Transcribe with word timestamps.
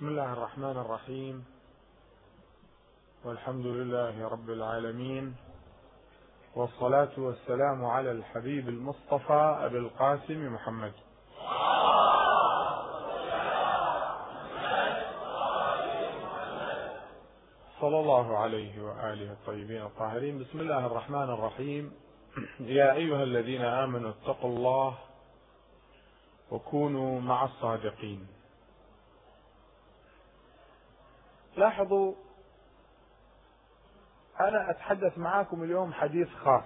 بسم 0.00 0.08
الله 0.08 0.32
الرحمن 0.32 0.76
الرحيم. 0.76 1.44
والحمد 3.24 3.66
لله 3.66 4.28
رب 4.28 4.50
العالمين. 4.50 5.36
والصلاة 6.56 7.10
والسلام 7.18 7.84
على 7.84 8.12
الحبيب 8.12 8.68
المصطفى 8.68 9.58
أبي 9.60 9.78
القاسم 9.78 10.54
محمد. 10.54 10.92
صلى 17.80 18.00
الله 18.00 18.38
عليه 18.38 18.82
وآله 18.82 19.32
الطيبين 19.32 19.82
الطاهرين. 19.82 20.38
بسم 20.38 20.60
الله 20.60 20.86
الرحمن 20.86 21.30
الرحيم. 21.30 21.92
يا 22.60 22.92
أيها 22.92 23.22
الذين 23.22 23.64
آمنوا 23.64 24.10
اتقوا 24.10 24.50
الله 24.50 24.94
وكونوا 26.50 27.20
مع 27.20 27.44
الصادقين. 27.44 28.39
لاحظوا 31.56 32.14
أنا 34.40 34.70
أتحدث 34.70 35.18
معكم 35.18 35.62
اليوم 35.62 35.92
حديث 35.92 36.28
خاص. 36.44 36.64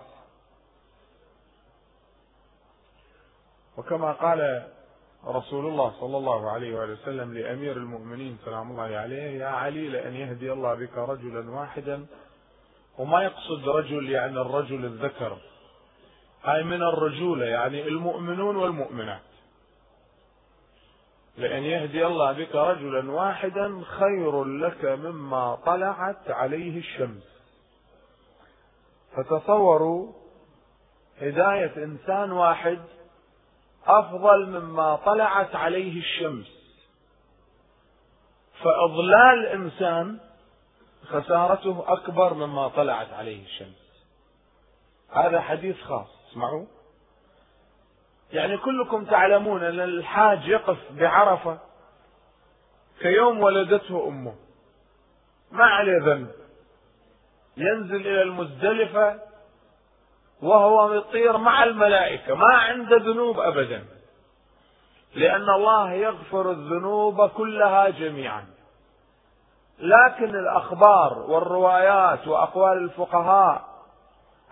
وكما 3.76 4.12
قال 4.12 4.68
رسول 5.26 5.66
الله 5.66 6.00
صلى 6.00 6.16
الله 6.16 6.50
عليه 6.50 6.78
وآله 6.78 6.92
وسلم 6.92 7.34
لأمير 7.34 7.76
المؤمنين 7.76 8.38
سلام 8.44 8.70
الله 8.70 8.96
عليه 8.96 9.40
يا 9.40 9.46
علي 9.46 9.88
لأن 9.88 10.14
يهدي 10.14 10.52
الله 10.52 10.74
بك 10.74 10.98
رجلا 10.98 11.50
واحدا. 11.50 12.06
وما 12.98 13.22
يقصد 13.22 13.68
رجل 13.68 14.10
يعني 14.10 14.40
الرجل 14.40 14.84
الذكر. 14.84 15.38
هاي 16.44 16.62
من 16.62 16.82
الرجولة 16.82 17.46
يعني 17.46 17.88
المؤمنون 17.88 18.56
والمؤمنات. 18.56 19.33
لأن 21.36 21.62
يهدي 21.62 22.06
الله 22.06 22.32
بك 22.32 22.54
رجلا 22.54 23.12
واحدا 23.12 23.82
خير 23.84 24.44
لك 24.44 24.84
مما 24.84 25.54
طلعت 25.66 26.30
عليه 26.30 26.78
الشمس. 26.78 27.22
فتصوروا 29.16 30.12
هداية 31.20 31.84
إنسان 31.84 32.32
واحد 32.32 32.80
أفضل 33.86 34.60
مما 34.60 34.96
طلعت 34.96 35.54
عليه 35.54 35.98
الشمس. 35.98 36.46
فإضلال 38.62 39.46
إنسان 39.46 40.18
خسارته 41.04 41.84
أكبر 41.86 42.34
مما 42.34 42.68
طلعت 42.68 43.12
عليه 43.12 43.44
الشمس. 43.44 43.84
هذا 45.10 45.40
حديث 45.40 45.82
خاص. 45.82 46.08
اسمعوا. 46.30 46.66
يعني 48.34 48.56
كلكم 48.56 49.04
تعلمون 49.04 49.62
أن 49.64 49.80
الحاج 49.80 50.48
يقف 50.48 50.78
بعرفة 50.90 51.58
كيوم 53.00 53.40
ولدته 53.40 54.08
أمه. 54.08 54.34
ما 55.52 55.64
عليه 55.64 55.98
ذنب. 55.98 56.30
ينزل 57.56 57.96
إلى 57.96 58.22
المزدلفة 58.22 59.20
وهو 60.42 60.92
يطير 60.92 61.36
مع 61.36 61.64
الملائكة 61.64 62.34
ما 62.34 62.54
عنده 62.54 62.96
ذنوب 62.96 63.40
أبدا. 63.40 63.84
لأن 65.14 65.50
الله 65.50 65.92
يغفر 65.92 66.50
الذنوب 66.50 67.28
كلها 67.28 67.88
جميعا. 67.88 68.46
لكن 69.78 70.36
الأخبار 70.36 71.18
والروايات 71.18 72.28
وأقوال 72.28 72.78
الفقهاء 72.78 73.73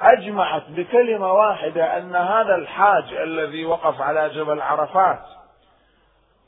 أجمعت 0.02 0.62
بكلمة 0.68 1.32
واحدة 1.32 1.98
أن 1.98 2.16
هذا 2.16 2.54
الحاج 2.54 3.14
الذي 3.14 3.64
وقف 3.64 4.00
على 4.00 4.28
جبل 4.28 4.60
عرفات 4.60 5.22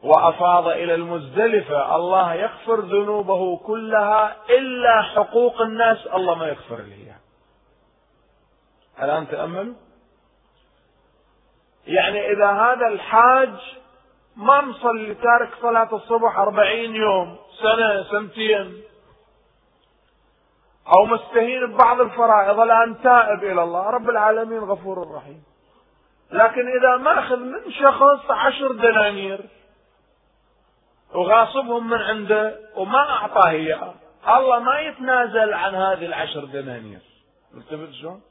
وأفاض 0.02 0.68
إلى 0.68 0.94
المزدلفة 0.94 1.96
الله 1.96 2.34
يغفر 2.34 2.80
ذنوبه 2.80 3.56
كلها 3.56 4.36
إلا 4.50 5.02
حقوق 5.02 5.60
الناس 5.60 6.06
الله 6.06 6.34
ما 6.34 6.46
يغفر 6.48 6.76
له 6.76 7.16
الآن 9.02 9.28
تأملوا 9.28 9.74
يعني 11.86 12.32
إذا 12.32 12.50
هذا 12.50 12.86
الحاج 12.88 13.54
ما 14.36 14.60
مصلي 14.60 15.14
تارك 15.14 15.50
صلاة 15.62 15.94
الصبح 15.94 16.38
أربعين 16.38 16.94
يوم 16.94 17.36
سنة 17.62 18.02
سنتين. 18.02 18.82
أو 20.88 21.06
مستهين 21.06 21.66
ببعض 21.66 22.00
الفرائض 22.00 22.60
الآن 22.60 23.02
تائب 23.02 23.44
إلى 23.44 23.62
الله. 23.62 23.90
رب 23.90 24.10
العالمين 24.10 24.58
غفور 24.58 25.14
رحيم. 25.14 25.44
لكن 26.32 26.78
إذا 26.78 26.96
ماخذ 26.96 27.36
من 27.36 27.70
شخص 27.70 28.30
عشر 28.30 28.72
دنانير 28.72 29.40
وغاصبهم 31.14 31.90
من 31.90 31.98
عنده 31.98 32.56
وما 32.76 33.10
أعطاه 33.10 33.50
إياه 33.50 33.94
الله 34.28 34.58
ما 34.58 34.80
يتنازل 34.80 35.54
عن 35.54 35.74
هذه 35.74 36.06
العشر 36.06 36.44
دنانير. 36.44 37.00
التفت 37.54 37.92
شلون؟ 37.92 38.22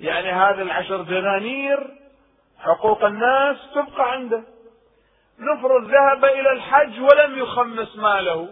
يعني 0.00 0.32
هذه 0.32 0.62
العشر 0.62 1.02
دنانير 1.02 1.90
حقوق 2.58 3.04
الناس 3.04 3.56
تبقى 3.74 4.12
عنده. 4.12 4.42
نفرض 5.38 5.84
ذهب 5.84 6.24
إلى 6.24 6.52
الحج 6.52 7.00
ولم 7.00 7.38
يخمس 7.38 7.96
ماله. 7.96 8.48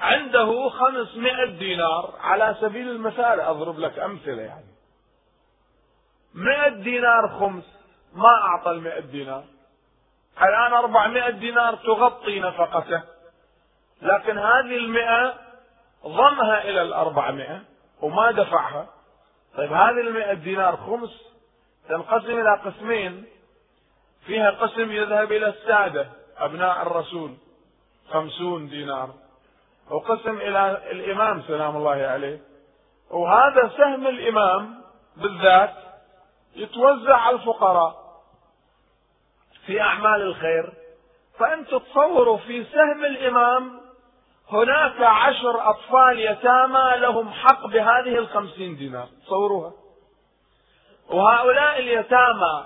عنده 0.00 0.68
خمسمائة 0.68 1.44
دينار 1.44 2.14
على 2.20 2.56
سبيل 2.60 2.88
المثال 2.88 3.40
أضرب 3.40 3.78
لك 3.78 3.98
أمثلة 3.98 4.42
يعني. 4.42 4.70
مئة 6.34 6.68
دينار 6.68 7.28
خمس 7.40 7.64
ما 8.14 8.28
أعطى 8.28 8.70
المئة 8.70 9.00
دينار. 9.00 9.44
الآن 10.42 10.72
أربعمائة 10.72 11.30
دينار 11.30 11.74
تغطي 11.74 12.40
نفقته. 12.40 13.02
لكن 14.02 14.38
هذه 14.38 14.76
المئة 14.76 15.34
ضمها 16.06 16.62
إلى 16.64 16.82
الأربعمائة 16.82 17.60
وما 18.00 18.30
دفعها. 18.30 18.88
طيب 19.56 19.72
هذه 19.72 20.00
المئة 20.00 20.32
دينار 20.32 20.76
خمس 20.76 21.10
تنقسم 21.88 22.40
إلى 22.40 22.60
قسمين. 22.64 23.24
فيها 24.26 24.50
قسم 24.50 24.92
يذهب 24.92 25.32
إلى 25.32 25.48
السادة 25.48 26.08
أبناء 26.38 26.82
الرسول 26.82 27.36
خمسون 28.10 28.68
دينار. 28.68 29.14
وقسم 29.90 30.36
إلى 30.36 30.90
الإمام 30.90 31.42
سلام 31.42 31.76
الله 31.76 31.90
عليه. 31.90 32.40
وهذا 33.10 33.70
سهم 33.76 34.06
الإمام 34.06 34.80
بالذات 35.16 35.74
يتوزع 36.56 37.16
على 37.16 37.36
الفقراء 37.36 37.94
في 39.66 39.80
أعمال 39.80 40.22
الخير. 40.22 40.72
فأنت 41.38 41.74
تصوروا 41.74 42.36
في 42.36 42.64
سهم 42.64 43.04
الإمام 43.04 43.80
هناك 44.50 45.00
عشر 45.00 45.70
أطفال 45.70 46.20
يتامى 46.20 46.92
لهم 46.96 47.30
حق 47.30 47.66
بهذه 47.66 48.18
الخمسين 48.18 48.76
دينار. 48.76 49.08
تصوروها. 49.26 49.72
وهؤلاء 51.08 51.78
اليتامى 51.78 52.64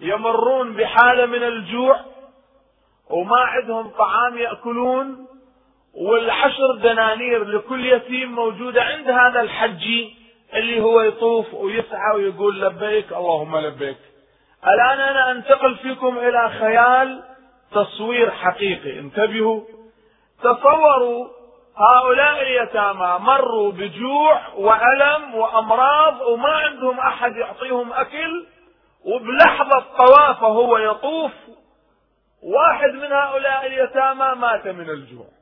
يمرون 0.00 0.76
بحالة 0.76 1.26
من 1.26 1.42
الجوع 1.42 2.00
وما 3.10 3.38
عندهم 3.38 3.90
طعام 3.90 4.38
يأكلون 4.38 5.27
والعشر 6.00 6.74
دنانير 6.82 7.44
لكل 7.44 7.86
يتيم 7.86 8.32
موجودة 8.34 8.82
عند 8.82 9.10
هذا 9.10 9.40
الحجي 9.40 10.14
اللي 10.54 10.80
هو 10.80 11.00
يطوف 11.00 11.54
ويسعى 11.54 12.14
ويقول 12.14 12.60
لبيك 12.60 13.12
اللهم 13.12 13.56
لبيك. 13.56 13.98
الآن 14.66 15.00
أنا 15.00 15.30
أنتقل 15.30 15.76
فيكم 15.76 16.18
إلى 16.18 16.50
خيال 16.60 17.22
تصوير 17.72 18.30
حقيقي. 18.30 18.98
انتبهوا. 18.98 19.60
تصوروا 20.42 21.28
هؤلاء 21.76 22.42
اليتامى 22.42 23.18
مروا 23.20 23.72
بجوع 23.72 24.40
وألم 24.56 25.34
وأمراض 25.34 26.20
وما 26.20 26.48
عندهم 26.48 27.00
أحد 27.00 27.36
يعطيهم 27.36 27.92
أكل 27.92 28.46
وبلحظة 29.04 29.84
طوافه 29.98 30.46
هو 30.46 30.78
يطوف 30.78 31.32
واحد 32.42 32.90
من 32.90 33.12
هؤلاء 33.12 33.66
اليتامى 33.66 34.34
مات 34.40 34.68
من 34.68 34.90
الجوع. 34.90 35.37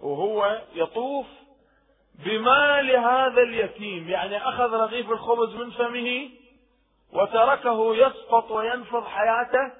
وهو 0.00 0.62
يطوف 0.74 1.26
بمال 2.14 2.96
هذا 2.96 3.42
اليتيم 3.42 4.08
يعني 4.08 4.48
أخذ 4.48 4.72
رغيف 4.72 5.10
الخبز 5.10 5.54
من 5.54 5.70
فمه 5.70 6.30
وتركه 7.12 7.96
يسقط 7.96 8.50
وينفض 8.50 9.04
حياته 9.04 9.72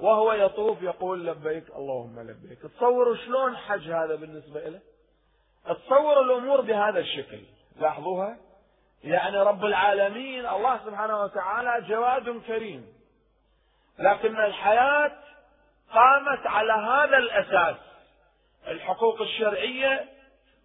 وهو 0.00 0.32
يطوف 0.32 0.82
يقول 0.82 1.26
لبيك 1.26 1.64
اللهم 1.76 2.20
لبيك. 2.20 2.58
تصوروا 2.58 3.16
شلون 3.16 3.56
حج 3.56 3.90
هذا 3.90 4.14
بالنسبة 4.14 4.60
له 4.60 4.80
تصور 5.64 6.20
الأمور 6.20 6.60
بهذا 6.60 6.98
الشكل. 6.98 7.40
لاحظوها؟ 7.76 8.36
يعني 9.04 9.38
رب 9.38 9.64
العالمين 9.64 10.46
الله 10.46 10.80
سبحانه 10.84 11.22
وتعالى 11.22 11.86
جواد 11.88 12.42
كريم. 12.46 12.86
لكن 13.98 14.36
الحياة 14.36 15.12
قامت 15.92 16.46
على 16.46 16.72
هذا 16.72 17.16
الأساس. 17.16 17.76
الحقوق 18.68 19.20
الشرعية 19.20 20.08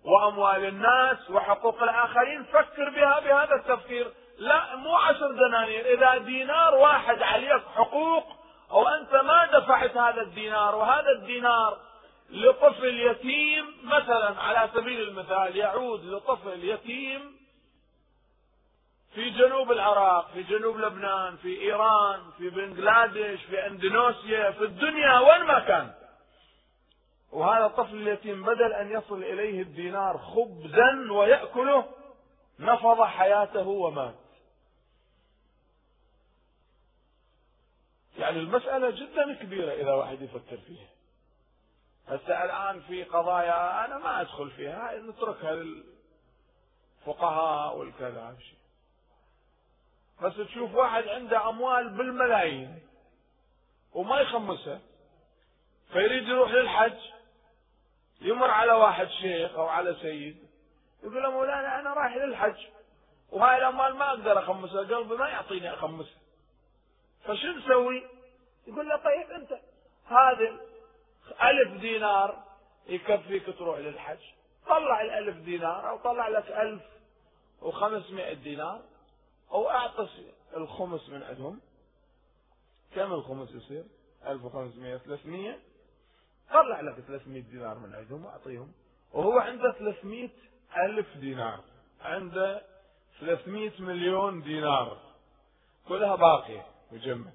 وأموال 0.03 0.65
الناس 0.65 1.29
وحقوق 1.29 1.83
الآخرين. 1.83 2.43
فكر 2.43 2.89
بها 2.89 3.19
بهذا 3.19 3.55
التفكير. 3.55 4.11
لا 4.37 4.75
مو 4.75 4.95
عشر 4.95 5.31
دنانير. 5.31 5.93
إذا 5.93 6.17
دينار 6.17 6.75
واحد 6.75 7.21
عليك 7.21 7.61
حقوق 7.75 8.39
أو 8.71 8.87
أنت 8.87 9.09
دفعت 9.53 9.97
هذا 9.97 10.21
الدينار 10.21 10.75
وهذا 10.75 11.09
الدينار 11.19 11.77
لطفل 12.29 12.99
يتيم 12.99 13.65
مثلا 13.83 14.41
على 14.41 14.69
سبيل 14.73 15.01
المثال 15.01 15.55
يعود 15.55 16.05
لطفل 16.05 16.63
يتيم 16.63 17.39
في 19.15 19.29
جنوب 19.29 19.71
العراق 19.71 20.31
في 20.33 20.43
جنوب 20.43 20.77
لبنان 20.77 21.37
في 21.37 21.61
إيران 21.61 22.19
في 22.37 22.49
بنغلاديش 22.49 23.43
في 23.43 23.67
أندونيسيا 23.67 24.51
في 24.51 24.63
الدنيا 24.63 25.19
وين 25.19 25.43
ما 25.43 25.59
كان. 25.59 25.91
وهذا 27.31 27.65
الطفل 27.65 27.95
اليتيم 27.95 28.43
بدل 28.45 28.73
أن 28.73 28.91
يصل 28.91 29.23
إليه 29.23 29.61
الدينار 29.61 30.17
خبزا 30.17 31.11
ويأكله 31.11 31.85
نفض 32.59 33.01
حياته 33.01 33.67
ومات. 33.67 34.15
يعني 38.17 38.39
المسألة 38.39 38.89
جدا 38.89 39.33
كبيرة 39.33 39.73
إذا 39.73 39.93
واحد 39.93 40.21
يفكر 40.21 40.57
فيها. 40.57 40.89
هسه 42.07 42.43
الآن 42.43 42.81
في 42.81 43.03
قضايا 43.03 43.85
أنا 43.85 43.97
ما 43.97 44.21
أدخل 44.21 44.51
فيها 44.51 44.97
نتركها 44.97 45.63
للفقهاء 47.05 47.77
والكذا 47.77 48.37
بس 50.21 50.35
تشوف 50.35 50.75
واحد 50.75 51.07
عنده 51.07 51.49
أموال 51.49 51.89
بالملايين 51.89 52.79
وما 53.93 54.19
يخمسها 54.19 54.79
فيريد 55.93 56.27
يروح 56.27 56.51
للحج. 56.51 56.97
يمر 58.21 58.49
على 58.49 58.71
واحد 58.71 59.07
شيخ 59.07 59.55
أو 59.55 59.67
على 59.67 59.95
سيد 60.01 60.37
يقول 61.03 61.23
له 61.23 61.31
مولانا 61.31 61.79
أنا 61.79 61.93
رايح 61.93 62.15
للحج 62.15 62.65
وهاي 63.31 63.57
الأموال 63.57 63.95
ما 63.95 64.09
أقدر 64.09 64.39
أخمسها 64.39 64.81
قلبي 64.81 65.15
ما 65.15 65.29
يعطيني 65.29 65.73
أخمسها. 65.73 66.19
فشو 67.23 67.47
نسوي؟ 67.47 68.03
يقول 68.67 68.89
له 68.89 68.95
طيب 68.95 69.31
أنت 69.31 69.59
هذا 70.05 70.57
ألف 71.41 71.81
دينار 71.81 72.43
يكفيك 72.87 73.45
تروح 73.45 73.79
للحج. 73.79 74.19
طلع 74.67 75.01
الألف 75.01 75.37
دينار 75.37 75.89
أو 75.89 75.97
طلع 75.97 76.27
لك 76.27 76.51
ألف 76.51 76.81
وخمسمائة 77.61 78.33
دينار 78.33 78.81
أو 79.51 79.69
أعطس 79.69 80.09
الخمس 80.57 81.09
من 81.09 81.23
عندهم. 81.23 81.61
كم 82.95 83.13
الخمس 83.13 83.49
يصير؟ 83.51 83.83
1500 84.27 84.97
300 84.97 85.59
طلع 86.53 86.81
لك 86.81 86.95
300 87.07 87.41
دينار 87.41 87.77
من 87.79 87.95
عندهم 87.95 88.25
وأعطيهم 88.25 88.71
وهو 89.13 89.39
عنده 89.39 89.71
300 89.71 90.29
ألف 90.77 91.17
دينار 91.17 91.59
عنده 92.01 92.61
300 93.19 93.71
مليون 93.79 94.41
دينار. 94.41 94.97
كلها 95.87 96.15
باقية 96.15 96.65
مجمد. 96.91 97.33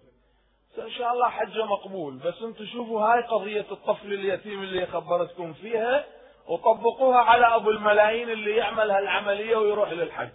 إن 0.79 0.91
شاء 0.91 1.13
الله 1.13 1.29
حجة 1.29 1.65
مقبول 1.65 2.17
بس 2.19 2.43
أنتم 2.43 2.67
شوفوا 2.67 3.01
هاي 3.01 3.23
قضية 3.23 3.67
الطفل 3.71 4.13
اليتيم 4.13 4.63
اللي 4.63 4.87
خبرتكم 4.87 5.53
فيها 5.53 6.05
وطبقوها 6.47 7.19
على 7.19 7.47
أبو 7.47 7.71
الملايين 7.71 8.31
اللي 8.31 8.57
يعمل 8.57 8.91
هالعملية 8.91 9.57
ويروح 9.57 9.91
للحج. 9.91 10.33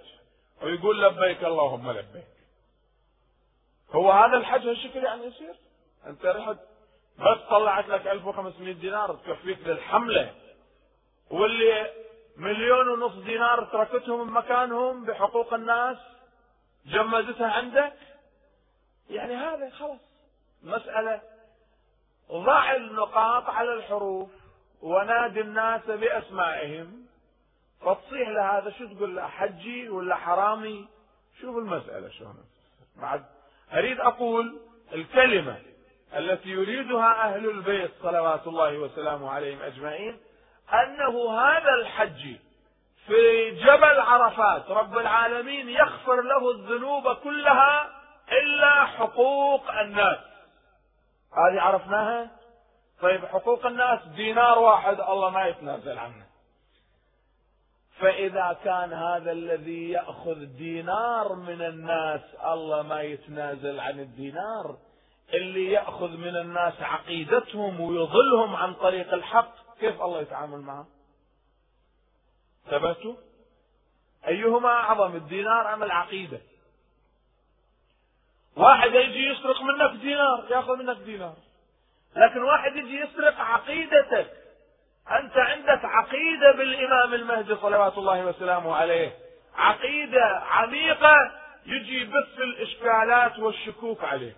ويقول 0.64 1.02
لبيك 1.04 1.44
اللهم 1.44 1.92
لبيك. 1.92 2.28
هو 3.92 4.12
هذا 4.12 4.38
الحج 4.38 4.68
هالشكل 4.68 5.04
يعني 5.04 5.24
يصير؟ 5.26 5.56
أنت 6.08 6.26
رحت 6.26 6.58
بس 7.20 7.38
طلعت 7.50 7.88
لك 7.88 8.08
1500 8.08 8.74
دينار 8.74 9.16
تكفيك 9.16 9.68
للحملة. 9.68 10.34
واللي 11.32 11.92
مليون 12.38 12.88
ونص 12.88 13.14
دينار 13.14 13.66
تركتهم 13.66 14.28
بمكانهم 14.28 15.06
بحقوق 15.06 15.54
الناس 15.54 15.98
جمدتها 16.86 17.52
عندك؟ 17.52 17.94
يعني 19.10 19.36
هذا 19.36 19.70
خلاص. 19.70 20.00
مسألة 20.64 21.22
ضع 22.32 22.76
النقاط 22.76 23.50
على 23.50 23.74
الحروف 23.74 24.30
ونادي 24.82 25.42
الناس 25.42 25.86
بأسمائهم. 25.86 27.06
فتصيح 27.82 28.30
لهذا 28.30 28.70
شو 28.80 28.88
تقول 28.88 29.16
له 29.16 29.28
حجي 29.28 29.90
ولا 29.90 30.16
حرامي؟ 30.16 30.88
شوف 31.42 31.58
المسألة 31.58 32.10
شلون. 32.10 32.46
بعد 32.96 33.26
أريد 33.74 34.00
أقول 34.00 34.60
الكلمة. 34.94 35.69
التي 36.18 36.50
يريدها 36.50 37.24
أهل 37.24 37.50
البيت 37.50 37.92
صلوات 38.02 38.48
الله 38.48 38.78
وسلامه 38.78 39.30
عليهم 39.32 39.62
أجمعين 39.62 40.20
أنه 40.74 41.40
هذا 41.42 41.74
الحج 41.74 42.36
في 43.08 43.52
جبل 43.52 44.00
عرفات 44.00 44.72
رب 44.72 44.98
العالمين 44.98 45.70
يغفر 45.70 46.22
له 46.22 46.52
الذنوب 46.52 47.14
كلها 47.14 47.90
إلا 48.32 48.86
حقوق 48.86 49.72
الناس. 49.72 50.18
هذه 51.34 51.62
عرفناها؟ 51.62 52.32
طيب 53.02 53.26
حقوق 53.26 53.66
الناس 53.66 54.00
دينار 54.16 54.60
واحد 54.60 55.00
الله 55.00 55.30
ما 55.30 55.48
يتنازل 55.48 55.98
عنه. 55.98 56.26
فإذا 58.00 58.58
كان 58.64 58.94
هذا 58.94 59.32
الذي 59.32 59.90
يأخذ 59.90 60.46
دينار 60.46 61.34
من 61.34 61.62
الناس 61.62 62.22
الله 62.46 62.82
ما 62.82 63.02
يتنازل 63.02 63.80
عن 63.80 64.00
الدينار. 64.00 64.78
اللي 65.34 65.72
يأخذ 65.72 66.18
من 66.18 66.36
الناس 66.36 66.82
عقيدتهم 66.82 67.82
ويضلهم 67.82 68.56
عن 68.56 68.74
طريق 68.74 69.14
الحق 69.14 69.54
كيف 69.80 70.02
الله 70.02 70.22
يتعامل 70.22 70.60
معه 70.62 70.88
ثبتوا؟ 72.70 73.16
أيهما 74.28 74.70
أعظم 74.70 75.16
الدينار 75.16 75.74
أم 75.74 75.84
العقيدة؟ 75.84 76.42
واحد 78.56 78.94
يجي 78.94 79.28
يسرق 79.28 79.62
منك 79.62 80.02
دينار 80.02 80.46
يأخذ 80.50 80.76
منك 80.76 80.98
دينار. 80.98 81.36
لكن 82.16 82.42
واحد 82.44 82.76
يجي 82.76 83.00
يسرق 83.00 83.40
عقيدتك 83.40 84.32
أنت 85.12 85.38
عندك 85.38 85.86
عقيدة 85.86 86.52
بالإمام 86.52 87.14
المهدي 87.14 87.56
صلوات 87.56 87.98
الله 87.98 88.26
وسلامه 88.26 88.76
عليه. 88.76 89.18
عقيدة 89.56 90.26
عميقة 90.26 91.16
يجي 91.66 92.02
يبث 92.02 92.40
الإشكالات 92.40 93.40
والشكوك 93.40 94.04
عليك. 94.04 94.36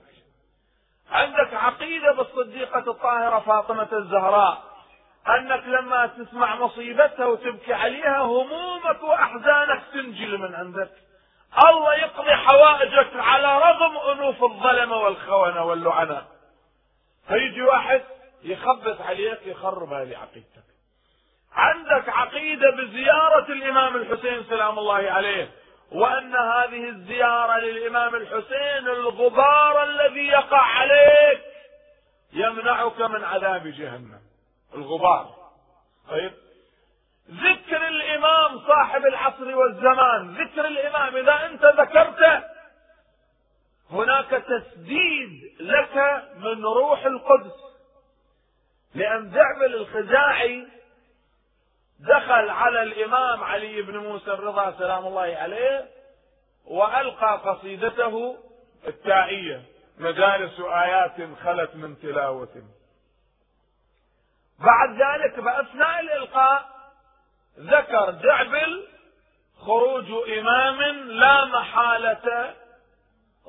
عندك 1.12 1.54
عقيدة 1.54 2.12
بالصديقة 2.12 2.92
الطاهرة 2.92 3.40
فاطمة 3.40 3.88
الزهراء. 3.94 4.64
أنك 5.28 5.64
لما 5.66 6.08
تسمع 6.08 6.56
مصيبتها 6.56 7.26
وتبكي 7.26 7.74
عليها 7.74 8.20
همومك 8.22 9.04
وأحزانك 9.04 9.84
تنجل 9.94 10.38
من 10.38 10.56
عندك. 10.56 10.90
الله 11.66 11.96
يقضي 11.96 12.36
حوائجك 12.36 13.10
على 13.16 13.58
رغم 13.58 13.98
أنوف 13.98 14.44
الظلمة 14.44 14.96
والخونة 14.98 15.64
واللعنة. 15.64 16.26
فيجي 17.28 17.62
واحد 17.62 18.02
يخبط 18.44 19.02
عليك 19.02 19.40
يخرب 19.46 19.94
هذه 19.94 20.18
عقيدتك. 20.18 20.64
عندك 21.56 22.10
عقيدة 22.10 22.72
بزيارة 22.72 23.52
الإمام 23.52 23.96
الحسين 23.96 24.44
سلام 24.44 24.80
الله 24.80 25.12
عليه. 25.12 25.52
وأن 25.92 26.36
هذه 26.36 26.90
الزيارة 26.90 27.60
للإمام 27.60 28.16
الحسين 28.16 28.88
الغبار 28.88 29.84
الذي 29.84 30.28
يقع 30.28 30.62
عليك 30.62 31.42
يمنعك 32.34 33.02
من 33.02 33.24
عذاب 33.24 33.68
جهنم. 33.68 34.22
الغبار. 34.76 35.36
طيب. 36.10 36.34
ذكر 37.32 37.88
الإمام 37.88 38.60
صاحب 38.68 39.06
العصر 39.06 39.56
والزمان. 39.56 40.36
ذكر 40.36 40.68
الإمام. 40.68 41.18
إذا 41.18 41.46
أنت 41.46 41.66
ذكرته 41.66 42.44
هناك 43.92 44.30
تسديد 44.30 45.56
لك 45.60 46.24
من 46.38 46.66
روح 46.66 47.06
القدس. 47.06 47.56
لأن 48.96 49.32
دعبل 49.32 49.76
الخزاعي 49.76 50.68
دخل 52.02 52.50
على 52.50 52.84
الإمام 52.84 53.44
علي 53.44 53.82
بن 53.82 53.98
موسى 53.98 54.32
الرضا 54.32 54.72
سلام 54.72 55.08
الله 55.08 55.22
عليه 55.22 55.90
وألقى 56.66 57.42
قصيدته 57.46 58.38
التائية 58.88 59.64
مجالس 59.98 60.60
آيات 60.60 61.16
خلت 61.44 61.76
من 61.76 62.00
تلاوة. 62.00 62.64
بعد 64.60 64.90
ذلك 64.90 65.40
بأثناء 65.40 66.00
الإلقاء 66.00 66.66
ذكر 67.60 68.10
دعبل 68.10 68.88
خروج 69.60 70.12
إمام 70.40 70.82
لا 71.08 71.46
محالة 71.46 72.54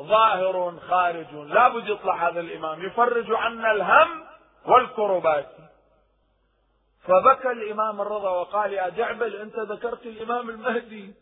ظاهر 0.00 0.78
خارج. 0.88 1.34
لا 1.34 1.68
بد 1.68 1.88
يطلع 1.88 2.28
هذا 2.28 2.40
الإمام. 2.40 2.86
يفرج 2.86 3.32
عنا 3.32 3.72
الهم 3.72 4.24
والكربات. 4.66 5.61
فبكى 7.08 7.50
الإمام 7.50 8.00
الرضا 8.00 8.30
وقال 8.30 8.72
يا 8.72 8.88
دعبل 8.88 9.36
أنت 9.36 9.58
ذكرت 9.58 10.06
الإمام 10.06 10.50
المهدي. 10.50 11.14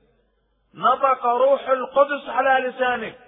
نطق 0.74 1.26
روح 1.26 1.68
القدس 1.68 2.28
على 2.28 2.68
لسانك. 2.68 3.18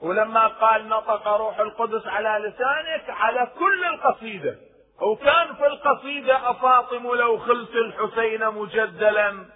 ولما 0.00 0.46
قال 0.46 0.88
نطق 0.88 1.28
روح 1.28 1.60
القدس 1.60 2.06
على 2.06 2.48
لسانك 2.48 3.10
على 3.10 3.50
كل 3.58 3.84
القصيدة. 3.84 4.58
وكان 5.00 5.54
في 5.54 5.66
القصيدة 5.66 6.50
أفاطم 6.50 7.14
لو 7.14 7.38
خلت 7.38 7.74
الحسين 7.74 8.50
مجدلا. 8.50 9.46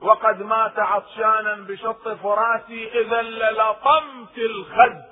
وقد 0.00 0.42
مات 0.42 0.78
عطشانا 0.78 1.54
بشط 1.54 2.08
فراتي 2.08 3.00
إذا 3.00 3.22
للطمت 3.22 4.38
الخد. 4.38 5.11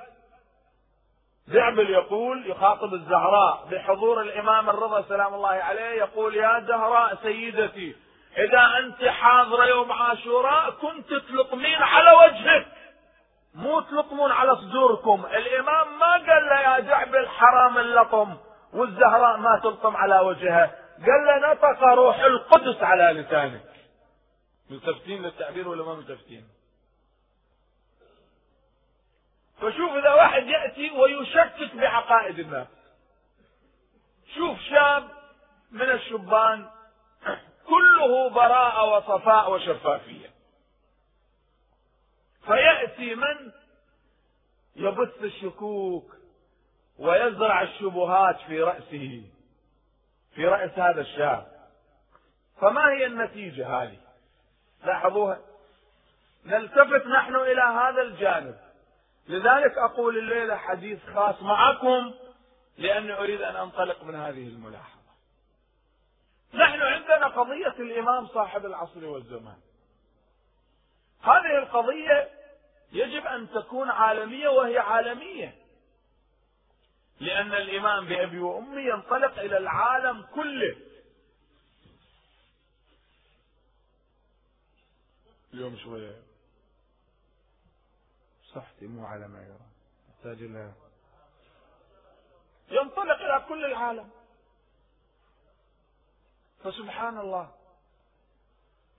دعبل 1.52 1.90
يقول 1.90 2.50
يخاطب 2.50 2.94
الزهراء 2.94 3.66
بحضور 3.70 4.20
الإمام 4.20 4.70
الرضا 4.70 5.02
سلام 5.02 5.34
الله 5.34 5.48
عليه 5.48 5.90
يقول 5.90 6.36
يا 6.36 6.64
زهراء 6.68 7.18
سيدتي 7.22 7.96
إذا 8.38 8.78
أنت 8.78 9.04
حاضرة 9.04 9.64
يوم 9.64 9.92
عاشوراء 9.92 10.70
كنت 10.70 11.14
تلقمين 11.14 11.82
على 11.82 12.10
وجهك. 12.12 12.66
مو 13.54 13.80
تلقمون 13.80 14.32
على 14.32 14.56
صدوركم. 14.56 15.26
الإمام 15.26 15.98
ما 15.98 16.12
قال 16.12 16.46
له 16.50 16.60
يا 16.60 16.80
دعبل 16.80 17.28
حرام 17.28 17.78
اللقم 17.78 18.36
والزهراء 18.72 19.36
ما 19.36 19.60
تلقم 19.62 19.96
على 19.96 20.20
وجهها 20.20 20.70
قال 20.98 21.42
له 21.42 21.52
نطق 21.52 21.82
روح 21.82 22.20
القدس 22.20 22.82
على 22.82 23.20
لسانك. 23.20 23.62
ملتفتين 24.70 25.22
للتعبير 25.22 25.68
ولا 25.68 25.84
ما 25.84 25.94
ملتفتين 25.94 26.44
فشوف 29.60 29.92
إذا 29.92 30.14
واحد 30.14 30.46
يأتي 30.46 30.90
ويشكك 30.90 31.74
بعقائد 31.74 32.38
الناس 32.38 32.66
شوف 34.34 34.60
شاب 34.60 35.08
من 35.70 35.90
الشبان 35.90 36.70
كله 37.66 38.30
براءة 38.30 38.96
وصفاء 38.96 39.52
وشفافية. 39.52 40.30
فيأتي 42.46 43.14
من 43.14 43.52
يبث 44.76 45.22
الشكوك 45.22 46.16
ويزرع 46.98 47.62
الشبهات 47.62 48.40
في 48.40 48.60
رأسه 48.62 49.22
في 50.34 50.46
رأس 50.46 50.78
هذا 50.78 51.00
الشاب. 51.00 51.46
فما 52.60 52.90
هي 52.90 53.06
النتيجة 53.06 53.82
هذه؟ 53.82 53.98
لاحظوها. 54.84 55.40
نلتفت 56.44 57.06
نحن 57.06 57.36
إلى 57.36 57.62
هذا 57.62 58.02
الجانب. 58.02 58.69
لذلك 59.30 59.78
أقول 59.78 60.18
الليلة 60.18 60.56
حديث 60.56 60.98
خاص 61.14 61.42
معكم 61.42 62.14
لأني 62.78 63.12
أريد 63.12 63.42
أن 63.42 63.56
أنطلق 63.56 64.02
من 64.02 64.14
هذه 64.14 64.48
الملاحظة. 64.48 65.00
نحن 66.54 66.80
عندنا 66.80 67.26
قضية 67.26 67.74
الإمام 67.82 68.26
صاحب 68.26 68.66
العصر 68.66 69.04
والزمان. 69.04 69.58
هذه 71.22 71.58
القضية 71.58 72.30
يجب 72.92 73.26
أن 73.26 73.50
تكون 73.50 73.90
عالمية 73.90 74.48
وهي 74.48 74.78
عالمية. 74.78 75.54
لأن 77.20 77.54
الإمام 77.54 78.06
بأبي 78.06 78.38
وأمي 78.38 78.82
ينطلق 78.82 79.38
إلى 79.38 79.58
العالم 79.58 80.22
كله. 80.34 80.76
اليوم 85.54 85.76
شوية. 85.76 86.29
صحتي 88.54 88.86
مو 88.86 89.06
على 89.06 89.28
ما 89.28 89.38
يرى 89.38 89.66
يحتاج 90.10 90.42
إلى 90.42 90.72
ينطلق 92.70 93.16
إلى 93.16 93.44
كل 93.48 93.64
العالم. 93.64 94.10
فسبحان 96.64 97.18
الله. 97.18 97.50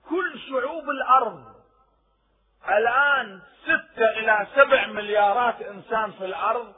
كل 0.09 0.39
شعوب 0.49 0.89
الأرض 0.89 1.55
الآن 2.69 3.41
ستة 3.63 4.05
إلى 4.19 4.47
سبع 4.55 4.87
مليارات 4.87 5.61
إنسان 5.61 6.11
في 6.11 6.25
الأرض 6.25 6.73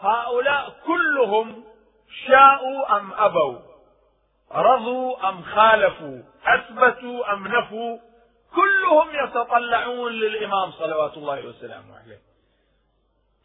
هؤلاء 0.00 0.80
كلهم 0.86 1.64
شاءوا 2.26 2.96
أم 2.96 3.12
أبوا؟ 3.12 3.58
رضوا 4.52 5.28
أم 5.28 5.42
خالفوا؟ 5.42 6.22
أثبتوا 6.44 7.32
أم 7.32 7.48
نفوا؟ 7.48 7.98
كلهم 8.54 9.08
يتطلعون 9.24 10.12
للإمام 10.12 10.72
صلوات 10.72 11.16
الله 11.16 11.46
وسلامه 11.46 11.98
عليه. 11.98 12.20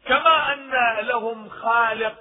كما 0.06 0.52
أن 0.52 0.70
لهم 1.06 1.48
خالق 1.48 2.16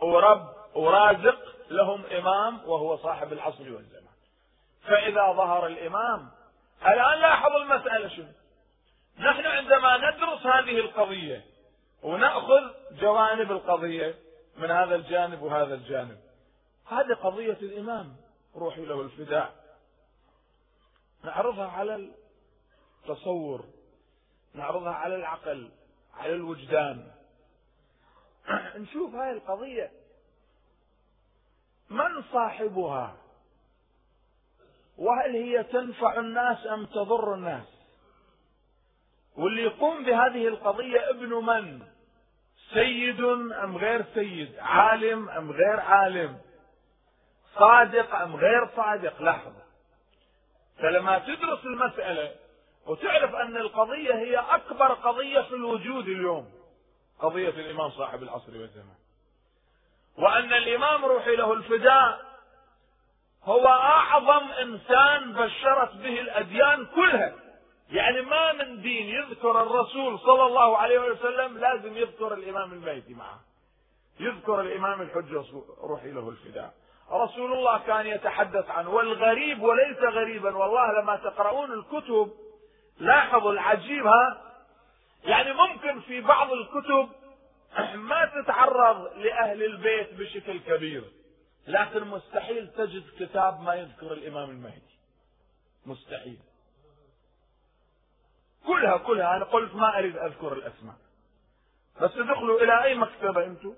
ورب 0.00 0.48
ورازق 0.74 1.38
لهم 1.70 2.04
إمام 2.06 2.60
وهو 2.68 2.96
صاحب 2.96 3.32
العصر 3.32 3.62
والزمان. 3.62 4.14
فإذا 4.82 5.32
ظهر 5.32 5.66
الإمام 5.66 6.30
الآن 6.82 7.20
لاحظ 7.20 7.52
المسألة 7.52 8.08
شنو؟ 8.08 8.32
نحن 9.18 9.46
عندما 9.46 9.96
ندرس 9.96 10.46
هذه 10.46 10.78
القضية 10.78 11.44
ونأخذ 12.02 12.70
جوانب 12.92 13.52
القضية 13.52 14.14
من 14.56 14.70
هذا 14.70 14.94
الجانب 14.94 15.42
وهذا 15.42 15.74
الجانب 15.74 16.18
هذه 16.88 17.14
قضية 17.14 17.58
الإمام 17.62 18.16
روحي 18.56 18.84
له 18.84 19.00
الفداء. 19.00 19.59
نعرضها 21.24 21.68
على 21.68 22.10
التصور 23.02 23.64
نعرضها 24.54 24.92
على 24.92 25.16
العقل 25.16 25.70
على 26.14 26.34
الوجدان. 26.34 27.10
نشوف 28.76 29.14
هاي 29.14 29.32
القضية. 29.32 29.90
من 31.90 32.22
صاحبها؟ 32.32 33.16
وهل 34.98 35.36
هي 35.36 35.64
تنفع 35.64 36.20
الناس 36.20 36.66
أم 36.66 36.86
تضر 36.86 37.34
الناس؟ 37.34 37.66
واللي 39.36 39.62
يقوم 39.62 40.04
بهذه 40.04 40.48
القضية 40.48 41.10
ابن 41.10 41.28
من؟ 41.28 41.82
سيد 42.72 43.20
أم 43.64 43.76
غير 43.76 44.04
سيد؟ 44.14 44.58
عالم 44.58 45.28
أم 45.28 45.50
غير 45.50 45.80
عالم؟ 45.80 46.38
صادق 47.54 48.14
أم 48.14 48.36
غير 48.36 48.68
صادق؟ 48.76 49.22
لحظة. 49.22 49.59
فلما 50.82 51.18
تدرس 51.18 51.64
المسألة 51.64 52.34
وتعرف 52.86 53.34
أن 53.34 53.56
القضية 53.56 54.14
هي 54.14 54.36
أكبر 54.36 54.92
قضية 54.92 55.40
في 55.40 55.54
الوجود 55.54 56.08
اليوم 56.08 56.50
قضية 57.20 57.48
الإمام 57.48 57.90
صاحب 57.90 58.22
العصر 58.22 58.52
والزمان. 58.52 58.96
وأن 60.18 60.52
الإمام 60.52 61.04
روحي 61.04 61.36
له 61.36 61.52
الفداء 61.52 62.20
هو 63.44 63.66
أعظم 63.66 64.50
إنسان 64.50 65.32
بشرت 65.32 65.94
به 65.94 66.20
الأديان 66.20 66.86
كلها. 66.86 67.34
يعني 67.90 68.20
ما 68.20 68.52
من 68.52 68.82
دين 68.82 69.08
يذكر 69.08 69.62
الرسول 69.62 70.18
صلى 70.18 70.46
الله 70.46 70.78
عليه 70.78 70.98
وسلم 70.98 71.58
لازم 71.58 71.96
يذكر 71.96 72.34
الإمام 72.34 72.72
المهدي 72.72 73.14
معه. 73.14 73.40
يذكر 74.20 74.60
الإمام 74.60 75.02
الحجة 75.02 75.44
روحي 75.80 76.10
له 76.10 76.28
الفداء. 76.28 76.74
رسول 77.10 77.52
الله 77.52 77.78
كان 77.78 78.06
يتحدث 78.06 78.70
عنه. 78.70 78.90
والغريب 78.90 79.62
وليس 79.62 79.98
غريبا 79.98 80.56
والله 80.56 81.00
لما 81.00 81.16
تقرؤون 81.16 81.72
الكتب 81.72 82.32
لاحظوا 82.98 83.52
العجيب 83.52 84.06
ها؟ 84.06 84.52
يعني 85.24 85.52
ممكن 85.52 86.00
في 86.00 86.20
بعض 86.20 86.48
الكتب 86.52 87.08
ما 87.94 88.24
تتعرض 88.24 89.16
لأهل 89.16 89.62
البيت 89.62 90.14
بشكل 90.14 90.60
كبير 90.60 91.04
لكن 91.66 92.04
مستحيل 92.04 92.68
تجد 92.68 93.04
كتاب 93.18 93.60
ما 93.60 93.74
يذكر 93.74 94.12
الإمام 94.12 94.50
المهدي. 94.50 94.96
مستحيل. 95.86 96.38
كلها 98.66 98.96
كلها. 98.96 99.36
أنا 99.36 99.44
قلت 99.44 99.74
ما 99.74 99.98
أريد 99.98 100.16
أذكر 100.16 100.52
الأسماء. 100.52 100.94
بس 102.00 102.10
ادخلوا 102.16 102.60
إلى 102.60 102.84
أي 102.84 102.94
مكتبة 102.94 103.44
أنتم؟ 103.44 103.74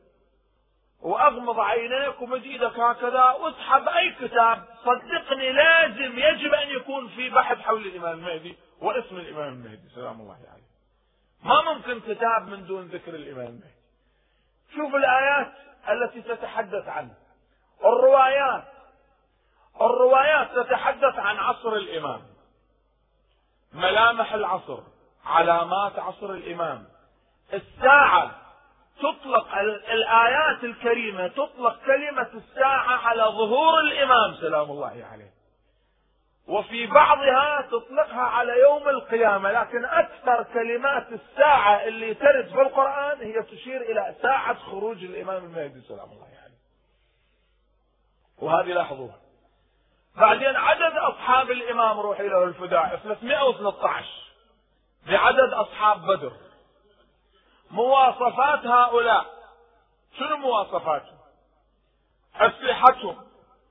وأغمض 1.03 1.61
عينيك 1.61 2.23
ومد 2.23 2.43
إيدك 2.43 2.79
هكذا 2.79 3.31
واسحب 3.31 3.89
أي 3.89 4.11
كتاب. 4.21 4.65
صدقني 4.85 5.53
لازم 5.53 6.19
يجب 6.19 6.55
أن 6.55 6.69
يكون 6.69 7.09
في 7.09 7.31
بحث 7.31 7.59
حول 7.59 7.87
الإمام 7.87 8.19
المهدي 8.19 8.59
واسم 8.81 9.17
الإمام 9.17 9.49
المهدي. 9.49 9.89
سلام 9.95 10.21
الله 10.21 10.35
عليه. 10.53 10.63
ما 11.43 11.73
ممكن 11.73 12.01
كتاب 12.01 12.49
من 12.49 12.67
دون 12.67 12.87
ذكر 12.87 13.15
الإمام 13.15 13.47
المهدي. 13.47 13.75
شوف 14.77 14.95
الآيات 14.95 15.53
التي 15.89 16.23
تتحدث 16.23 16.89
عنه 16.89 17.15
الروايات. 17.85 18.65
الروايات 19.81 20.51
تتحدث 20.55 21.19
عن 21.19 21.37
عصر 21.37 21.73
الإمام. 21.73 22.23
ملامح 23.73 24.33
العصر 24.33 24.79
علامات 25.25 25.99
عصر 25.99 26.31
الإمام. 26.31 26.85
الساعة 27.53 28.42
تطلق 29.03 29.55
الآيات 29.93 30.65
الكريمة 30.65 31.27
تطلق 31.29 31.79
كلمة 31.87 32.29
الساعة 32.35 32.97
على 33.09 33.23
ظهور 33.23 33.81
الإمام 33.81 34.35
سلام 34.35 34.71
الله 34.71 35.07
عليه. 35.13 35.33
وفي 36.49 36.87
بعضها 36.87 37.69
تطلقها 37.71 38.23
على 38.23 38.61
يوم 38.61 38.89
القيامة 38.89 39.53
لكن 39.53 39.85
أكثر 39.85 40.43
كلمات 40.43 41.07
الساعة 41.13 41.85
اللي 41.85 42.15
ترد 42.15 42.49
في 42.49 42.61
القرآن 42.61 43.19
هي 43.21 43.43
تشير 43.43 43.81
إلى 43.81 44.15
ساعة 44.23 44.55
خروج 44.55 45.05
الإمام 45.05 45.45
المهدي 45.45 45.81
سلام 45.81 46.11
الله 46.11 46.27
عليه. 46.27 46.59
وهذه 48.39 48.73
لاحظوها. 48.73 49.19
بعدين 50.17 50.57
عدد 50.57 50.97
أصحاب 50.97 51.51
الإمام 51.51 52.01
روحي 52.01 52.29
له 52.29 52.45
الفداء 52.45 52.97
313 52.97 54.07
بعدد 55.07 55.53
أصحاب 55.53 56.03
بدر. 56.07 56.33
مواصفات 57.73 58.67
هؤلاء. 58.67 59.27
شنو 60.19 60.37
مواصفاتهم 60.37 61.19
أسلحتهم 62.37 63.17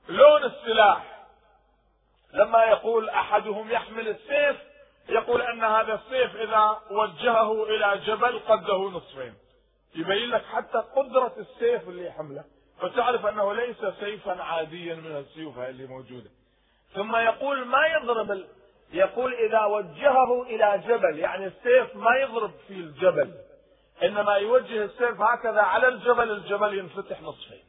لون 0.08 0.44
السلاح. 0.44 1.24
لما 2.32 2.64
يقول 2.64 3.08
أحدهم 3.08 3.70
يحمل 3.70 4.08
السيف 4.08 4.56
يقول 5.08 5.42
أن 5.42 5.64
هذا 5.64 5.94
السيف 5.94 6.36
إذا 6.36 6.80
وجهه 6.90 7.64
إلى 7.64 8.00
جبل 8.06 8.38
قده 8.38 8.78
نصفين. 8.78 9.34
يبين 9.94 10.30
لك 10.30 10.44
حتى 10.44 10.78
قدرة 10.78 11.32
السيف 11.38 11.88
اللي 11.88 12.06
يحمله. 12.06 12.44
فتعرف 12.80 13.26
أنه 13.26 13.54
ليس 13.54 13.76
سيفا 14.00 14.42
عاديا 14.42 14.94
من 14.94 15.16
السيوف 15.16 15.58
اللي 15.58 15.86
موجودة. 15.86 16.30
ثم 16.94 17.16
يقول 17.16 17.64
ما 17.64 17.86
يضرب. 17.86 18.44
يقول 18.92 19.34
إذا 19.34 19.64
وجهه 19.64 20.42
إلى 20.42 20.82
جبل 20.86 21.18
يعني 21.18 21.46
السيف 21.46 21.96
ما 21.96 22.16
يضرب 22.16 22.52
في 22.68 22.74
الجبل. 22.74 23.34
إنما 24.02 24.34
يوجه 24.34 24.84
السيف 24.84 25.20
هكذا 25.20 25.60
على 25.60 25.88
الجبل 25.88 26.30
الجبل 26.30 26.78
ينفتح 26.78 27.22
نصفين. 27.22 27.64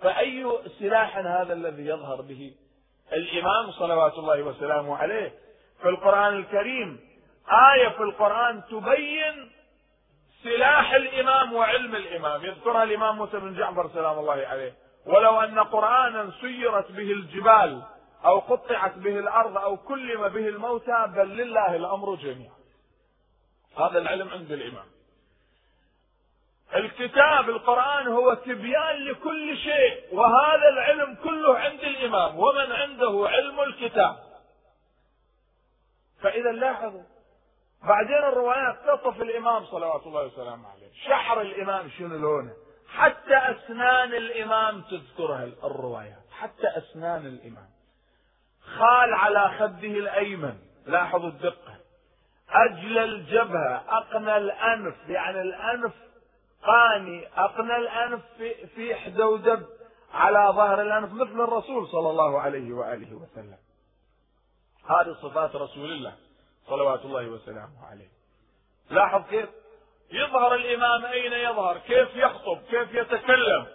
فأي 0.00 0.58
سلاح 0.78 1.16
هذا 1.16 1.52
الذي 1.52 1.86
يظهر 1.86 2.20
به؟ 2.22 2.54
الإمام 3.12 3.70
صلوات 3.70 4.18
الله 4.18 4.42
وسلامه 4.42 4.96
عليه 4.96 5.32
في 5.82 5.88
القرآن 5.88 6.36
الكريم 6.36 7.00
آية 7.74 7.88
في 7.88 8.02
القرآن 8.02 8.62
تبين 8.70 9.50
سلاح 10.42 10.92
الإمام 10.92 11.52
وعلم 11.52 11.94
الإمام. 11.94 12.44
يذكرها 12.44 12.82
الإمام 12.82 13.16
موسى 13.16 13.38
بن 13.38 13.54
جعفر 13.54 13.90
سلام 13.94 14.18
الله 14.18 14.46
عليه. 14.46 14.74
ولو 15.06 15.40
أن 15.40 15.58
قرآنا 15.58 16.30
سيرت 16.40 16.92
به 16.92 17.12
الجبال 17.12 17.82
أو 18.24 18.38
قطعت 18.38 18.94
به 18.94 19.18
الأرض 19.18 19.58
أو 19.58 19.76
كلم 19.76 20.28
به 20.28 20.48
الموتى 20.48 21.06
بل 21.16 21.28
لله 21.28 21.76
الأمر 21.76 22.14
جميعا. 22.14 22.54
هذا 23.78 23.98
العلم 23.98 24.28
عند 24.28 24.52
الإمام. 24.52 24.93
الكتاب 26.74 27.48
القرآن 27.48 28.08
هو 28.08 28.34
تبيان 28.34 28.96
لكل 28.96 29.56
شيء 29.56 30.04
وهذا 30.12 30.68
العلم 30.68 31.14
كله 31.14 31.58
عند 31.58 31.80
الإمام 31.80 32.38
ومن 32.38 32.72
عنده 32.72 33.28
علم 33.28 33.60
الكتاب. 33.60 34.16
فإذا 36.22 36.52
لاحظوا 36.52 37.02
بعدين 37.82 38.16
الروايات 38.16 38.76
تصف 38.86 39.22
الإمام 39.22 39.64
صلوات 39.64 40.06
الله 40.06 40.26
وسلامه 40.26 40.68
عليه. 40.68 40.92
شعر 41.08 41.40
الإمام 41.40 41.90
شنو 41.98 42.16
لونه؟ 42.16 42.52
حتى 42.88 43.36
أسنان 43.36 44.14
الإمام 44.14 44.82
تذكرها 44.82 45.44
الروايات. 45.64 46.24
حتى 46.40 46.66
أسنان 46.78 47.26
الإمام. 47.26 47.68
خال 48.78 49.14
على 49.14 49.50
خده 49.58 49.88
الأيمن. 49.88 50.54
لاحظوا 50.86 51.28
الدقة. 51.28 51.74
أجل 52.50 52.98
الجبهة 52.98 53.84
أقنى 53.88 54.36
الأنف. 54.36 54.94
يعني 55.08 55.42
الأنف 55.42 55.92
قاني 56.66 57.28
أقنى 57.36 57.76
الأنف 57.76 58.20
في, 58.38 58.66
في 58.66 58.94
حدودب 58.94 59.66
على 60.14 60.52
ظهر 60.56 60.82
الأنف 60.82 61.12
مثل 61.12 61.40
الرسول 61.40 61.88
صلى 61.88 62.10
الله 62.10 62.40
عليه 62.40 62.72
وآله 62.72 63.14
وسلم. 63.14 63.58
هذه 64.88 65.16
صفات 65.22 65.56
رسول 65.56 65.92
الله 65.92 66.12
صلوات 66.66 67.04
الله 67.04 67.26
وسلامه 67.26 67.86
عليه. 67.90 68.08
لاحظ 68.90 69.22
كيف 69.30 69.48
يظهر 70.12 70.54
الإمام 70.54 71.04
أين 71.04 71.32
يظهر؟ 71.32 71.78
كيف 71.78 72.16
يخطب؟ 72.16 72.58
كيف 72.70 72.94
يتكلم؟ 72.94 73.66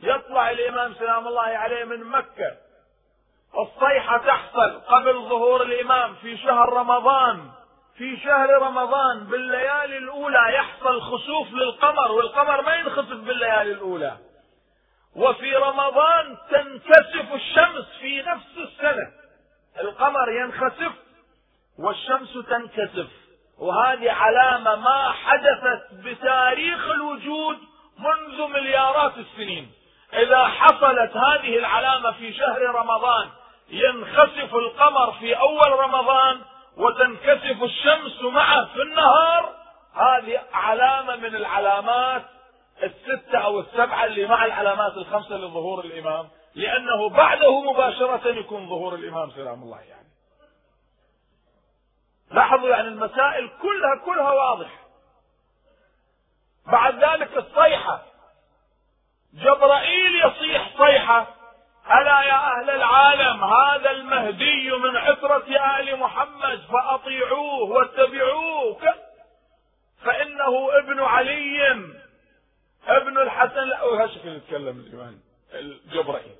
يطلع 0.00 0.50
الإمام 0.50 0.94
سلام 0.94 1.28
الله 1.28 1.42
عليه 1.42 1.84
من 1.84 2.04
مكة. 2.04 2.56
الصيحة 3.58 4.18
تحصل 4.18 4.80
قبل 4.80 5.12
ظهور 5.12 5.62
الإمام 5.62 6.14
في 6.14 6.36
شهر 6.36 6.72
رمضان. 6.72 7.50
في 7.98 8.16
شهر 8.16 8.50
رمضان 8.50 9.24
بالليالي 9.24 9.98
الأولى 9.98 10.54
يحصل 10.54 11.00
خسوف 11.00 11.52
للقمر 11.52 12.12
والقمر 12.12 12.62
ما 12.62 12.74
ينخسف 12.74 13.16
بالليالي 13.16 13.72
الأولى. 13.72 14.16
وفي 15.16 15.56
رمضان 15.56 16.36
تنكسف 16.50 17.34
الشمس 17.34 17.84
في 18.00 18.22
نفس 18.22 18.58
السنة. 18.58 19.10
القمر 19.80 20.30
ينخسف 20.30 20.92
والشمس 21.78 22.32
تنكسف. 22.48 23.06
وهذه 23.58 24.12
علامة 24.12 24.76
ما 24.76 25.12
حدثت 25.12 25.94
بتاريخ 26.04 26.90
الوجود 26.90 27.58
منذ 27.98 28.46
مليارات 28.46 29.12
السنين. 29.18 29.72
إذا 30.12 30.46
حصلت 30.46 31.16
هذه 31.16 31.58
العلامة 31.58 32.12
في 32.12 32.32
شهر 32.32 32.62
رمضان 32.62 33.28
ينخسف 33.68 34.54
القمر 34.54 35.12
في 35.12 35.38
أول 35.38 35.72
رمضان 35.72 36.40
وتنكسف 36.78 37.62
الشمس 37.62 38.22
معه 38.22 38.64
في 38.64 38.82
النهار 38.82 39.54
هذه 39.94 40.40
علامة 40.52 41.16
من 41.16 41.34
العلامات 41.36 42.24
الستة 42.82 43.38
أو 43.38 43.60
السبعة 43.60 44.04
اللي 44.04 44.26
مع 44.26 44.44
العلامات 44.44 44.92
الخمسة 44.92 45.36
لظهور 45.36 45.84
الإمام 45.84 46.28
لأنه 46.54 47.08
بعده 47.08 47.60
مباشرة 47.60 48.28
يكون 48.28 48.68
ظهور 48.68 48.94
الإمام 48.94 49.30
سلام 49.30 49.62
الله 49.62 49.80
يعني. 49.80 50.08
لاحظوا 52.30 52.68
يعني 52.68 52.88
المسائل 52.88 53.50
كلها 53.62 54.04
كلها 54.04 54.30
واضحة. 54.30 54.78
بعد 56.66 57.04
ذلك 57.04 57.36
الصيحة. 57.36 58.02
جبرائيل 59.34 60.24
يصيح 60.24 60.70
صيحة 60.78 61.26
ألا 61.90 62.22
يا 62.22 62.60
أهل 62.60 62.70
العالم 62.70 63.44
هذا 63.44 63.90
المهدي 63.90 64.70
من 64.70 64.96
عترة 64.96 65.78
آل 65.80 65.98
محمد 65.98 66.60
فأطيعوه 66.72 67.62
واتبعوه. 67.62 68.94
فإنه 70.04 70.78
ابن 70.78 71.00
علي 71.00 71.70
ابن 72.86 73.18
الحسن. 73.18 73.68
لا 73.68 73.82
وهشكل 73.82 74.28
يتكلم 74.28 74.80
الإيمان 74.80 75.20
الجبرائيل. 75.54 76.36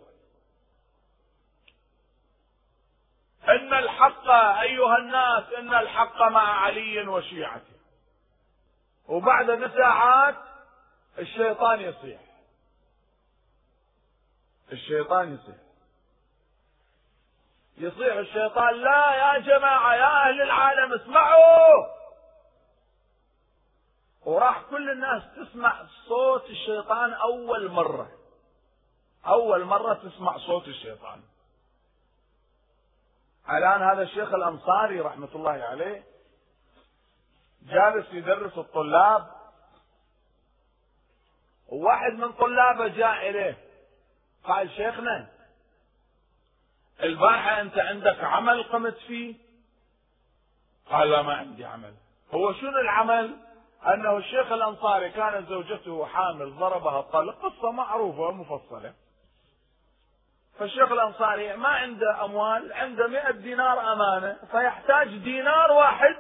إن 3.49 3.75
الحق 3.75 4.31
أيها 4.61 4.97
الناس 4.97 5.45
إن 5.59 5.75
الحق 5.75 6.23
مع 6.23 6.61
علي 6.61 7.09
وشيعته. 7.09 7.79
وبعد 9.09 9.71
ساعات 9.77 10.37
الشيطان 11.19 11.81
يصيح. 11.81 12.28
الشيطان 14.73 15.35
يصيح. 15.35 15.57
يصيح 17.79 18.17
الشيطان 18.17 18.75
لا 18.75 19.15
يا 19.15 19.39
جماعة 19.39 19.95
يا 19.95 20.29
أهل 20.29 20.43
العالم 20.43 20.93
اسمعوا! 20.93 21.99
وراح 24.25 24.63
كل 24.71 24.91
الناس 24.91 25.23
تسمع 25.37 25.87
صوت 26.09 26.51
الشيطان 26.51 27.13
أول 27.13 27.71
مرة. 27.71 28.13
أول 29.27 29.65
مرة 29.65 29.95
تسمع 29.95 30.39
صوت 30.39 30.69
الشيطان. 30.69 31.23
الآن 33.51 33.83
هذا 33.83 34.03
الشيخ 34.03 34.35
الأنصاري 34.35 35.01
رحمة 35.01 35.29
الله 35.35 35.51
عليه 35.51 36.05
جالس 37.63 38.07
يدرس 38.13 38.59
الطلاب. 38.59 39.29
وواحد 41.69 42.13
من 42.13 42.33
طلابه 42.33 42.89
جاء 42.89 43.31
إليه. 43.31 43.68
قال 44.49 44.71
شيخنا 44.71 45.27
البارحة 47.03 47.61
أنت 47.61 47.79
عندك 47.79 48.25
عمل 48.25 48.63
قمت 48.63 48.97
فيه؟ 48.97 49.35
قال 50.91 51.11
لا 51.11 51.23
ما 51.23 51.35
عندي 51.35 51.65
عمل. 51.65 51.95
هو 52.35 52.53
شنو 52.53 52.81
العمل؟ 52.81 53.37
أنه 53.87 54.17
الشيخ 54.17 54.53
الأنصاري 54.53 55.11
كانت 55.11 55.49
زوجته 55.49 56.07
حامل 56.07 56.57
ضربها 56.59 57.01
الطلق 57.01 57.39
قصة 57.43 57.71
معروفة 57.71 58.21
ومفصلة. 58.21 58.95
فالشيخ 60.59 60.93
الأنصاري 60.93 61.57
ما 61.57 61.69
عنده 61.69 62.25
أموال 62.25 62.73
عنده 62.73 63.07
مئة 63.07 63.31
دينار 63.31 63.93
أمانة 63.93 64.37
فيحتاج 64.51 65.17
دينار 65.17 65.73
واحد 65.73 66.17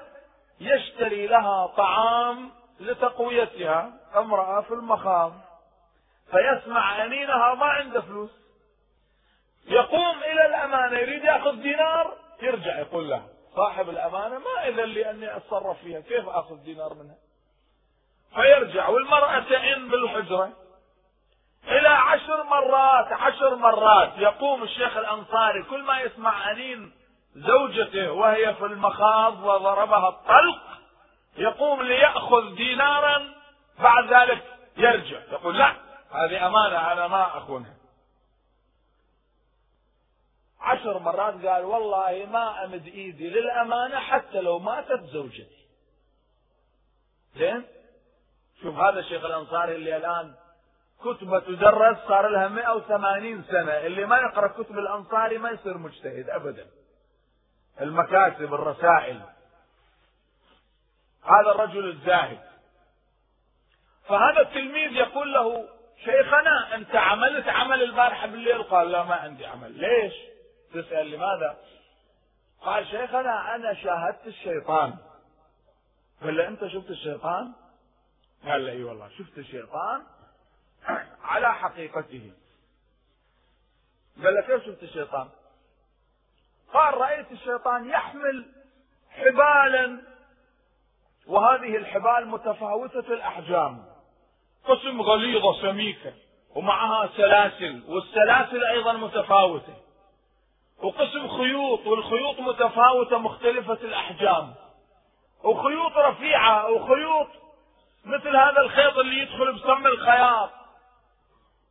يشتري 0.61 1.27
لها 1.27 1.67
طعام 1.67 2.51
لتقويتها 2.81 3.93
امرأة 4.17 4.61
في 4.61 4.75
المخاض 4.75 5.33
فيسمع 6.31 7.05
أنينها 7.05 7.55
ما 7.55 7.67
عنده 7.67 8.01
فلوس. 8.01 8.31
يقوم 9.67 10.19
إلى 10.19 10.47
الأمانة 10.47 10.99
يريد 10.99 11.25
يأخذ 11.25 11.53
دينار 11.53 12.15
يرجع 12.43 12.79
يقول 12.79 13.11
له 13.11 13.23
صاحب 13.57 13.89
الأمانة 13.89 14.39
ما 14.39 14.69
إذن 14.69 14.85
لي 14.85 15.11
أني 15.11 15.37
أتصرف 15.37 15.79
فيها 15.79 16.01
كيف 16.01 16.29
أخذ 16.29 16.57
دينار 16.57 16.95
منها؟ 16.95 17.17
فيرجع 18.35 18.89
والمرأة 18.89 19.41
تئن 19.41 19.89
بالحجرة. 19.89 20.53
إلى 21.69 21.89
عشر 21.89 22.43
مرات 22.43 23.13
عشر 23.13 23.57
مرات 23.57 24.13
يقوم 24.17 24.63
الشيخ 24.63 24.97
الأنصاري 24.97 25.63
كل 25.63 25.83
ما 25.83 26.01
يسمع 26.01 26.51
أنين 26.51 26.93
زوجته 27.35 28.13
وهي 28.13 28.55
في 28.55 28.65
المخاض 28.65 29.45
وضربها 29.45 30.09
الطلق 30.09 30.63
يقوم 31.37 31.83
ليأخذ 31.83 32.55
دينارا 32.55 33.35
بعد 33.79 34.13
ذلك 34.13 34.45
يرجع. 34.77 35.19
يقول 35.33 35.59
لا 35.59 35.88
هذه 36.11 36.47
أمانة 36.47 36.93
أنا 36.93 37.09
ما 37.09 37.39
أخونها. 37.39 37.75
عشر 40.61 40.99
مرات 40.99 41.47
قال 41.47 41.65
والله 41.65 42.27
ما 42.27 42.65
أمد 42.65 42.87
إيدي 42.87 43.31
للأمانة 43.31 43.99
حتى 43.99 44.41
لو 44.41 44.59
ماتت 44.59 45.01
زوجتي. 45.03 45.67
زين؟ 47.37 47.67
شوف 48.63 48.75
هذا 48.75 49.01
الشيخ 49.01 49.25
الأنصاري 49.25 49.77
اللي 49.77 49.97
الآن 49.97 50.35
كتبة 51.01 51.41
تدرس 51.41 51.99
صار 52.09 52.29
لها 52.29 52.49
180 52.49 53.45
سنة. 53.45 53.73
اللي 53.73 54.07
ما 54.07 54.19
يقرأ 54.19 54.49
كتب 54.49 54.79
الأنصاري 54.79 55.39
ما 55.39 55.51
يصير 55.51 55.79
مجتهد 55.79 56.31
أبدا. 56.31 56.67
المكاتب 57.81 58.55
الرسائل. 58.55 59.23
هذا 61.23 61.51
الرجل 61.51 61.89
الزاهد. 61.89 62.49
فهذا 64.09 64.41
التلميذ 64.41 64.93
يقول 64.93 65.33
له 65.33 65.78
شيخنا 66.05 66.75
أنت 66.75 66.97
عملت 66.97 67.49
عمل 67.49 67.83
البارحة 67.83 68.27
بالليل؟ 68.27 68.63
قال 68.63 68.91
لا 68.91 69.05
ما 69.05 69.15
عندي 69.15 69.47
عمل. 69.47 69.73
ليش؟ 69.73 70.15
تسأل 70.75 71.11
لماذا؟ 71.11 71.59
قال 72.61 72.87
شيخنا 72.87 73.55
أنا 73.55 73.75
شاهدت 73.75 74.27
الشيطان. 74.27 74.97
قال 76.23 76.41
أنت 76.41 76.67
شفت 76.67 76.91
الشيطان؟ 76.91 77.53
قال 78.45 78.67
له 78.67 78.73
إي 78.73 78.83
والله 78.83 79.09
شفت 79.09 79.39
الشيطان 79.39 80.03
على 81.23 81.55
حقيقته. 81.55 82.33
قال 84.25 84.35
له 84.35 84.41
كيف 84.41 84.67
شفت 84.67 84.83
الشيطان؟ 84.83 85.29
قال 86.73 86.95
رأيت 86.95 87.33
الشيطان 87.33 87.89
يحمل 87.89 88.47
حبالا 89.11 90.03
وهذه 91.27 91.77
الحبال 91.77 92.29
متفاوتة 92.29 92.99
الأحجام. 92.99 93.98
قسم 94.69 95.03
غليظة 95.03 95.63
سميكة 95.63 96.13
ومعها 96.55 97.09
سلاسل 97.17 97.83
والسلاسل 97.89 98.65
أيضا 98.65 98.93
متفاوتة. 98.93 99.75
وقسم 100.83 101.29
خيوط 101.29 101.87
والخيوط 101.87 102.41
متفاوتة 102.41 103.19
مختلفة 103.19 103.79
الأحجام. 103.83 104.55
وخيوط 105.45 105.97
رفيعة 105.97 106.71
وخيوط 106.71 107.29
مثل 108.05 108.37
هذا 108.37 108.61
الخيط 108.61 108.99
اللي 108.99 109.19
يدخل 109.23 109.53
بسم 109.53 109.87
الخياط. 109.87 110.51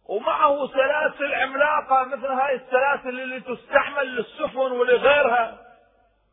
ومعه 0.10 0.68
سلاسل 0.68 1.34
عملاقة 1.34 2.04
مثل 2.04 2.26
هاي 2.26 2.56
السلاسل 2.56 3.20
اللي 3.20 3.40
تستعمل 3.40 4.16
للسفن 4.16 4.72
ولغيرها. 4.72 5.58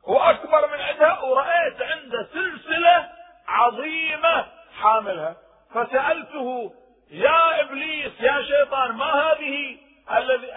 وأكبر 0.07 0.67
من 0.73 0.81
عندها 0.81 1.21
ورأيت 1.21 1.83
عنده 1.83 2.29
سلسلة 2.33 3.09
عظيمة 3.49 4.47
حاملها. 4.81 5.44
فسألته 5.75 6.75
يا 7.11 7.61
إبليس 7.61 8.21
يا 8.21 8.43
شيطان 8.43 8.93
ما 8.93 9.05
هذه 9.05 9.79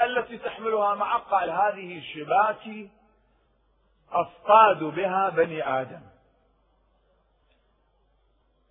التي 0.05 0.37
تحملها 0.37 0.95
معك 0.95 1.21
قال 1.21 1.49
هذه 1.49 2.01
شباكي 2.13 2.89
أصطاد 4.11 4.83
بها 4.83 5.29
بني 5.29 5.81
آدم. 5.81 6.01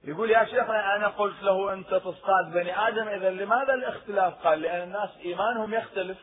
يقول 0.05 0.31
يا 0.31 0.45
شيخنا 0.45 0.97
أنا 0.97 1.09
قلت 1.09 1.43
له 1.43 1.73
أنت 1.73 1.95
تصطاد 1.95 2.53
بني 2.53 2.89
آدم 2.89 3.09
إذا 3.09 3.31
لماذا 3.31 3.75
الاختلاف؟ 3.75 4.35
قال 4.47 4.61
لأن 4.61 4.83
الناس 4.83 5.11
إيمانهم 5.25 5.75
يختلف. 5.75 6.19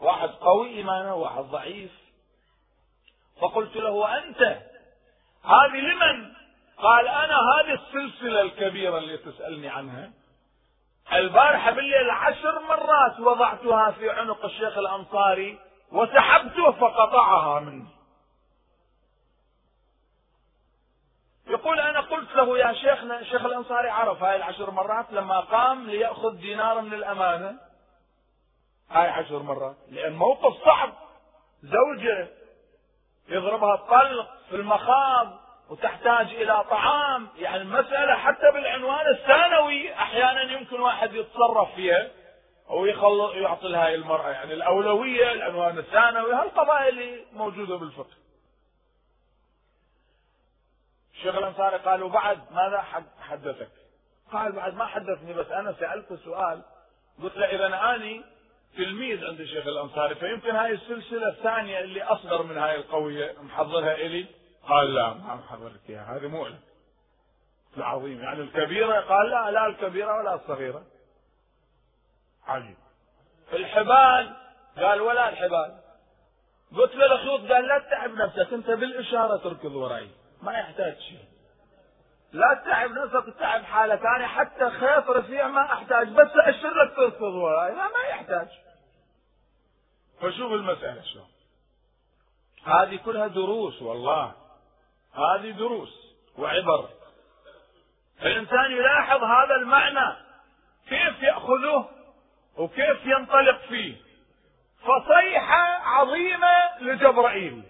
واحد 0.00 0.28
قوي 0.28 0.68
إيمانه 0.68 1.14
واحد 1.14 1.42
ضعيف. 1.42 1.92
فقلت 3.40 3.76
له 3.76 4.18
أنت 4.18 4.40
هذه 5.44 5.80
لمن؟ 5.80 6.41
قال 6.82 7.08
أنا 7.08 7.34
هذه 7.34 7.74
السلسلة 7.74 8.40
الكبيرة 8.40 8.98
اللي 8.98 9.16
تسألني 9.16 9.68
عنها. 9.68 10.12
البارحة 11.12 11.70
بالليل 11.70 12.10
عشر 12.10 12.58
مرات 12.60 13.20
وضعتها 13.20 13.90
في 13.90 14.10
عنق 14.10 14.44
الشيخ 14.44 14.78
الأنصاري 14.78 15.58
وسحبته 15.92 16.70
فقطعها 16.72 17.60
مني 17.60 17.86
يقول 21.46 21.80
أنا 21.80 22.00
قلت 22.00 22.34
له 22.34 22.58
يا 22.58 22.72
شيخنا 22.72 23.20
الشيخ 23.20 23.44
الأنصاري 23.44 23.90
عرف 23.90 24.22
هاي 24.22 24.36
العشر 24.36 24.70
مرات 24.70 25.12
لما 25.12 25.40
قام 25.40 25.86
ليأخذ 25.86 26.36
دينارا 26.36 26.80
من 26.80 26.94
الأمانة. 26.94 27.58
هاي 28.90 29.08
عشر 29.08 29.42
مرات 29.42 29.76
لأن 29.88 30.12
موقف 30.12 30.64
صعب. 30.64 30.92
زوجة 31.62 32.28
يضربها 33.28 33.74
الطلق 33.74 34.28
في 34.48 34.56
المخاض 34.56 35.41
وتحتاج 35.70 36.26
إلى 36.26 36.64
طعام 36.70 37.28
يعني 37.38 37.62
المسألة 37.62 38.14
حتى 38.14 38.50
بالعنوان 38.52 39.06
الثانوي 39.06 39.94
أحيانا 39.94 40.52
يمكن 40.52 40.80
واحد 40.80 41.14
يتصرف 41.14 41.74
فيها 41.74 42.08
أو 42.70 42.86
يخلص 42.86 43.34
يعطي 43.34 43.68
لها 43.68 43.94
المرأة 43.94 44.30
يعني 44.30 44.54
الأولوية 44.54 45.32
العنوان 45.32 45.78
الثانوي 45.78 46.34
هالقضايا 46.34 46.88
اللي 46.88 47.24
موجودة 47.32 47.76
بالفقه 47.76 48.16
الشيخ 51.14 51.34
الأنصاري 51.34 51.76
قال 51.76 52.02
وبعد 52.02 52.38
ماذا 52.50 52.84
حدثك؟ 53.20 53.70
قال 54.32 54.52
بعد 54.52 54.74
ما 54.74 54.86
حدثني 54.86 55.32
بس 55.32 55.46
أنا 55.46 55.74
سالته 55.80 56.16
سؤال 56.16 56.62
قلت 57.22 57.36
له 57.36 57.46
إذا 57.46 57.94
اني 57.94 58.24
تلميذ 58.76 59.24
عند 59.24 59.40
الشيخ 59.40 59.66
الأنصاري 59.66 60.14
فيمكن 60.14 60.50
هاي 60.50 60.72
السلسلة 60.72 61.28
الثانية 61.28 61.80
اللي 61.80 62.02
اصغر 62.02 62.42
من 62.42 62.58
هاي 62.58 62.76
القوية 62.76 63.34
محضرها 63.42 63.94
إلي 63.94 64.26
قال 64.68 64.94
لا 64.94 65.14
ما 65.14 65.34
محضرك 65.34 65.80
إياها 65.88 66.16
هذه 66.16 66.26
مو 66.26 66.46
لك. 66.46 66.60
العظيم. 67.76 68.22
يعني 68.22 68.40
الكبيرة 68.40 69.00
قال 69.00 69.30
لا 69.30 69.50
لا 69.50 69.66
الكبيرة 69.66 70.18
ولا 70.18 70.34
الصغيرة. 70.34 70.84
عجيب. 72.46 72.76
الحبال 73.52 74.36
قال 74.76 75.00
ولا 75.00 75.28
الحبال. 75.28 75.78
قلت 76.76 76.94
له 76.94 77.12
الخيوط 77.12 77.52
قال 77.52 77.68
لا 77.68 77.78
تتعب 77.78 78.10
نفسك 78.10 78.52
أنت 78.52 78.70
بالإشارة 78.70 79.36
تركض 79.36 79.74
وراي. 79.74 80.10
ما 80.42 80.52
يحتاج 80.52 80.98
شيء. 80.98 81.24
لا 82.32 82.54
تتعب 82.54 82.90
نفسك 82.90 83.34
تتعب 83.34 83.62
حالة 83.62 83.96
ثانية 83.96 84.26
حتى 84.26 84.70
خيط 84.70 85.10
رفيع 85.10 85.48
ما 85.48 85.72
أحتاج 85.72 86.08
بس 86.08 86.30
اشر 86.36 86.74
لك 86.74 86.96
تركض 86.96 87.22
وراي. 87.22 87.74
لا 87.74 87.88
ما 87.88 88.04
يحتاج. 88.10 88.48
فشوف 90.20 90.52
المسألة 90.52 91.02
شلون. 91.02 91.28
هذه 92.64 92.96
كلها 92.96 93.26
دروس 93.26 93.82
والله. 93.82 94.41
هذه 95.14 95.50
دروس 95.50 96.14
وعبر. 96.38 96.88
الإنسان 98.22 98.72
يلاحظ 98.72 99.24
هذا 99.24 99.54
المعنى 99.54 100.16
كيف 100.88 101.22
يأخذه 101.22 101.88
وكيف 102.58 103.06
ينطلق 103.06 103.58
فيه. 103.68 103.96
فصيحة 104.82 105.62
عظيمة 105.84 106.78
لجبرائيل. 106.80 107.62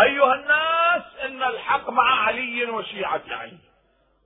أيها 0.00 0.34
الناس 0.34 1.02
إن 1.24 1.42
الحق 1.42 1.90
مع 1.90 2.26
علي 2.26 2.64
وشيعة 2.64 3.22
علي 3.30 3.58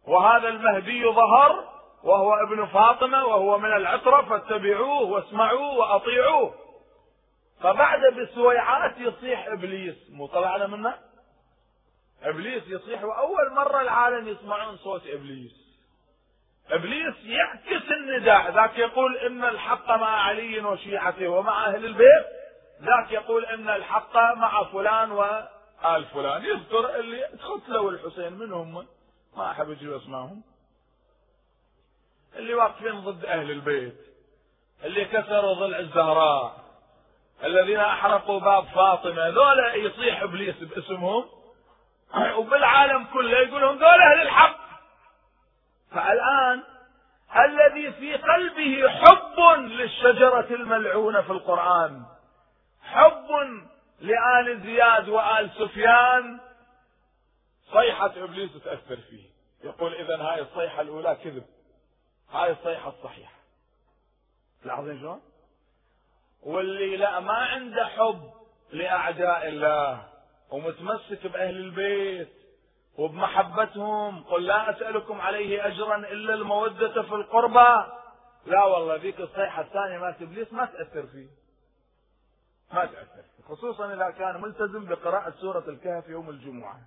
وهذا 0.06 0.48
المهدي 0.48 1.04
ظهر 1.04 1.68
وهو 2.02 2.34
ابن 2.34 2.66
فاطمة 2.66 3.24
وهو 3.24 3.58
من 3.58 3.72
العترة 3.72 4.22
فاتبعوه 4.22 5.02
واسمعوه 5.02 5.74
وأطيعوه. 5.74 6.54
فبعد 7.60 8.00
بسويعات 8.00 8.98
يصيح 8.98 9.46
إبليس. 9.46 10.10
مو 10.10 10.26
طلعنا 10.26 10.66
منه؟ 10.66 11.07
إبليس 12.22 12.62
يصيح 12.66 13.04
وأول 13.04 13.52
مرة 13.52 13.80
العالم 13.80 14.28
يسمعون 14.28 14.76
صوت 14.76 15.06
إبليس. 15.06 15.52
إبليس 16.70 17.14
يعكس 17.24 17.90
النداء 17.90 18.50
ذاك 18.50 18.78
يقول 18.78 19.16
إن 19.16 19.44
الحق 19.44 19.90
مع 19.90 20.22
علي 20.22 20.60
وشيعته 20.60 21.28
ومع 21.28 21.66
أهل 21.66 21.84
البيت 21.84 22.26
ذاك 22.80 23.12
يقول 23.12 23.44
إن 23.44 23.68
الحق 23.68 24.16
مع 24.16 24.64
فلان 24.64 25.12
و 25.12 25.22
آل 25.84 26.04
فلان. 26.04 26.44
يذكر 26.44 26.96
اللي 27.00 27.24
قتلوا 27.24 27.90
الحسين 27.90 28.32
من؟ 28.32 28.52
هم 28.52 28.86
ما 29.36 29.50
أحب 29.50 29.70
أجيب 29.70 29.92
أسمائهم 29.92 30.42
اللي 32.36 32.54
واقفين 32.54 33.00
ضد 33.00 33.24
أهل 33.24 33.50
البيت 33.50 33.96
اللي 34.84 35.04
كسروا 35.04 35.54
ضلع 35.54 35.78
الزهراء 35.78 36.64
الذين 37.44 37.80
أحرقوا 37.80 38.40
باب 38.40 38.64
فاطمة 38.64 39.28
ذولا 39.28 39.74
يصيح 39.74 40.22
إبليس 40.22 40.56
باسمهم. 40.56 41.37
وبالعالم 42.36 43.04
كله 43.04 43.38
يقولون 43.38 43.78
ذولا 43.78 44.12
أهل 44.12 44.20
الحق. 44.20 44.58
فالآن 45.90 46.62
الذي 47.36 47.92
في 47.92 48.14
قلبه 48.14 48.88
حب 48.88 49.40
للشجرة 49.58 50.46
الملعونة 50.50 51.22
في 51.22 51.30
القرآن 51.30 52.02
حب 52.82 53.26
لآل 54.00 54.62
زياد 54.62 55.08
وآل 55.08 55.50
سفيان 55.58 56.40
صيحة 57.72 58.12
إبليس 58.16 58.52
تأثر 58.64 58.96
فيه. 58.96 59.28
يقول 59.64 59.94
إذا 59.94 60.22
هاي 60.22 60.40
الصيحة 60.40 60.80
الأولى 60.80 61.16
كذب. 61.24 61.46
هاي 62.32 62.50
الصيحة 62.50 62.88
الصحيحة. 62.88 63.38
لاحظين 64.64 64.98
شلون؟ 64.98 65.22
واللي 66.42 66.96
لا 66.96 67.20
ما 67.20 67.32
عنده 67.32 67.86
حب 67.86 68.32
لأعداء 68.72 69.48
الله. 69.48 70.08
ومتمسك 70.50 71.26
بأهل 71.26 71.56
البيت 71.56 72.28
وبمحبتهم. 72.98 74.24
قل 74.24 74.46
لا 74.46 74.70
أسألكم 74.70 75.20
عليه 75.20 75.66
أجرا 75.66 75.96
إلا 75.96 76.34
المودة 76.34 77.02
في 77.02 77.14
القربى. 77.14 77.92
لا 78.46 78.64
والله 78.64 78.96
ذيك 78.96 79.20
الصيحة 79.20 79.62
الثانية 79.62 79.98
مالت 79.98 80.22
إبليس 80.22 80.52
ما 80.52 80.64
تأثر 80.64 81.06
فيه. 81.06 81.28
ما 82.72 82.84
تأثر 82.84 83.22
خصوصا 83.48 83.94
إذا 83.94 84.10
كان 84.10 84.40
ملتزم 84.40 84.84
بقراءة 84.84 85.30
سورة 85.30 85.64
الكهف 85.68 86.08
يوم 86.08 86.30
الجمعة. 86.30 86.80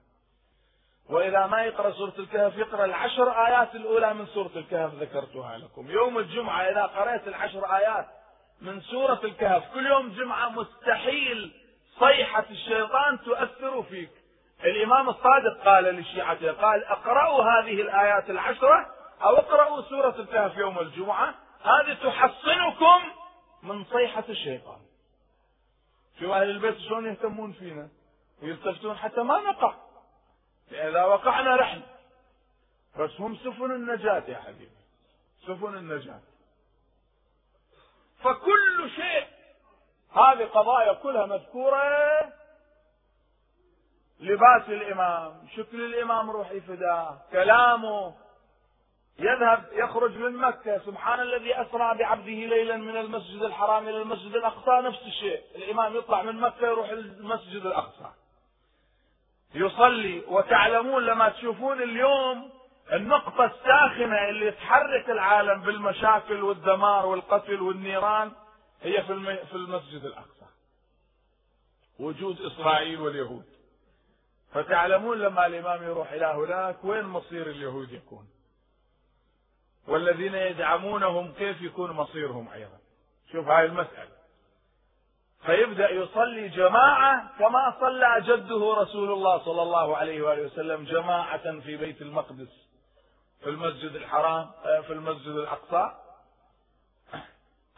وإذا 1.10 1.48
ما 1.48 1.64
يقرأ 1.64 1.92
سورة 1.92 2.14
الكهف 2.20 2.58
يقرأ 2.58 2.86
العشر 2.86 3.32
آيات 3.48 3.76
الأولى 3.76 4.14
من 4.14 4.26
سورة 4.26 4.52
الكهف 4.56 4.94
ذكرتها 4.94 5.58
لكم. 5.58 5.92
يوم 5.92 6.18
الجمعة 6.18 6.62
إذا 6.62 6.84
قرأت 6.84 7.28
العشر 7.28 7.66
آيات 7.66 8.08
من 8.62 8.82
سورة 8.82 9.20
الكهف 9.24 9.74
كل 9.74 9.86
يوم 9.86 10.10
جمعة 10.10 10.50
مستحيل 10.50 11.61
صيحة 12.00 12.46
الشيطان 12.50 13.20
تؤثر 13.22 13.84
فيك. 13.84 14.10
الإمام 14.64 15.10
الصادق 15.10 15.64
قال 15.66 15.84
لشيعته 15.84 16.52
قال 16.52 16.86
اقرأوا 16.86 17.44
هذه 17.44 17.82
الآيات 17.82 18.30
العشرة 18.30 18.96
أو 19.22 19.38
اقرأوا 19.38 19.82
سورة 19.82 20.16
الكهف 20.20 20.58
يوم 20.58 20.80
الجمعة. 20.80 21.36
هذه 21.62 21.94
تحصنكم 21.94 23.02
من 23.64 23.86
صيحة 23.86 24.24
الشيطان. 24.30 24.80
شو 26.20 26.34
أهل 26.34 26.50
البيت 26.50 26.78
شلون 26.78 27.06
يهتمون 27.06 27.54
فينا؟ 27.54 27.90
ويلتفتون 28.42 28.98
حتى 28.98 29.22
ما 29.22 29.42
نقع. 29.42 29.76
إذا 30.72 31.04
وقعنا 31.04 31.56
رحنا 31.56 31.84
بس 33.00 33.12
هم 33.20 33.36
سفن 33.36 33.72
النجاة 33.72 34.24
يا 34.28 34.38
حبيبي. 34.38 34.82
سفن 35.48 35.76
النجاة. 35.76 36.22
فكل 38.24 38.90
شيء 38.96 39.28
هذه 40.16 40.46
قضايا 40.46 40.94
كلها 40.94 41.26
مذكورة. 41.26 41.82
لباس 44.20 44.70
الإمام 44.70 45.48
شكل 45.56 45.82
الإمام 45.82 46.32
روحي 46.32 46.62
فداه 46.62 47.18
كلامه 47.32 48.14
يذهب 49.20 49.64
يخرج 49.72 50.18
من 50.18 50.38
مكة. 50.38 50.78
سبحان 50.78 51.20
الذي 51.20 51.62
أسرى 51.62 51.98
بعبده 51.98 52.26
ليلا 52.26 52.78
من 52.78 52.98
المسجد 52.98 53.42
الحرام 53.42 53.88
إلى 53.88 54.02
المسجد 54.02 54.36
الأقصى. 54.36 54.88
نفس 54.88 55.02
الشيء 55.02 55.42
الإمام 55.56 55.96
يطلع 55.96 56.22
من 56.22 56.40
مكة 56.40 56.68
يروح 56.68 56.90
المسجد 56.90 57.66
الأقصى. 57.66 58.12
يصلي 59.56 60.24
وتعلمون 60.28 61.06
لما 61.06 61.30
تشوفون 61.30 61.82
اليوم 61.82 62.50
النقطة 62.94 63.46
الساخنة 63.46 64.30
اللي 64.30 64.52
تحرك 64.52 65.10
العالم 65.10 65.62
بالمشاكل 65.62 66.44
والدمار 66.44 67.06
والقتل 67.06 67.62
والنيران. 67.62 68.32
هي 68.82 69.04
في 69.04 69.38
في 69.46 69.56
المسجد 69.56 70.06
الأقصى. 70.06 70.46
وجود 72.00 72.42
إسرائيل 72.42 73.02
واليهود. 73.02 73.46
فتعلمون 74.54 75.20
لما 75.20 75.46
الإمام 75.46 75.84
يروح 75.84 76.12
إلى 76.12 76.26
هناك 76.26 76.84
وين 76.84 77.06
مصير 77.06 77.50
اليهود 77.50 77.92
يكون. 77.92 78.28
والذين 79.88 80.36
يدعمونهم 80.36 81.34
كيف 81.34 81.62
يكون 81.62 81.92
مصيرهم 81.92 82.50
أيضا. 82.50 82.78
شوف 83.32 83.48
هاي 83.48 83.66
المسألة. 83.66 84.12
فيبدأ 85.46 85.90
يصلي 85.90 86.50
جماعة 86.50 87.38
كما 87.40 87.78
صلى 87.80 88.22
جده 88.22 88.74
رسول 88.74 89.12
الله 89.12 89.46
صلى 89.46 89.62
الله 89.62 89.98
عليه 89.98 90.22
وآله 90.22 90.42
وسلم 90.42 90.84
جماعة 90.84 91.60
في 91.60 91.78
بيت 91.78 92.02
المقدس. 92.02 92.68
في 93.44 93.50
المسجد 93.50 93.96
الحرام 93.96 94.52
آه، 94.66 94.82
في 94.82 94.94
المسجد 94.94 95.28
الأقصى. 95.28 96.01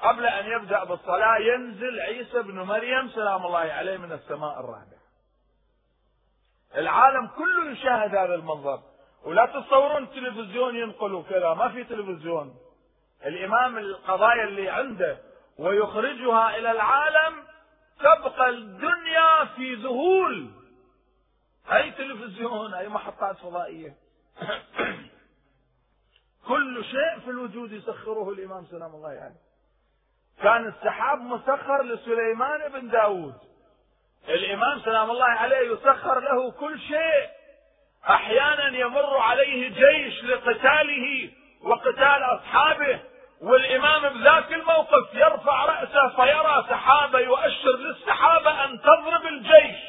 قبل 0.04 0.26
أن 0.26 0.46
يبدأ 0.46 0.84
بالصلاة 0.84 1.38
ينزل 1.38 2.00
عيسى 2.00 2.42
بن 2.42 2.60
مريم 2.60 3.10
سلام 3.10 3.46
الله 3.46 3.60
عليه 3.60 3.98
من 3.98 4.12
السماء 4.12 4.60
الرابعة. 4.60 5.04
العالم 6.76 7.28
كله 7.28 7.72
يشاهد 7.72 8.16
هذا 8.16 8.36
المنظر. 8.36 8.82
ولا 9.26 9.46
تتصورون 9.46 10.04
التلفزيون 10.04 10.76
ينقلوا 10.76 11.24
كذا 11.24 11.54
ما 11.54 11.70
في 11.70 11.84
تلفزيون. 11.84 12.56
الإمام 13.26 13.78
القضايا 13.78 14.44
اللي 14.44 14.70
عنده 14.70 15.18
ويخرجها 15.58 16.58
إلى 16.58 16.72
العالم 16.72 17.44
تبقى 18.00 18.50
الدنيا 18.50 19.46
في 19.56 19.76
ذهول. 19.76 20.52
أي 21.72 21.92
تلفزيون 21.92 22.74
أي 22.74 22.89
محطات 22.89 23.38
فضائية. 23.38 23.96
كل 26.48 26.86
شيء 26.86 27.20
في 27.20 27.30
الوجود 27.30 27.72
يسخره 27.72 28.30
الإمام 28.30 28.66
سلام 28.66 28.96
الله 28.96 29.10
عليه. 29.10 29.20
يعني. 29.20 29.42
كان 30.41 30.67
السحاب 30.67 31.22
مسخر 31.22 31.84
لسليمان 31.84 32.72
بن 32.72 32.89
داود. 32.89 33.34
الإمام 34.30 34.80
سلام 34.80 35.12
الله 35.12 35.26
عليه 35.26 35.72
يسخر 35.72 36.19
له 36.19 36.52
كل 36.52 36.80
شيء. 36.80 37.30
أحيانا 38.10 38.78
يمر 38.78 39.17
عليه 39.17 39.69
جيش 39.69 40.24
لقتاله 40.24 41.32
وقتال 41.62 42.24
أصحابه 42.24 43.00
والإمام 43.41 44.10
بذاك 44.10 44.54
الموقف 44.54 45.13
يرفع 45.13 45.65
رأسه 45.65 46.10
فيرى 46.10 46.65
سحابة 46.69 47.19
يؤشر 47.19 47.78
للسحابة 47.78 48.65
أن 48.65 48.82
تضرب 48.82 49.26
الجيش. 49.26 49.80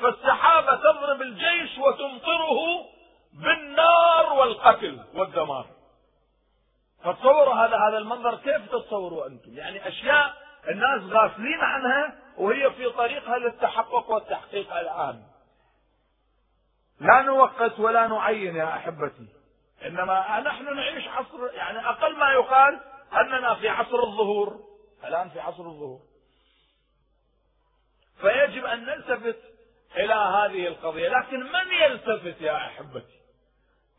فالسحابة 0.00 0.74
تضرب 0.74 1.22
الجيش 1.22 1.78
وتمطره 1.78 2.86
بالنار 3.32 4.32
والقتل 4.32 4.98
والدمار. 5.14 5.66
فتصوروا 7.04 7.54
هذا 7.54 7.76
هذا 7.76 7.98
المنظر 7.98 8.36
كيف 8.36 8.66
تتصوروا 8.72 9.26
أنتم؟ 9.26 9.56
يعني 9.56 9.88
أشياء 9.88 10.34
الناس 10.68 11.12
غافلين 11.12 11.60
عنها 11.60 12.16
وهي 12.36 12.70
في 12.70 12.90
طريقها 12.90 13.38
للتحقق 13.38 14.10
والتحقيق 14.10 14.72
الان. 14.76 15.22
لا 17.00 17.22
نوقت 17.22 17.78
ولا 17.78 18.06
نعين 18.06 18.56
يا 18.56 18.76
أحبتي. 18.76 19.28
إنما 19.86 20.40
نحن 20.40 20.76
نعيش 20.76 21.08
عصر 21.08 21.52
يعني 21.52 21.88
أقل 21.88 22.16
ما 22.16 22.32
يقال 22.32 22.80
أننا 23.12 23.54
في 23.54 23.68
عصر 23.68 24.02
الظهور. 24.02 24.60
الآن 25.04 25.28
في 25.28 25.40
عصر 25.40 25.62
الظهور. 25.62 26.00
فيجب 28.20 28.64
أن 28.64 28.84
نلتفت 28.84 29.42
إلى 29.96 30.14
هذه 30.14 30.66
القضية، 30.66 31.08
لكن 31.08 31.40
من 31.40 31.72
يلتفت 31.82 32.40
يا 32.40 32.56
أحبتي؟ 32.56 33.20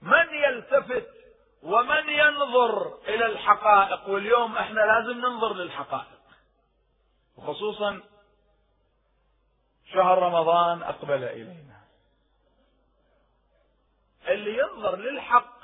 من 0.02 0.34
يلتفت 0.34 1.21
ومن 1.64 2.10
ينظر 2.10 3.00
إلى 3.08 3.26
الحقائق؟ 3.26 4.10
واليوم 4.10 4.58
إحنا 4.58 4.80
لازم 4.80 5.20
ننظر 5.20 5.54
للحقائق. 5.54 6.22
وخصوصا 7.38 8.02
شهر 9.94 10.18
رمضان 10.20 10.84
أقبل 10.84 11.24
إلينا. 11.24 11.82
اللي 14.28 14.58
ينظر 14.58 14.96
للحق 14.96 15.62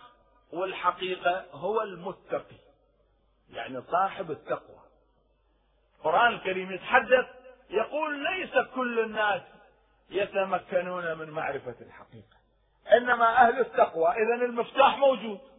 والحقيقة 0.54 1.46
هو 1.52 1.82
المتقي 1.82 2.56
يعني 3.50 3.82
صاحب 3.82 4.32
التقوى. 4.32 4.80
القران 5.98 6.34
الكريم 6.34 6.72
يتحدث 6.72 7.26
يقول 7.70 8.24
ليس 8.24 8.68
كل 8.76 9.00
الناس 9.00 9.42
يتمكنون 10.10 11.18
من 11.18 11.30
معرفة 11.30 11.76
الحقيقة 11.82 12.38
إنما 12.92 13.48
أهل 13.48 13.60
التقوى. 13.60 14.08
اذا 14.08 14.46
المفتاح 14.46 14.98
موجود. 14.98 15.57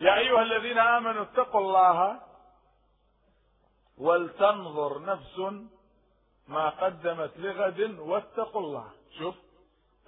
يا 0.00 0.18
أيها 0.18 0.42
الذين 0.42 0.78
آمنوا 0.78 1.22
اتقوا 1.22 1.60
الله 1.60 2.20
ولتنظر 3.98 5.02
نفس 5.02 5.38
ما 6.48 6.68
قدمت 6.68 7.32
لغد 7.36 7.98
واتقوا 7.98 8.60
الله. 8.60 8.90
شوف 9.18 9.34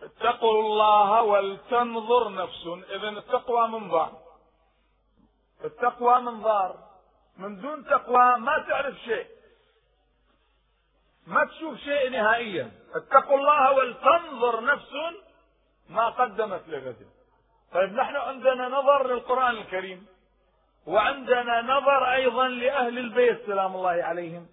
اتقوا 0.03 0.62
الله 0.62 1.22
ولتنظر 1.22 2.35
نفس. 2.35 2.66
إذا 2.90 3.09
التقوى 3.09 3.68
منظار. 3.68 4.12
التقوى 5.64 6.20
منظار. 6.20 6.87
من 7.37 7.61
دون 7.61 7.85
تقوى 7.85 8.37
ما 8.38 8.64
تعرف 8.68 8.94
شيء. 8.94 9.27
ما 11.27 11.44
تشوف 11.44 11.79
شيء 11.79 12.11
نهائيا. 12.11 12.72
اتقوا 12.94 13.38
الله 13.38 13.72
ولتنظر 13.72 14.64
نفس 14.64 14.92
ما 15.88 16.09
قدمت 16.09 16.68
لغد. 16.68 17.15
طيب 17.72 17.92
نحن 17.92 18.16
عندنا 18.16 18.68
نظر 18.68 19.07
للقرآن 19.07 19.57
الكريم 19.57 20.07
وعندنا 20.87 21.62
نظر 21.62 22.12
أيضا 22.12 22.48
لأهل 22.48 22.98
البيت 22.98 23.46
سلام 23.46 23.76
الله 23.76 23.90
عليهم 24.05 24.46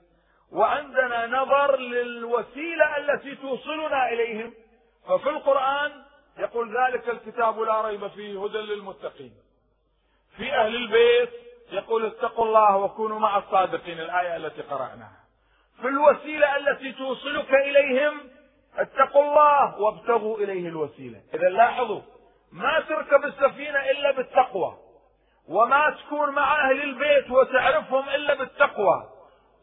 وعندنا 0.51 1.27
نظر 1.27 1.77
للوسيلة 1.77 2.97
التي 2.97 3.35
توصلنا 3.35 4.09
إليهم. 4.09 4.53
ففي 5.07 5.29
القرآن 5.29 5.91
يقول 6.37 6.77
ذلك 6.77 7.09
الكتاب 7.09 7.59
لا 7.59 7.81
ريب 7.81 8.07
فيه 8.07 8.45
هدى 8.45 8.57
للمتقين. 8.57 9.33
في 10.37 10.53
أهل 10.53 10.75
البيت 10.75 11.29
يقول 11.71 12.05
اتقوا 12.05 12.45
الله 12.45 12.77
وكونوا 12.77 13.19
مع 13.19 13.37
الصادقين 13.37 13.99
الآية 13.99 14.35
التي 14.35 14.61
قرأناها. 14.61 15.23
في 15.81 15.87
الوسيلة 15.87 16.55
التي 16.57 16.91
توصلك 16.91 17.53
إليهم 17.53 18.29
اتقوا 18.77 19.23
الله 19.23 19.81
وابتغوا 19.81 20.37
إليه 20.37 20.67
الوسيلة. 20.67 21.21
إذا 21.33 21.49
لاحظوا 21.49 22.01
ما 22.53 22.79
تركب 22.79 23.25
السفينة 23.25 23.79
إلا 23.91 24.11
بالتقوى 24.11 24.77
وما 25.49 25.89
تكون 25.89 26.29
مع 26.29 26.69
أهل 26.69 26.81
البيت 26.81 27.31
وتعرفهم 27.31 28.09
إلا 28.09 28.33
بالتقوى 28.33 29.03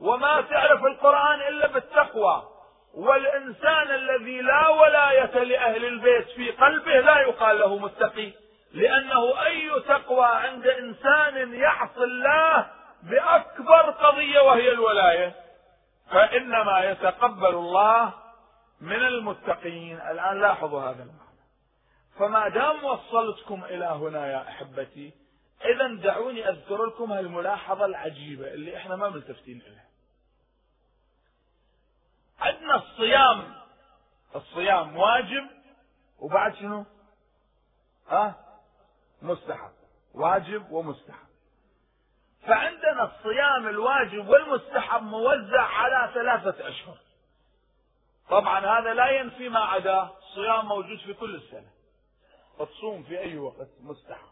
وما 0.00 0.40
تعرف 0.40 0.84
القرآن 0.84 1.40
إلا 1.40 1.66
بالتقوى. 1.66 2.42
والإنسان 2.94 3.90
الذي 3.90 4.40
لا 4.40 4.68
ولاية 4.68 5.44
لأهل 5.44 5.84
البيت 5.84 6.30
في 6.30 6.50
قلبه 6.50 7.00
لا 7.00 7.20
يقال 7.20 7.58
له 7.58 7.78
متقي 7.78 8.32
لأنه 8.72 9.46
أي 9.46 9.80
تقوى 9.88 10.26
عند 10.26 10.66
إنسان 10.66 11.54
يعصي 11.54 12.04
الله 12.04 12.66
بأكبر 13.02 13.90
قضية 13.90 14.40
وهي 14.40 14.72
الولاية. 14.72 15.34
فإنما 16.10 16.80
يتقبل 16.84 17.54
الله 17.54 18.12
من 18.80 19.04
المتقين. 19.04 20.00
الآن 20.10 20.40
لاحظوا 20.40 20.82
هذا. 20.82 21.06
فما 22.20 22.48
دام 22.48 22.84
وصلتكم 22.84 23.64
إلى 23.64 23.84
هنا 23.84 24.26
يا 24.26 24.48
أحبتي 24.48 25.12
إذا 25.64 25.94
دعوني 25.94 26.48
أذكر 26.48 26.84
لكم 26.84 27.12
هالملاحظة 27.12 27.84
العجيبة 27.84 28.54
اللي 28.54 28.76
إحنا 28.76 28.96
ما 28.96 29.08
ملتفتين 29.08 29.62
إليها. 29.62 29.84
عندنا 32.40 32.74
الصيام. 32.74 33.54
الصيام 34.36 34.96
واجب 34.96 35.50
وبعد 36.18 36.54
شنو؟ 36.54 36.84
ها؟ 38.08 38.34
مستحب. 39.22 39.72
واجب 40.14 40.70
ومستحب. 40.70 41.28
فعندنا 42.46 43.04
الصيام 43.04 43.68
الواجب 43.68 44.28
والمستحب 44.28 45.02
موزع 45.02 45.62
على 45.62 46.12
ثلاثة 46.14 46.68
أشهر. 46.68 46.96
طبعا 48.30 48.80
هذا 48.80 48.94
لا 48.94 49.10
ينفي 49.10 49.48
ما 49.48 49.60
عداه 49.60 50.10
الصيام 50.18 50.66
موجود 50.66 50.98
في 50.98 51.14
كل 51.14 51.34
السنة. 51.34 51.79
تصوم 52.64 53.02
في 53.02 53.18
أي 53.18 53.38
وقت 53.38 53.68
مستحب. 53.80 54.30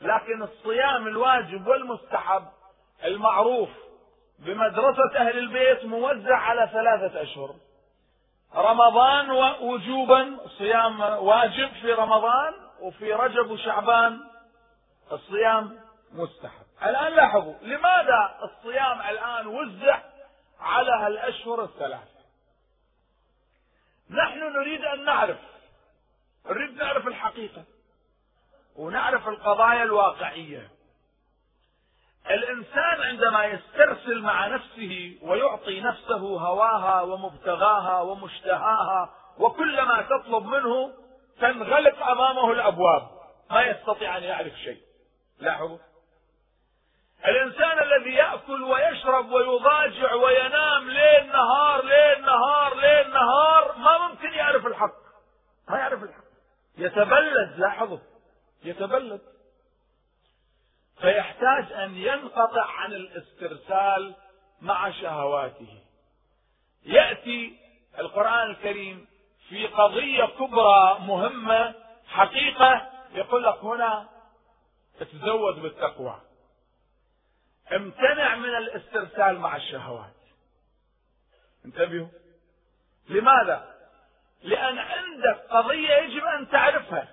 لكن 0.00 0.42
الصيام 0.42 1.06
الواجب 1.06 1.66
والمستحب 1.66 2.44
المعروف 3.04 3.68
بمدرسة 4.38 5.16
أهل 5.16 5.38
البيت 5.38 5.84
موزع 5.84 6.36
على 6.36 6.70
ثلاثة 6.72 7.22
أشهر. 7.22 7.54
رمضان 8.54 9.30
وجوبا 9.60 10.38
صيام 10.58 11.00
واجب 11.00 11.72
في 11.72 11.92
رمضان 11.92 12.54
وفي 12.80 13.12
رجب 13.12 13.50
وشعبان 13.50 14.20
الصيام 15.12 15.80
مستحب. 16.12 16.66
الآن 16.82 17.12
لاحظوا 17.12 17.54
لماذا 17.62 18.38
الصيام 18.42 19.00
الآن 19.00 19.46
وزع 19.46 20.00
على 20.60 20.90
هالأشهر 20.90 21.64
الثلاثة. 21.64 22.22
نحن 24.10 24.38
نريد 24.38 24.84
أن 24.84 25.04
نعرف 25.04 25.38
نريد 26.46 26.76
نعرف 26.76 27.06
الحقيقة 27.06 27.64
ونعرف 28.76 29.28
القضايا 29.28 29.82
الواقعية. 29.82 30.70
الإنسان 32.30 33.02
عندما 33.02 33.44
يسترسل 33.44 34.22
مع 34.22 34.46
نفسه 34.46 35.18
ويعطي 35.22 35.80
نفسه 35.80 36.16
هواها 36.16 37.00
ومبتغاها 37.00 38.00
ومشتهاها 38.00 39.14
وكل 39.38 39.82
ما 39.82 40.02
تطلب 40.02 40.44
منه 40.44 40.92
تنغلق 41.40 42.06
أمامه 42.06 42.52
الأبواب 42.52 43.10
ما 43.50 43.62
يستطيع 43.62 44.16
أن 44.16 44.22
يعرف 44.22 44.52
شيء. 44.52 44.82
لاحظوا. 45.38 45.78
الإنسان 47.26 47.82
الذي 47.82 48.14
يأكل 48.14 48.62
ويشرب 48.62 49.30
ويضاجع 49.30 50.14
وينام 50.14 50.90
ليل 50.90 51.26
نهار 51.26 51.84
ليل 51.84 52.24
نهار 52.24 52.74
ليل 52.74 53.10
نهار 53.10 53.74
ما 53.76 53.98
ممكن 53.98 54.32
يعرف 54.32 54.66
الحق. 54.66 55.02
ما 55.68 55.78
يعرف 55.78 56.02
الحق. 56.02 56.21
يتبلد 56.78 57.58
لاحظوا 57.58 57.98
يتبلد. 58.64 59.20
فيحتاج 61.00 61.72
أن 61.72 61.96
ينقطع 61.96 62.66
عن 62.66 62.92
الاسترسال 62.92 64.14
مع 64.60 64.90
شهواته. 64.90 65.78
يأتي 66.84 67.58
القرآن 67.98 68.50
الكريم 68.50 69.06
في 69.48 69.66
قضية 69.66 70.24
كبرى 70.24 70.98
مهمة 71.00 71.74
حقيقة 72.06 72.90
يقول 73.12 73.44
لك 73.44 73.58
هنا 73.58 74.08
تزود 75.00 75.62
بالتقوى. 75.62 76.20
امتنع 77.72 78.34
من 78.34 78.56
الاسترسال 78.56 79.38
مع 79.38 79.56
الشهوات. 79.56 80.14
انتبهوا. 81.64 82.08
لماذا؟ 83.08 83.71
لأن 84.42 84.78
عندك 84.78 85.40
قضية 85.50 85.94
يجب 85.94 86.24
أن 86.24 86.48
تعرفها. 86.48 87.08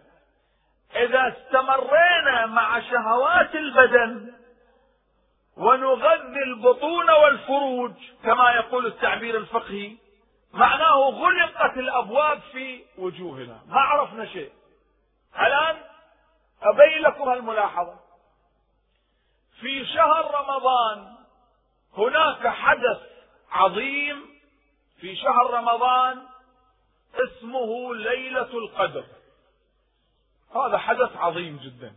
إذا 0.96 1.36
استمرينا 1.38 2.46
مع 2.46 2.80
شهوات 2.80 3.56
البدن 3.56 4.34
ونغذي 5.58 6.44
البطون 6.44 7.12
والفروج 7.12 7.94
كما 8.24 8.52
يقول 8.52 8.86
التعبير 8.86 9.38
الفقهي 9.38 9.98
معناه 10.54 10.96
غلقت 10.96 11.78
الأبواب 11.78 12.42
في 12.52 12.84
وجوهنا. 12.98 13.62
ما 13.68 13.80
عرفنا 13.80 14.26
شيء. 14.26 14.52
الآن 15.39 15.78
أبين 16.62 17.02
لكم 17.02 17.32
الملاحظة. 17.34 18.00
في 19.62 19.86
شهر 19.86 20.32
رمضان 20.36 21.15
هناك 21.98 22.48
حدث 22.48 23.00
عظيم 23.52 24.26
في 25.02 25.15
شهر 25.15 25.54
رمضان 25.54 26.29
اسمه 27.15 27.95
ليلة 27.95 28.54
القدر. 28.54 29.06
هذا 30.56 30.78
حدث 30.78 31.17
عظيم 31.17 31.58
جدا. 31.58 31.95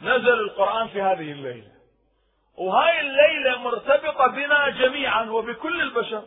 نزل 0.00 0.40
القرآن 0.40 0.88
في 0.88 1.02
هذه 1.02 1.32
الليلة. 1.32 1.72
وهاي 2.54 3.00
الليلة 3.00 3.58
مرتبطة 3.58 4.26
بنا 4.26 4.68
جميعا 4.68 5.24
وبكل 5.24 5.80
البشر. 5.80 6.22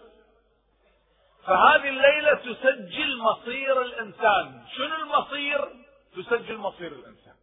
فهذه 1.46 1.90
الليلة 1.90 2.34
تسجل 2.34 3.18
مصير 3.18 3.82
الإنسان. 3.82 4.66
شنو 4.78 4.96
المصير؟ 4.96 5.70
تسجل 6.16 6.58
مصير 6.58 6.92
الإنسان. 6.92 7.36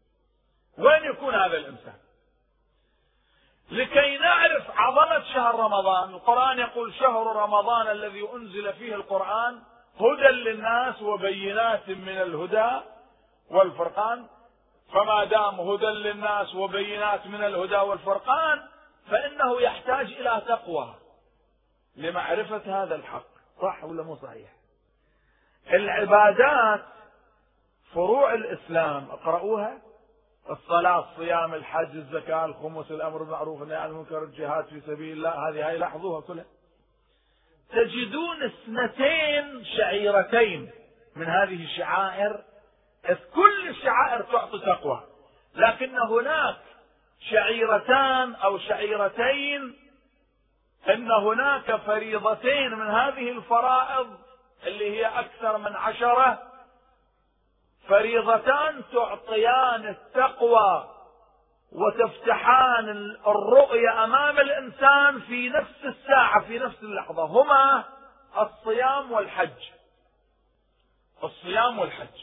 وين 0.79 1.05
يكون 1.05 1.35
هذا 1.35 1.57
الإنسان؟ 1.57 1.95
لكي 3.71 4.19
نعرف 4.19 4.71
عظمة 4.71 5.25
شهر 5.35 5.55
رمضان 5.55 6.11
القرآن 6.11 6.59
يقول 6.59 6.95
شهر 6.95 7.37
رمضان 7.37 7.91
الذي 7.91 8.29
أنزل 8.35 8.73
فيه 8.73 8.95
القرآن 8.95 9.63
هدى 10.01 10.29
للناس 10.29 11.03
وبينات 11.03 11.89
من 11.89 12.09
الهدى 12.09 12.85
والفرقان. 13.51 14.27
فما 14.93 15.25
دام 15.25 15.61
هدى 15.61 15.87
للناس 15.87 16.55
وبينات 16.55 17.27
من 17.27 17.45
الهدى 17.45 17.77
والفرقان 17.77 18.63
فإنه 19.11 19.61
يحتاج 19.61 20.07
إلى 20.07 20.43
تقوى 20.49 20.95
لمعرفة 21.97 22.83
هذا 22.83 22.95
الحق. 22.95 23.33
صح 23.63 23.85
ولا 23.85 24.03
مو 24.03 24.17
صحيح؟ 24.17 24.51
العبادات 25.73 26.85
فروع 27.95 28.35
الإسلام 28.35 29.11
اقرأوها 29.11 29.79
الصلاة 30.51 31.11
الصيام 31.11 31.55
الحج 31.55 31.97
الزكاة 31.97 32.45
الخمس 32.45 32.91
الأمر 32.91 33.23
بالمعروف 33.23 33.61
والنهي 33.61 33.77
عن 33.77 33.91
المنكر 33.91 34.23
الجهاد 34.23 34.65
في 34.65 34.81
سبيل 34.81 35.17
الله 35.17 35.49
هذه 35.49 35.69
هاي 35.69 35.79
لاحظوها 35.79 36.21
كلها. 36.21 36.45
تجدون 37.73 38.43
اثنتين 38.43 39.65
شعيرتين 39.77 40.71
من 41.17 41.27
هذه 41.27 41.65
الشعائر 41.65 42.45
كل 43.35 43.69
الشعائر 43.69 44.23
تعطي 44.23 44.59
تقوى. 44.59 45.03
لكن 45.55 45.99
هناك 45.99 46.57
شعيرتان 47.31 48.35
أو 48.35 48.59
شعيرتين 48.59 49.77
إن 50.89 51.11
هناك 51.11 51.77
فريضتين 51.77 52.75
من 52.75 52.91
هذه 52.91 53.31
الفرائض 53.31 54.19
اللي 54.67 54.99
هي 54.99 55.07
أكثر 55.07 55.59
من 55.59 55.77
عشرة 55.77 56.43
فريضتان 57.89 58.83
تعطيان 58.93 59.89
التقوى 59.89 60.89
وتفتحان 61.75 62.89
الرؤية 63.27 64.05
أمام 64.05 64.39
الإنسان 64.39 65.21
في 65.21 65.49
نفس 65.49 65.85
الساعة 65.85 66.45
في 66.45 66.59
نفس 66.59 66.83
اللحظة. 66.83 67.25
هما 67.25 67.85
الصيام 68.39 69.13
والحج. 69.13 69.69
الصيام 71.25 71.79
والحج. 71.79 72.21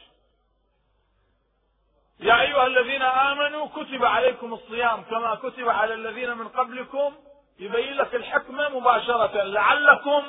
يا 2.19 2.41
أيها 2.41 2.67
الذين 2.67 3.01
آمنوا 3.01 3.67
كتب 3.67 4.05
عليكم 4.05 4.53
الصيام 4.53 5.03
كما 5.03 5.35
كتب 5.35 5.69
على 5.69 5.93
الذين 5.93 6.37
من 6.37 6.47
قبلكم. 6.47 7.15
يبين 7.59 7.93
لك 7.93 8.15
الحكمة 8.15 8.69
مباشرة. 8.69 9.43
لعلكم 9.43 10.23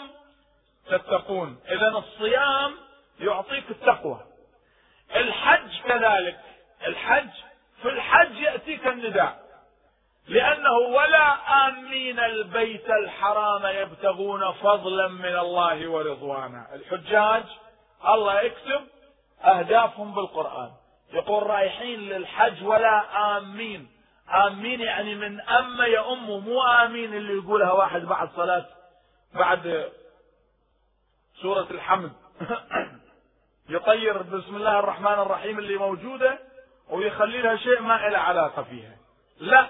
تتقون. 0.87 1.61
إذا 1.69 1.89
الصيام 1.89 2.75
يعطيك 3.21 3.71
التقوى. 3.71 4.21
الحج 5.17 5.81
كذلك. 5.81 6.41
الحج 6.87 7.50
في 7.83 7.89
الحج 7.89 8.37
يأتيك 8.37 8.87
النداء. 8.87 9.51
لأنه 10.29 10.73
ولا 10.73 11.33
آمين 11.69 12.19
البيت 12.19 12.91
الحرام 12.91 13.67
يبتغون 13.67 14.53
فضلا 14.53 15.09
من 15.09 15.39
الله 15.39 15.89
ورضوانا. 15.89 16.67
الحجاج 16.75 17.45
الله 18.09 18.41
يكتب 18.41 18.87
أهدافهم 19.45 20.15
بالقرآن. 20.15 20.71
يقول 21.13 21.43
رايحين 21.43 22.01
للحج 22.01 22.65
ولا 22.65 23.03
آمين 23.39 23.89
آمين 24.47 24.81
يعني 24.81 25.15
من 25.15 25.41
أما 25.41 25.87
يا 25.87 26.13
أمه 26.13 26.39
مو 26.39 26.63
آمين 26.63 27.15
اللي 27.15 27.39
يقولها 27.39 27.73
واحد 27.73 28.01
بعد 28.01 28.31
صلاة 28.37 28.67
بعد 29.35 29.93
سورة 31.43 31.67
الحمد. 31.71 32.13
يطير 33.69 34.23
بسم 34.23 34.57
الله 34.57 34.79
الرحمن 34.79 35.13
الرحيم 35.13 35.59
اللي 35.59 35.77
موجودة 35.77 36.39
ويخلي 36.91 37.43
لها 37.43 37.57
شيء 37.57 37.83
ما 37.83 37.95
له 37.95 38.19
علاقة 38.19 38.63
فيها. 38.63 38.97
لا 39.41 39.67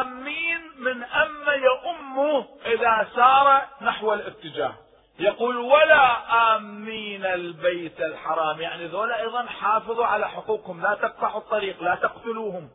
آمين 0.00 0.60
من 0.78 1.04
أما 1.04 1.52
يا 1.52 1.90
أمه 1.90 2.46
إذا 2.66 3.08
سار 3.14 3.62
نحو 3.80 4.14
الاتجاه. 4.14 4.74
يقول 5.18 5.56
ولا 5.56 6.16
آمين 6.56 7.26
البيت 7.26 8.00
الحرام. 8.00 8.60
يعني 8.60 8.86
ذولا 8.86 9.20
أيضا 9.20 9.46
حافظوا 9.46 10.06
على 10.06 10.28
حقوقهم. 10.28 10.82
لا 10.82 10.94
تقطعوا 10.94 11.40
الطريق 11.40 11.82
لا 11.82 11.94
تقتلوهم. 11.94 12.68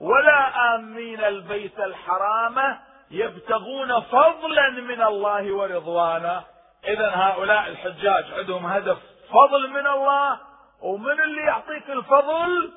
ولا 0.00 0.74
آمين 0.74 1.24
البيت 1.24 1.80
الحرام 1.80 2.78
يبتغون 3.10 4.00
فضلا 4.00 4.70
من 4.70 5.02
الله 5.02 5.52
ورضوانا. 5.52 6.44
إذا 6.84 7.10
هؤلاء 7.14 7.68
الحجاج 7.68 8.24
عندهم 8.38 8.66
هدف 8.66 8.98
فضل 9.30 9.70
من 9.70 9.86
الله 9.86 10.49
ومن 10.82 11.20
اللي 11.20 11.42
يعطيك 11.42 11.90
الفضل؟ 11.90 12.72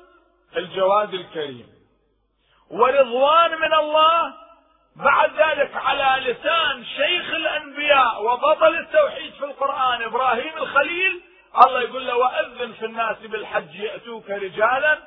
الجواد 0.56 1.14
الكريم. 1.14 1.68
ورضوان 2.70 3.60
من 3.60 3.74
الله 3.74 4.34
بعد 4.96 5.30
ذلك 5.30 5.76
على 5.76 6.30
لسان 6.30 6.84
شيخ 6.84 7.34
الأنبياء 7.34 8.22
وبطل 8.24 8.74
التوحيد 8.78 9.32
في 9.32 9.44
القرآن 9.44 10.02
إبراهيم 10.02 10.56
الخليل 10.56 11.22
الله 11.66 11.80
يقول 11.80 12.06
له 12.06 12.16
وأذن 12.16 12.72
في 12.72 12.84
الناس 12.84 13.18
بالحج 13.18 13.74
يأتوك 13.74 14.30
رجالا 14.30 14.98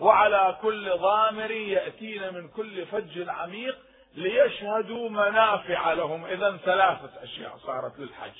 وعلى 0.00 0.56
كل 0.62 0.90
ضامر 0.90 1.50
يأتين 1.50 2.34
من 2.34 2.48
كل 2.48 2.86
فج 2.86 3.28
عميق 3.28 3.78
ليشهدوا 4.14 5.08
منافع 5.08 5.92
لهم. 5.92 6.24
اذا 6.24 6.56
ثلاثة 6.56 7.10
أشياء 7.22 7.56
صارت 7.56 7.98
للحج. 7.98 8.38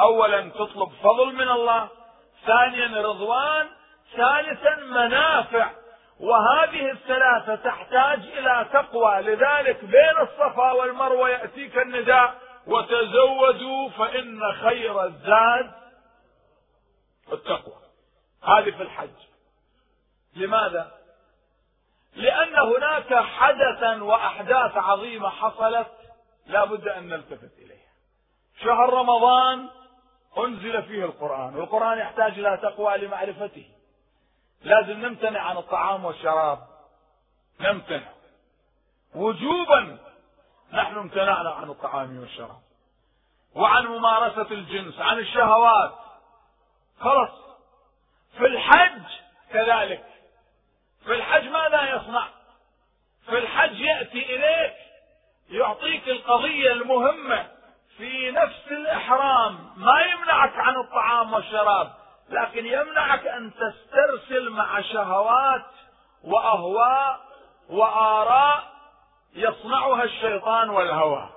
اولا 0.00 0.48
تطلب 0.48 0.92
فضل 1.02 1.32
من 1.32 1.48
الله 1.48 1.88
ثانيا 2.46 3.02
رضوان 3.02 3.68
ثالثا 4.16 4.76
منافع. 4.76 5.70
وهذه 6.20 6.90
الثلاثة 6.90 7.54
تحتاج 7.54 8.18
إلى 8.18 8.68
تقوى. 8.72 9.20
لذلك 9.20 9.84
بين 9.84 10.18
الصفا 10.20 10.72
والمروة 10.72 11.28
يأتيك 11.28 11.78
النداء 11.78 12.38
وتزودوا 12.66 13.88
فإن 13.88 14.52
خير 14.52 15.04
الزاد 15.04 15.72
التقوى. 17.32 17.82
هذه 18.42 18.70
في 18.70 18.82
الحج. 18.82 19.10
لماذا؟ 20.36 20.92
لأن 22.16 22.58
هناك 22.58 23.14
حدثا 23.14 24.02
وأحداث 24.02 24.76
عظيمة 24.76 25.28
حصلت 25.28 25.92
لا 26.46 26.64
بد 26.64 26.88
أن 26.88 27.08
نلتفت 27.08 27.58
إليها. 27.58 27.92
شهر 28.64 28.92
رمضان 28.92 29.68
أنزل 30.38 30.82
فيه 30.82 31.04
القرآن. 31.04 31.56
والقرآن 31.56 31.98
يحتاج 31.98 32.38
إلى 32.38 32.58
تقوى 32.62 32.96
لمعرفته. 32.96 33.68
لازم 34.62 35.06
نمتنع 35.06 35.40
عن 35.40 35.56
الطعام 35.56 36.04
والشراب. 36.04 36.58
نمتنع. 37.60 38.12
وجوبا 39.14 39.98
نحن 40.72 40.98
امتنعنا 40.98 41.50
عن 41.50 41.70
الطعام 41.70 42.18
والشراب. 42.18 42.62
وعن 43.54 43.86
ممارسة 43.86 44.50
الجنس 44.50 45.00
عن 45.00 45.18
الشهوات. 45.18 45.94
خلص 47.00 47.30
في 48.38 48.46
الحج 48.46 49.02
كذلك. 49.52 50.04
في 51.04 51.14
الحج 51.14 51.48
ماذا 51.48 51.96
يصنع؟ 51.96 52.28
في 53.26 53.38
الحج 53.38 53.80
يأتي 53.80 54.36
إليك 54.36 54.74
يعطيك 55.50 56.08
القضية 56.08 56.72
المهمة. 56.72 57.53
في 57.96 58.30
نفس 58.30 58.66
الإحرام 58.70 59.58
ما 59.76 60.00
يمنعك 60.00 60.52
عن 60.56 60.76
الطعام 60.76 61.32
والشراب 61.32 61.92
لكن 62.28 62.66
يمنعك 62.66 63.26
أن 63.26 63.50
تسترسل 63.54 64.50
مع 64.50 64.80
شهوات 64.80 65.66
وأهواء 66.24 67.20
وآراء 67.68 68.74
يصنعها 69.34 70.02
الشيطان 70.04 70.70
والهوى. 70.70 71.28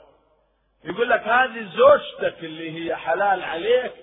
يقول 0.83 1.09
لك 1.09 1.27
هذه 1.27 1.69
زوجتك 1.75 2.43
اللي 2.43 2.71
هي 2.79 2.95
حلال 2.95 3.43
عليك 3.43 3.93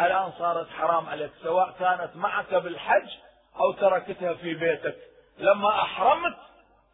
الآن 0.00 0.32
صارت 0.38 0.70
حرام 0.70 1.08
عليك 1.08 1.30
سواء 1.42 1.74
كانت 1.78 2.16
معك 2.16 2.54
بالحج 2.54 3.08
أو 3.60 3.72
تركتها 3.72 4.34
في 4.34 4.54
بيتك. 4.54 4.96
لما 5.38 5.68
أحرمت 5.70 6.36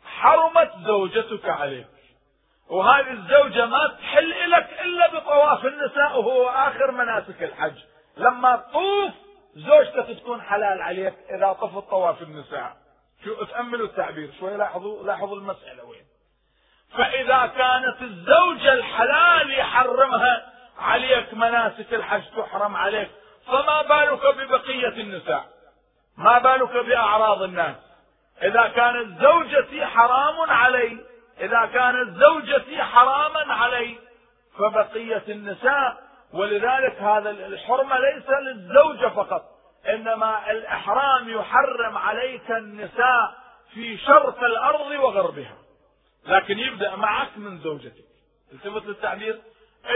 حرمت 0.04 0.72
زوجتك 0.86 1.48
عليك. 1.48 1.86
وهذه 2.70 3.10
الزوجة 3.10 3.66
ما 3.66 3.96
تحل 4.00 4.50
لك 4.50 4.80
إلا 4.80 5.14
بطواف 5.14 5.66
النساء 5.66 6.20
وهو 6.20 6.48
آخر 6.48 6.90
مناسك 6.90 7.42
الحج. 7.42 7.78
لما 8.16 8.56
تطوف 8.56 9.12
زوجتك 9.54 10.20
تكون 10.20 10.42
حلال 10.42 10.82
عليك 10.82 11.14
إذا 11.30 11.52
طفت 11.52 11.90
طواف 11.90 12.22
النساء. 12.22 12.76
شو 13.24 13.44
تأملوا 13.44 13.86
التعبير؟ 13.86 14.30
شوي 14.40 14.56
لاحظوا 14.56 15.02
لاحظوا 15.02 15.36
المسألة 15.36 15.84
وين. 15.84 16.04
فإذا 16.98 17.46
كانت 17.46 18.02
الزوجة 18.02 18.72
الحلال 18.72 19.58
يحرمها 19.58 20.52
عليك 20.78 21.34
مناسك 21.34 21.94
الحج 21.94 22.22
تحرم 22.36 22.76
عليك 22.76 23.10
فما 23.46 23.82
بالك 23.82 24.34
ببقية 24.36 24.88
النساء؟ 24.88 25.44
ما 26.16 26.38
بالك 26.38 26.76
بأعراض 26.86 27.42
الناس؟ 27.42 27.76
إذا 28.42 28.68
كانت 28.68 29.20
زوجتي 29.22 29.86
حرام 29.86 30.50
علي 30.50 31.09
إذا 31.40 31.66
كانت 31.66 32.16
زوجتي 32.16 32.82
حراما 32.82 33.54
علي 33.54 33.98
فبقية 34.58 35.24
النساء 35.28 36.10
ولذلك 36.32 37.02
هذا 37.02 37.30
الحرمة 37.30 37.98
ليس 37.98 38.30
للزوجة 38.30 39.08
فقط 39.08 39.42
إنما 39.88 40.50
الإحرام 40.50 41.28
يحرم 41.28 41.98
عليك 41.98 42.50
النساء 42.50 43.34
في 43.74 43.98
شرق 43.98 44.44
الأرض 44.44 44.90
وغربها. 44.90 45.56
لكن 46.26 46.58
يبدأ 46.58 46.96
معك 46.96 47.38
من 47.38 47.58
زوجتك. 47.58 48.04
التفت 48.52 48.86
للتعبير؟ 48.86 49.42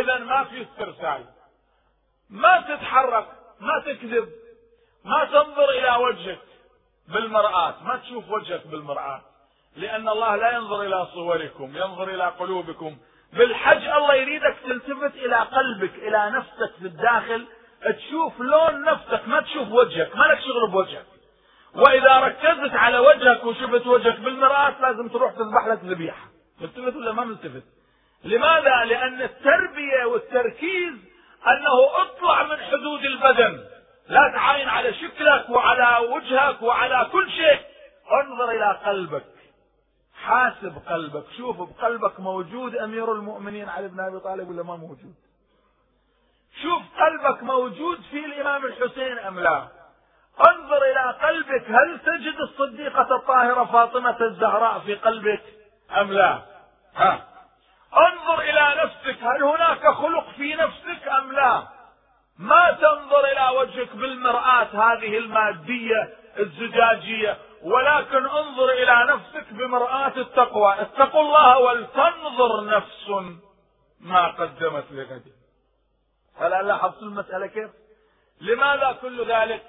إذا 0.01 0.19
ما 0.19 0.45
في 0.45 0.63
استرسال. 0.63 1.25
ما 2.31 2.61
تتحرك 2.61 3.27
ما 3.61 3.83
تكذب 3.87 4.29
ما 5.05 5.25
تنظر 5.25 5.71
إلى 5.71 5.97
وجهك 6.05 6.39
بالمرآة 7.09 7.75
ما 7.83 7.97
تشوف 7.97 8.31
وجهك 8.31 8.67
بالمرآة. 8.67 9.23
لأن 9.77 10.09
الله 10.09 10.37
لا 10.37 10.53
ينظر 10.53 10.83
إلى 10.83 11.07
صوركم 11.15 11.77
ينظر 11.77 12.09
إلى 12.09 12.25
قلوبكم. 12.25 12.97
بالحج 13.33 13.85
الله 13.85 14.15
يريدك 14.15 14.57
تلتفت 14.65 15.17
إلى 15.17 15.37
قلبك 15.37 15.95
إلى 15.95 16.31
نفسك 16.31 16.75
في 16.79 16.87
الداخل. 16.87 17.47
تشوف 17.85 18.41
لون 18.41 18.83
نفسك 18.83 19.29
ما 19.29 19.41
تشوف 19.41 19.69
وجهك 19.69 20.17
ما 20.17 20.25
لك 20.25 20.41
شغل 20.41 20.71
بوجهك. 20.71 21.07
وإذا 21.75 22.19
ركزت 22.19 22.75
على 22.75 22.99
وجهك 22.99 23.45
وشفت 23.45 23.87
وجهك 23.87 24.21
بالمرآة 24.21 24.75
لازم 24.81 25.09
تروح 25.09 25.33
تذبح 25.33 25.67
لك 25.67 25.79
ذبيحة. 25.85 26.29
ملتفت 26.61 26.97
ولا 26.97 27.13
ما 27.13 27.25
ملتفت؟ 27.25 27.63
لماذا؟ 28.25 28.85
لأن 28.85 29.23
التربية 29.23 30.05
والتركيز 30.05 30.95
أنه 31.47 32.03
اطلع 32.03 32.43
من 32.43 32.57
حدود 32.57 33.05
البدن. 33.05 33.65
لا 34.09 34.33
تعاين 34.35 34.69
على 34.69 34.95
شكلك 34.95 35.51
وعلى 35.51 36.07
وجهك 36.07 36.63
وعلى 36.63 37.09
كل 37.13 37.31
شيء. 37.31 37.61
انظر 38.23 38.51
إلى 38.51 38.79
قلبك. 38.87 39.25
حاسب 40.25 40.79
قلبك 40.89 41.25
شوف 41.37 41.57
بقلبك 41.57 42.21
موجود 42.21 42.77
أمير 42.77 43.13
المؤمنين 43.13 43.69
علي 43.69 43.89
بن 43.89 44.01
أبي 44.01 44.19
طالب 44.21 44.49
ولا 44.49 44.63
ما 44.63 44.77
موجود؟ 44.77 45.15
شوف 46.63 46.83
قلبك 47.01 47.43
موجود 47.43 48.01
في 48.11 48.25
الإمام 48.25 48.65
الحسين 48.65 49.19
أم 49.19 49.41
لا؟ 49.41 49.69
انظر 50.49 50.77
إلى 50.83 51.13
قلبك 51.29 51.65
هل 51.71 52.01
تجد 52.01 52.41
الصديقة 52.41 53.17
الطاهرة 53.17 53.65
فاطمة 53.65 54.17
الزهراء 54.21 54.79
في 54.79 54.95
قلبك 54.95 55.43
أم 56.01 56.13
لا؟ 56.13 56.43
ها. 56.97 57.25
انظر 57.97 58.41
إلى 58.41 58.83
نفسك 58.85 59.23
هل 59.23 59.43
هناك 59.43 59.87
خلق 59.89 60.31
في 60.37 60.55
نفسك 60.55 61.09
أم 61.09 61.33
لا؟ 61.33 61.63
ما 62.39 62.73
تنظر 62.73 63.25
إلى 63.25 63.59
وجهك 63.59 63.97
بالمرآة 63.97 64.63
هذه 64.93 65.19
المادية 65.19 66.15
الزجاجية 66.39 67.39
ولكن 67.65 68.27
انظر 68.27 68.71
إلى 68.71 69.15
نفسك 69.15 69.53
بمرآة 69.53 70.17
التقوى. 70.17 70.81
اتقوا 70.81 71.23
الله 71.23 71.59
ولتنظر 71.59 72.65
نفس 72.65 73.09
ما 74.01 74.29
قدمت 74.29 74.85
لغد. 74.91 75.33
هل 76.37 76.67
لاحظت 76.67 77.03
المسألة 77.03 77.47
كيف؟ 77.47 77.71
لماذا 78.41 78.99
كل 79.03 79.27
ذلك؟ 79.33 79.67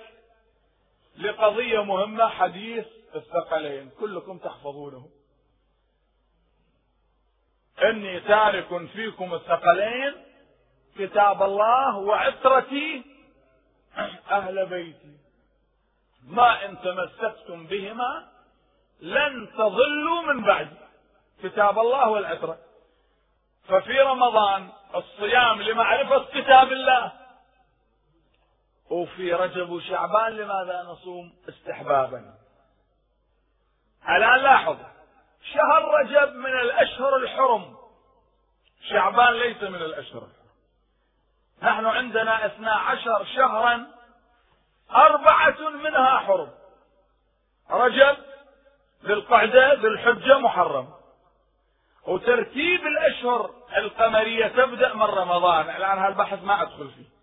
لقضية 1.17 1.83
مهمة 1.83 2.27
حديث 2.27 2.85
الثقلين. 3.15 3.89
كلكم 3.99 4.37
تحفظونه. 4.37 5.09
إني 7.83 8.19
تارك 8.19 8.85
فيكم 8.85 9.33
الثقلين 9.33 10.15
كتاب 10.97 11.43
الله 11.43 11.97
وعترتي 11.97 13.03
أهل 14.31 14.65
بيتي. 14.65 15.24
ما 16.25 16.65
إن 16.65 16.81
تمسكتم 16.81 17.67
بهما 17.67 18.27
لن 18.99 19.49
تضلوا 19.53 20.21
من 20.21 20.43
بعد. 20.43 20.77
كتاب 21.43 21.79
الله 21.79 22.09
والعترة 22.09 22.57
ففي 23.67 23.99
رمضان 23.99 24.69
الصيام 24.95 25.61
لمعرفة 25.61 26.25
كتاب 26.25 26.71
الله. 26.71 27.11
وفي 28.89 29.33
رجب 29.33 29.69
وشعبان 29.69 30.31
لماذا 30.31 30.83
نصوم 30.83 31.33
استحبابا. 31.49 32.33
الآن 34.09 34.39
لاحظ 34.39 34.77
شهر 35.53 35.83
رجب 36.01 36.35
من 36.35 36.59
الأشهر 36.59 37.15
الحرم. 37.15 37.77
شعبان 38.89 39.33
ليس 39.33 39.63
من 39.63 39.81
الأشهر 39.81 40.23
الحرم. 40.23 40.45
نحن 41.61 41.85
عندنا 41.85 42.45
اثنا 42.45 42.71
عشر 42.71 43.25
شهرا 43.35 43.94
أربعة 44.91 45.69
منها 45.69 46.17
حرم. 46.17 46.49
رجب 47.71 48.17
ذي 49.05 49.13
القعدة 49.13 49.73
ذي 49.73 49.87
الحجة 49.87 50.39
محرم. 50.39 50.87
وترتيب 52.07 52.87
الأشهر 52.87 53.49
القمرية 53.77 54.47
تبدأ 54.47 54.93
من 54.93 55.01
رمضان. 55.01 55.69
الآن 55.69 55.97
هالبحث 55.97 56.43
ما 56.43 56.61
أدخل 56.61 56.91
فيه. 56.91 57.15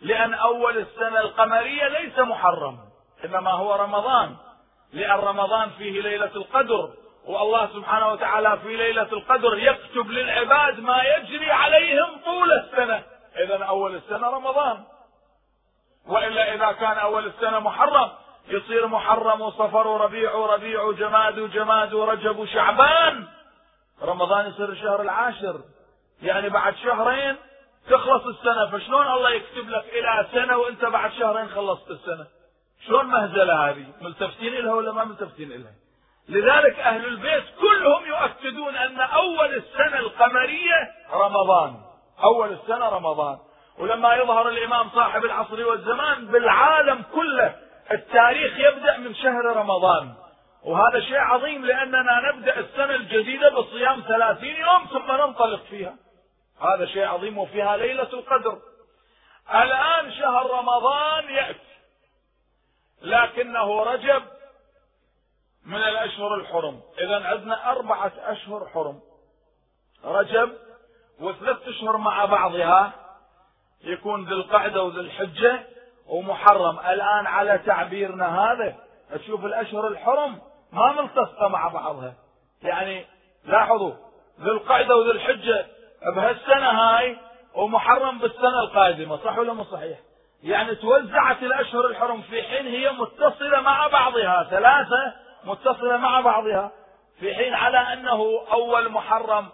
لأن 0.00 0.34
أول 0.34 0.78
السنة 0.78 1.20
القمرية 1.20 1.88
ليس 1.88 2.18
محرم 2.18 2.78
إنما 3.24 3.50
هو 3.50 3.74
رمضان. 3.74 4.36
لأن 4.92 5.18
رمضان 5.18 5.70
فيه 5.70 6.02
ليلة 6.02 6.30
القدر 6.36 6.90
والله 7.24 7.66
سبحانه 7.66 8.08
وتعالى 8.08 8.58
في 8.62 8.76
ليلة 8.76 9.02
القدر 9.02 9.58
يكتب 9.58 10.10
للعباد 10.10 10.80
ما 10.80 11.02
يجري 11.02 11.50
عليهم 11.50 12.20
طول 12.24 12.52
السنة. 12.52 13.02
إذا 13.44 13.64
أول 13.64 13.94
السنة 13.94 14.28
رمضان. 14.28 14.84
وإلا 16.10 16.54
إذا 16.54 16.72
كان 16.72 16.98
أول 16.98 17.26
السنة 17.26 17.58
محرم 17.60 18.10
يصير 18.48 18.86
محرم 18.86 19.40
وصفر 19.40 19.86
وربيع 19.86 20.34
وربيع 20.34 20.82
وجماد 20.82 21.38
وجماد 21.38 21.94
ورجب 21.94 22.38
وشعبان 22.38 23.26
رمضان 24.02 24.46
يصير 24.46 24.68
الشهر 24.68 25.02
العاشر. 25.02 25.60
يعني 26.22 26.48
بعد 26.48 26.74
شهرين 26.76 27.36
تخلص 27.90 28.26
السنة. 28.26 28.66
فشلون 28.66 29.06
الله 29.06 29.30
يكتب 29.30 29.68
لك 29.68 29.84
إلى 29.92 30.26
سنة 30.32 30.56
وأنت 30.56 30.84
بعد 30.84 31.12
شهرين 31.12 31.48
خلصت 31.48 31.90
السنة؟ 31.90 32.26
شلون 32.86 33.06
مهزلة 33.06 33.70
هذه؟ 33.70 33.86
ملتفتين 34.00 34.54
لها 34.54 34.74
ولا 34.74 34.92
ما 34.92 35.04
ملتفتين 35.04 35.48
لها 35.48 35.74
لذلك 36.28 36.78
أهل 36.78 37.06
البيت 37.06 37.44
كلهم 37.60 38.06
يؤكدون 38.06 38.76
أن 38.76 39.00
أول 39.00 39.54
السنة 39.54 39.98
القمرية 39.98 40.92
رمضان. 41.12 41.76
أول 42.24 42.52
السنة 42.52 42.88
رمضان. 42.88 43.38
ولما 43.80 44.14
يظهر 44.14 44.48
الإمام 44.48 44.90
صاحب 44.90 45.24
العصر 45.24 45.66
والزمان 45.66 46.26
بالعالم 46.26 47.02
كله 47.14 47.56
التاريخ 47.90 48.58
يبدأ 48.58 48.96
من 48.96 49.14
شهر 49.14 49.44
رمضان. 49.56 50.14
وهذا 50.64 51.00
شيء 51.00 51.18
عظيم 51.18 51.64
لأننا 51.64 52.32
نبدأ 52.32 52.58
السنة 52.58 52.94
الجديدة 52.94 53.50
بصيام 53.50 54.00
ثلاثين 54.08 54.56
يوم 54.56 54.86
ثم 54.86 55.12
ننطلق 55.12 55.62
فيها. 55.64 55.94
هذا 56.60 56.86
شيء 56.86 57.04
عظيم 57.04 57.38
وفيها 57.38 57.76
ليلة 57.76 58.08
القدر. 58.12 58.58
الآن 59.54 60.12
شهر 60.12 60.50
رمضان 60.50 61.30
يأتي. 61.30 61.70
لكنه 63.02 63.82
رجب 63.82 64.22
من 65.66 65.82
الأشهر 65.82 66.34
الحرم. 66.34 66.80
إذا 66.98 67.26
عندنا 67.26 67.70
أربعة 67.70 68.12
أشهر 68.18 68.68
حرم. 68.74 69.00
رجب 70.04 70.52
وثلاث 71.20 71.68
أشهر 71.68 71.96
مع 71.96 72.24
بعضها. 72.24 72.99
يكون 73.84 74.24
ذي 74.24 74.34
القعدة 74.34 74.82
وذي 74.82 75.00
الحجة 75.00 75.62
ومحرم. 76.06 76.78
الآن 76.78 77.26
على 77.26 77.58
تعبيرنا 77.66 78.42
هذا 78.42 78.76
تشوف 79.14 79.44
الأشهر 79.44 79.88
الحرم 79.88 80.38
ما 80.72 81.02
ملتصقة 81.02 81.48
مع 81.48 81.68
بعضها. 81.68 82.14
يعني 82.62 83.04
لاحظوا 83.44 83.92
ذي 84.40 84.50
القعدة 84.50 84.96
وذي 84.96 85.10
الحجة 85.10 85.66
بهالسنة 86.16 86.70
هاي 86.70 87.16
ومحرم 87.54 88.18
بالسنة 88.18 88.60
القادمة 88.60 89.16
صح 89.16 89.38
ولا 89.38 89.52
مو 89.52 89.64
صحيح؟ 89.64 89.98
يعني 90.42 90.74
توزعت 90.74 91.42
الأشهر 91.42 91.86
الحرم 91.86 92.22
في 92.22 92.42
حين 92.42 92.66
هي 92.66 92.92
متصلة 92.92 93.60
مع 93.60 93.86
بعضها 93.86 94.46
ثلاثة 94.50 95.14
متصلة 95.44 95.96
مع 95.96 96.20
بعضها 96.20 96.72
في 97.20 97.34
حين 97.34 97.54
على 97.54 97.78
أنه 97.78 98.40
أول 98.52 98.88
محرم 98.88 99.48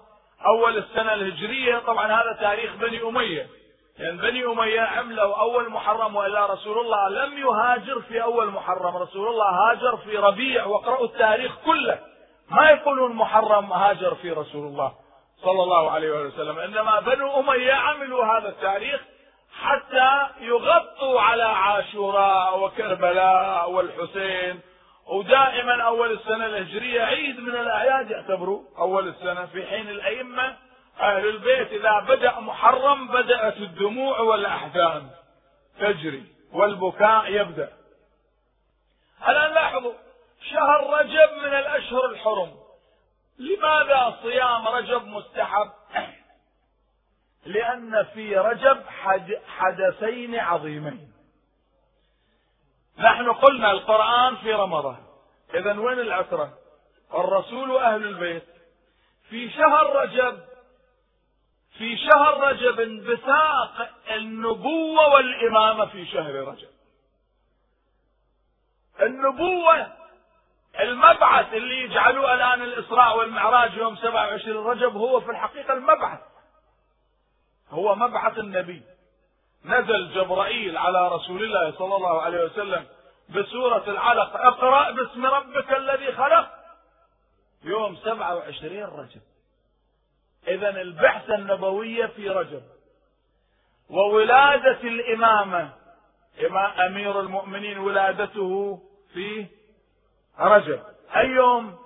أول 0.47 0.77
السنة 0.77 1.15
الهجرية. 1.15 1.79
طبعا 1.79 2.07
هذا 2.07 2.37
تاريخ 2.41 2.77
بني 2.77 3.03
أمية. 3.03 3.47
لأن 3.99 4.17
بني 4.17 4.45
أمية 4.45 4.81
عملوا 4.81 5.37
أول 5.41 5.71
محرم 5.71 6.17
وإلا 6.17 6.47
رسول 6.47 6.79
الله 6.79 7.09
لم 7.09 7.39
يهاجر 7.39 8.01
في 8.01 8.23
أول 8.23 8.51
محرم. 8.51 8.97
رسول 8.97 9.29
الله 9.29 9.47
هاجر 9.47 9.97
في 9.97 10.17
ربيع 10.17 10.65
واقرأوا 10.65 11.05
التاريخ 11.05 11.53
كله. 11.65 11.99
ما 12.51 12.71
يقولون 12.71 13.13
محرم 13.13 13.73
هاجر 13.73 14.15
في 14.15 14.31
رسول 14.31 14.67
الله 14.67 14.93
صلى 15.43 15.63
الله 15.63 15.91
عليه 15.91 16.11
وسلم. 16.11 16.59
إنما 16.59 17.01
بنو 17.01 17.41
أمية 17.41 17.73
عملوا 17.73 18.25
هذا 18.25 18.49
التاريخ 18.49 19.01
حتى 19.63 20.27
يغطوا 20.41 21.21
على 21.21 21.43
عاشوراء 21.43 22.59
وكربلاء 22.59 23.71
والحسين. 23.71 24.61
ودائما 25.07 25.83
أول 25.83 26.13
السنة 26.13 26.47
الهجرية 26.47 27.03
عيد 27.03 27.41
من 27.41 27.55
الأعياد 27.57 28.11
يعتبروا 28.11 28.63
أول 28.79 29.09
السنة 29.09 29.47
في 29.47 29.67
حين 29.67 29.89
الأئمة 29.89 30.57
أهل 31.01 31.29
البيت 31.29 31.73
إذا 31.73 32.01
بدأ 32.01 32.41
محرم 32.41 33.09
بدأت 33.09 33.57
الدموع 33.57 34.21
والأحزان. 34.21 35.11
تجري 35.81 36.25
والبكاء 36.53 37.33
يبدأ. 37.33 37.73
الآن 39.29 39.55
لاحظوا 39.55 39.93
شهر 40.51 41.01
رجب 41.01 41.37
من 41.39 41.55
الأشهر 41.55 42.07
الحرم. 42.07 42.57
لماذا 43.39 44.19
صيام 44.23 44.69
رجب 44.69 45.07
مستحب؟ 45.07 45.71
لأن 47.55 48.05
في 48.15 48.37
رجب 48.37 48.83
حدثين 49.47 50.35
عظيمين. 50.35 51.13
نحن 52.99 53.33
قلنا 53.33 53.71
القرآن 53.71 54.37
في 54.37 54.53
رمضان. 54.53 55.07
إذا 55.55 55.81
وين 55.81 55.99
العترة 55.99 56.59
الرسول 57.15 57.71
وأهل 57.71 58.03
البيت. 58.03 58.45
في 59.29 59.51
شهر 59.51 59.97
رجب 59.97 60.46
في 61.79 61.97
شهر 61.97 62.41
رجب 62.41 62.81
انبثاق 62.81 63.91
النبوة 64.11 65.09
والإمامة 65.09 65.87
في 65.87 66.07
شهر 66.07 66.35
رجب. 66.35 66.69
النبوة 69.01 69.93
المبعث 70.81 71.55
اللي 71.55 71.83
يجعلوه 71.83 72.35
الآن 72.35 72.63
الإسراء 72.63 73.19
والمعراج 73.19 73.75
يوم 73.75 73.97
27 73.97 74.67
رجب 74.67 74.97
هو 74.97 75.21
في 75.21 75.31
الحقيقة 75.31 75.75
المبعث. 75.75 76.21
هو 77.71 77.95
مبعث 77.95 78.39
النبي. 78.39 78.83
نزل 79.65 80.15
جبرائيل 80.15 80.79
على 80.79 81.09
رسول 81.09 81.43
الله 81.43 81.73
صلى 81.79 81.97
الله 81.97 82.23
عليه 82.23 82.45
وسلم 82.45 82.87
بسورة 83.29 83.91
العلق 83.91 84.37
اقرأ 84.37 84.91
باسم 84.91 85.27
ربك 85.27 85.73
الذي 85.73 86.13
خلق. 86.13 86.49
يوم 87.65 87.97
27 87.97 88.85
رجب. 88.85 89.21
إذا 90.49 90.69
البعثة 90.69 91.35
النبوية 91.35 92.07
في 92.07 92.29
رجب 92.29 92.63
وولادة 93.91 94.81
الإمامة. 94.85 95.73
أمير 96.87 97.21
المؤمنين 97.21 97.79
ولادته 97.79 98.81
في 99.15 99.47
رجب 100.41 100.81
أي 101.17 101.27
يوم؟ 101.27 101.79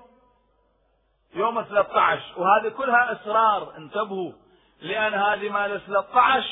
يوم 1.34 1.62
13 1.62 2.22
وهذه 2.36 2.68
كلها 2.68 3.12
أسرار 3.12 3.76
انتبهوا. 3.76 4.32
لأن 4.80 5.14
هذه 5.14 5.48
مال 5.48 5.80
13 5.86 6.46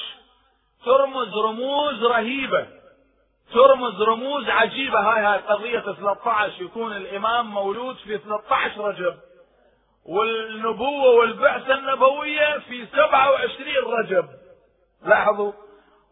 ترمز 0.85 1.35
رموز 1.37 2.05
رهيبة. 2.05 2.67
ترمز 3.53 4.03
رموز 4.03 4.49
عجيبة. 4.49 5.01
هاي 5.01 5.25
هاي 5.25 5.39
قضية 5.39 5.81
13 5.81 6.63
يكون 6.63 6.93
الإمام 6.97 7.47
مولود 7.47 7.97
في 7.97 8.19
13 8.19 8.81
رجب 8.81 9.28
والنبوة 10.09 11.11
والبعثة 11.11 11.75
النبوية 11.75 12.59
في 12.59 12.87
27 12.87 13.99
رجب. 13.99 14.29
لاحظوا؟ 15.07 15.53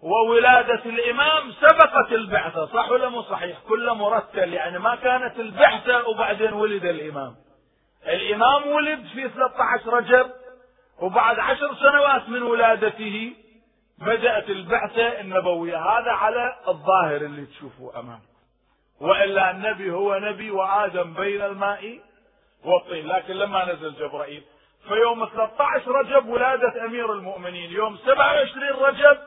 وولادة 0.03 0.83
الإمام 0.87 1.53
سبقت 1.53 2.13
البعثة 2.13 2.67
صح 2.67 2.91
ولا 2.91 3.09
مو 3.09 3.23
صحيح؟ 3.23 3.59
كله 3.69 3.95
مرتل 3.95 4.53
يعني 4.55 4.79
ما 4.79 4.97
كانت 4.97 5.41
البعثة 5.41 6.09
وبعدين 6.09 6.53
ولد 6.53 6.85
الإمام. 6.85 7.35
الإمام 8.07 8.67
ولد 8.67 9.07
في 9.15 9.29
13 9.29 9.95
رجب 9.95 10.31
وبعد 11.01 11.39
عشر 11.39 11.75
سنوات 11.75 12.29
من 12.29 12.43
ولادته 12.43 13.33
بدأت 13.99 14.51
البعثة 14.51 15.21
النبوية. 15.21 15.77
هذا 15.79 16.11
على 16.11 16.57
الظاهر 16.69 17.17
اللي 17.17 17.47
تشوفوه 17.47 18.01
أمامكم. 18.01 18.37
وإلا 19.01 19.51
النبي 19.51 19.91
هو 19.91 20.19
نبي 20.19 20.51
وآدم 20.51 21.15
بين 21.15 21.43
الماء 21.43 22.01
والطين 22.65 23.07
لكن 23.07 23.35
لما 23.35 23.73
نزل 23.73 23.95
جبرائيل 23.95 24.43
فيوم 24.89 25.27
13 25.27 25.91
رجب 25.91 26.29
ولادة 26.29 26.85
أمير 26.85 27.13
المؤمنين 27.13 27.71
يوم 27.71 27.97
27 27.97 28.69
رجب 28.69 29.19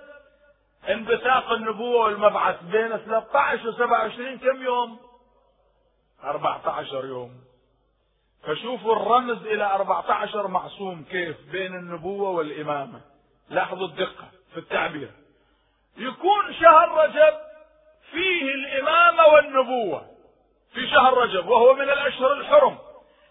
انبثاق 0.90 1.52
النبوة 1.52 2.06
والمبعث 2.06 2.64
بين 2.64 2.98
13 2.98 3.68
و 3.68 3.72
27 3.72 4.38
كم 4.38 4.64
يوم؟ 4.64 5.00
14 6.24 7.06
يوم. 7.06 7.32
فشوفوا 8.44 8.96
الرمز 8.96 9.46
إلى 9.46 9.64
14 9.64 10.48
معصوم 10.48 11.04
كيف 11.12 11.38
بين 11.52 11.76
النبوة 11.76 12.30
والإمامة. 12.30 13.02
لاحظوا 13.50 13.88
الدقة 13.88 14.28
في 14.54 14.58
التعبير. 14.58 15.12
يكون 15.98 16.54
شهر 16.54 17.04
رجب 17.04 17.38
فيه 18.12 18.54
الإمامة 18.54 19.26
والنبوة. 19.26 20.06
في 20.74 20.88
شهر 20.88 21.18
رجب 21.18 21.48
وهو 21.48 21.74
من 21.74 21.90
الأشهر 21.90 22.34
الحرم. 22.34 22.78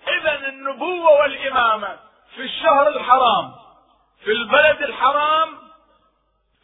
إذا 0.09 0.49
النبوة 0.49 1.21
والإمامة 1.21 1.99
في 2.35 2.43
الشهر 2.43 2.89
الحرام 2.89 3.55
في 4.25 4.31
البلد 4.33 4.83
الحرام 4.83 5.59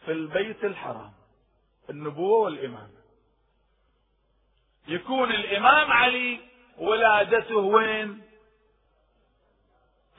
في 0.05 0.11
البيت 0.11 0.63
الحرام. 0.63 1.13
النبوة 1.89 2.37
والإمامة. 2.37 3.01
يكون 4.87 5.31
الإمام 5.31 5.91
علي 5.91 6.39
ولادته 6.77 7.55
وين؟ 7.55 8.21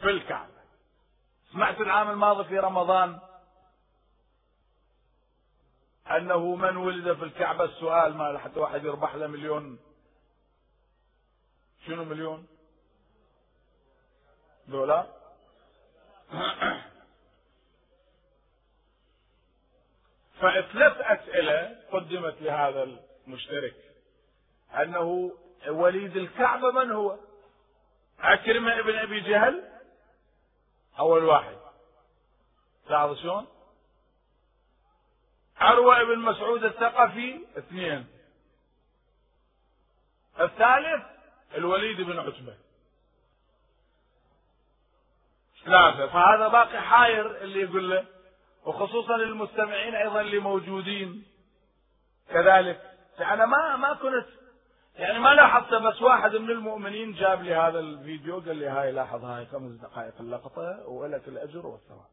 في 0.00 0.10
الكعبة. 0.10 0.62
سمعت 1.52 1.80
العام 1.80 2.10
الماضي 2.10 2.44
في 2.44 2.58
رمضان؟ 2.58 3.18
أنه 6.10 6.54
من 6.54 6.76
ولد 6.76 7.12
في 7.16 7.24
الكعبة؟ 7.24 7.64
السؤال 7.64 8.16
ما 8.16 8.38
حتى 8.38 8.60
واحد 8.60 8.84
يربح 8.84 9.14
له 9.14 9.26
مليون. 9.26 9.78
شنو 11.86 12.04
مليون؟ 12.04 12.46
دولار 14.68 15.06
فثلاث 20.40 21.00
أسئلة 21.00 21.76
قدمت 21.92 22.42
لهذا 22.42 22.82
المشترك 23.26 23.74
أنه 24.74 25.32
وليد 25.68 26.16
الكعبة 26.16 26.70
من 26.70 26.90
هو؟ 26.90 27.18
عكرمة 28.18 28.78
ابن 28.78 28.98
أبي 28.98 29.20
جهل؟ 29.20 29.62
أول 30.98 31.24
واحد. 31.24 31.56
لاحظ 32.90 33.16
شلون؟ 33.16 33.46
عروة 35.56 36.00
ابن 36.00 36.18
مسعود 36.18 36.64
الثقفي؟ 36.64 37.46
اثنين. 37.58 38.06
الثالث 40.40 41.04
الوليد 41.54 42.00
بن 42.00 42.18
عتبة. 42.18 42.56
ثلاثة 45.66 46.06
فهذا 46.06 46.48
باقي 46.48 46.82
حاير 46.82 47.36
اللي 47.42 47.60
يقول 47.60 47.90
له 47.90 48.04
وخصوصا 48.66 49.16
المستمعين 49.16 49.94
أيضا 49.94 50.20
اللي 50.20 50.38
موجودين 50.38 51.24
كذلك 52.30 52.80
يعني 53.18 53.46
ما 53.46 53.76
ما 53.76 53.94
كنت 53.94 54.26
يعني 54.96 55.18
ما 55.18 55.28
لاحظت 55.28 55.74
بس 55.74 56.02
واحد 56.02 56.36
من 56.36 56.50
المؤمنين 56.50 57.12
جاب 57.12 57.42
لي 57.42 57.54
هذا 57.54 57.78
الفيديو 57.78 58.40
قال 58.40 58.56
لي 58.56 58.66
هاي 58.66 58.92
لاحظ 58.92 59.24
هاي 59.24 59.46
خمس 59.46 59.80
دقائق 59.80 60.14
اللقطة 60.20 60.88
ولك 60.88 61.28
الأجر 61.28 61.66
والثواب. 61.66 62.06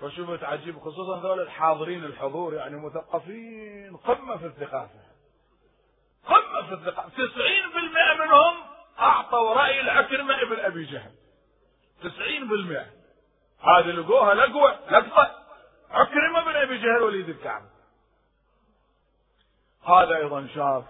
فشفت 0.00 0.44
عجيب 0.44 0.78
خصوصا 0.78 1.20
ذول 1.20 1.40
الحاضرين 1.40 2.04
الحضور 2.04 2.54
يعني 2.54 2.76
مثقفين 2.76 3.96
قمة 3.96 4.36
في 4.36 4.46
الثقافة. 4.46 5.00
قمة 6.26 6.66
في 6.68 6.74
الثقافة 6.74 7.10
90% 7.10 8.20
منهم 8.20 8.54
أعطوا 8.98 9.54
رأي 9.54 9.80
العكرمة 9.80 10.42
ابن 10.42 10.60
أبي 10.60 10.84
جهل. 10.84 11.12
90% 12.04 13.04
هذه 13.64 13.86
لقوها 13.86 14.34
لقوه 14.34 14.90
لقطه 14.90 15.44
عكرمه 15.90 16.44
بن 16.44 16.56
أبي 16.56 16.78
جهل 16.78 17.02
وليد 17.02 17.28
الكعبة. 17.28 17.66
هذا 19.84 20.16
أيضا 20.16 20.46
شاف 20.54 20.84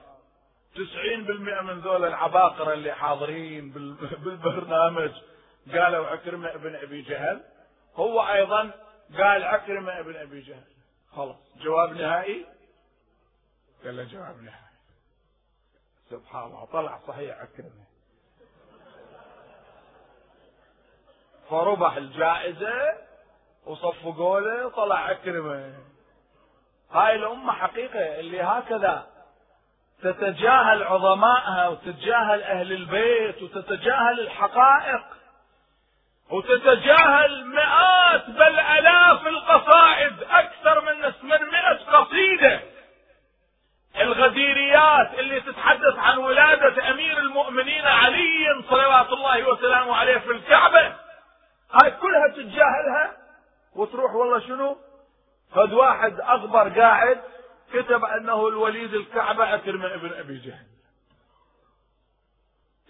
تسعين 0.74 1.24
بالمئة 1.24 1.60
من 1.60 1.80
ذول 1.80 2.04
العباقرة 2.04 2.72
اللي 2.72 2.92
حاضرين 2.92 3.70
بالبرنامج. 4.24 5.12
قالوا 5.72 6.06
عكرمة 6.06 6.54
ابن 6.54 6.74
أبي 6.74 7.02
جهل. 7.02 7.42
هو 7.94 8.20
أيضا 8.20 8.70
قال 9.18 9.44
عكرمة 9.44 10.00
ابن 10.00 10.16
أبي 10.16 10.40
جهل. 10.40 10.64
خلاص 11.12 11.36
جواب 11.56 11.92
نهائي؟ 11.92 12.46
قال 13.84 13.96
له 13.96 14.04
جواب 14.04 14.42
نهائي. 14.42 14.64
سبحان 16.10 16.44
الله 16.46 16.64
طلع 16.64 17.00
صحيح 17.06 17.38
عكرمة 17.38 17.84
فربح 21.50 21.96
الجائزة 21.96 22.92
وصفقوا 23.66 24.40
له 24.40 24.70
طلع 24.70 24.98
عكرمة 24.98 25.74
هاي 26.92 27.14
الأمة 27.16 27.52
حقيقة 27.52 28.20
اللي 28.20 28.42
هكذا 28.42 29.06
تتجاهل 30.02 30.82
عظمائها 30.82 31.68
وتتجاهل 31.68 32.42
أهل 32.42 32.72
البيت 32.72 33.42
وتتجاهل 33.42 34.20
الحقائق 34.20 35.02
وتتجاهل 36.30 37.46
مئات 37.46 38.30
بل 38.30 38.58
آلاف 38.60 39.26
القصائد 39.26 40.22
أكثر 40.30 40.80
من 40.80 41.00
من 41.22 41.50
مئة 41.50 41.98
قصيدة. 41.98 42.60
الغديريات 44.00 45.18
اللي 45.18 45.40
تتحدث 45.40 45.98
عن 45.98 46.18
ولادة 46.18 46.90
أمير 46.90 47.18
المؤمنين 47.18 47.86
علي 47.86 48.62
صلوات 48.70 49.12
الله 49.12 49.48
وسلامه 49.48 49.96
عليه 49.96 50.18
في 50.18 50.30
الكعبة 50.30 50.92
هاي 51.82 51.90
كلها 51.90 52.28
تتجاهلها. 52.28 53.16
وتروح 53.74 54.14
والله 54.14 54.40
شنو؟ 54.40 54.76
فد 55.54 55.72
واحد 55.72 56.20
اغبر 56.20 56.80
قاعد 56.80 57.20
كتب 57.72 58.04
أنه 58.04 58.48
الوليد 58.48 58.94
الكعبة 58.94 59.54
اكرم 59.54 59.82
ابن 59.82 60.12
أبي 60.12 60.38
جهل. 60.38 60.66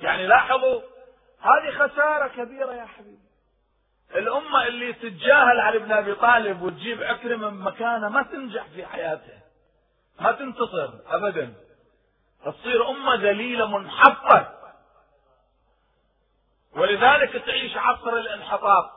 يعني 0.01 0.27
لاحظوا 0.27 0.81
هذه 1.41 1.71
خسارة 1.71 2.29
كبيرة 2.29 2.73
يا 2.73 2.85
حبيبي. 2.85 3.25
الأمة 4.15 4.67
اللي 4.67 4.93
تتجاهل 4.93 5.61
علي 5.61 5.79
بن 5.79 5.93
أبي 5.93 6.15
طالب 6.15 6.63
وتجيب 6.63 7.03
عكرمة 7.03 7.51
من 7.51 7.61
مكانه 7.61 8.09
ما 8.09 8.23
تنجح 8.23 8.67
في 8.75 8.87
حياتها. 8.87 9.41
ما 10.21 10.33
تنتصر 10.33 10.91
أبدا. 11.07 11.55
تصير 12.45 12.89
أمة 12.91 13.15
ذليلة 13.15 13.79
منحطة. 13.79 14.64
ولذلك 16.77 17.43
تعيش 17.47 17.77
عصر 17.77 18.17
الانحطاط. 18.17 18.91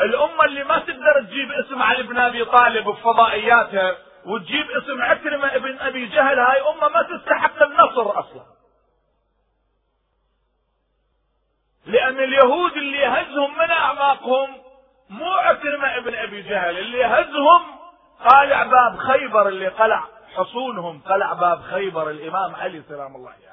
الأمة 0.00 0.44
اللي 0.44 0.64
ما 0.64 0.78
تقدر 0.78 1.22
تجيب 1.22 1.52
اسم 1.52 1.82
علي 1.82 2.02
بن 2.02 2.18
أبي 2.18 2.44
طالب 2.44 2.88
بفضائياتها 2.88 3.96
وتجيب 4.26 4.70
اسم 4.70 5.02
عكرمة 5.02 5.54
ابن 5.54 5.78
أبي 5.78 6.06
جهل 6.06 6.38
هاي 6.38 6.60
أمة 6.60 6.88
ما 6.88 7.02
تستحق 7.02 7.62
النصر 7.62 8.18
أصلا. 8.20 8.44
لأن 11.86 12.18
اليهود 12.20 12.72
اللي 12.72 12.98
يهزهم 12.98 13.58
من 13.58 13.70
أعماقهم 13.70 14.56
مو 15.10 15.32
عكرمة 15.32 15.96
ابن 15.96 16.14
أبي 16.14 16.42
جهل 16.42 16.78
اللي 16.78 16.98
يهزهم 16.98 17.62
قالع 18.30 18.62
باب 18.62 18.98
خيبر 18.98 19.48
اللي 19.48 19.68
قلع 19.68 20.04
حصونهم 20.36 21.00
قلع 21.00 21.32
باب 21.32 21.62
خيبر 21.62 22.10
الإمام 22.10 22.54
علي 22.54 22.82
سلام 22.88 23.16
الله 23.16 23.30
عليه. 23.30 23.45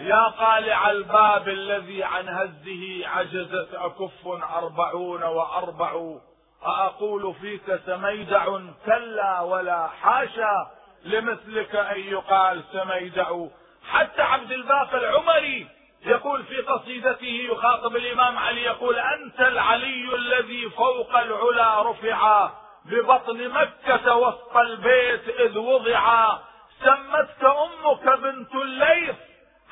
يا 0.00 0.28
قالع 0.28 0.90
الباب 0.90 1.48
الذي 1.48 2.04
عن 2.04 2.28
هزه 2.28 3.08
عجزت 3.08 3.74
أكف 3.74 4.26
أربعون 4.56 5.22
وأربع. 5.22 6.14
أقول 6.62 7.34
فيك 7.34 7.80
سميدع 7.86 8.58
كلا 8.86 9.40
ولا 9.40 9.86
حاشا. 9.86 10.70
لمثلك 11.04 11.76
أن 11.76 12.00
يقال 12.00 12.62
سميدع. 12.72 13.46
حتى 13.90 14.22
عبد 14.22 14.52
الباقي 14.52 14.98
العمري 14.98 15.68
يقول 16.06 16.44
في 16.44 16.56
قصيدته 16.56 17.48
يخاطب 17.52 17.96
الإمام 17.96 18.38
علي 18.38 18.62
يقول 18.62 18.98
أنت 18.98 19.40
العلي 19.40 20.14
الذي 20.14 20.70
فوق 20.70 21.16
العلا 21.16 21.90
رفعا. 21.90 22.50
ببطن 22.84 23.48
مكة 23.48 24.16
وسط 24.16 24.56
البيت 24.56 25.28
إذ 25.28 25.58
وضعا. 25.58 26.38
سمتك 26.84 27.44
أمك 27.44 28.18
بنت 28.18 28.54
الليث 28.54 29.16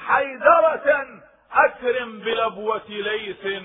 حيدرة 0.06 1.06
أكرم 1.52 2.18
بلبوة 2.18 2.88
ليث 2.88 3.62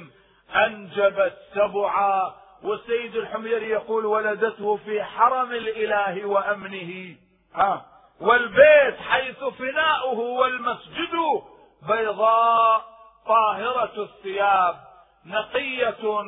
أنجبت 0.55 1.37
سبعا 1.55 2.33
والسيد 2.63 3.15
الحميري 3.15 3.69
يقول 3.69 4.05
ولدته 4.05 4.77
في 4.77 5.03
حرم 5.03 5.51
الإله 5.51 6.25
وأمنه. 6.25 7.15
ها 7.55 7.85
والبيت 8.21 8.97
حيث 9.09 9.43
فناؤه 9.43 10.19
والمسجد 10.19 11.15
بيضاء 11.87 12.85
طاهرة 13.27 14.03
الثياب 14.03 14.75
نقية 15.25 16.23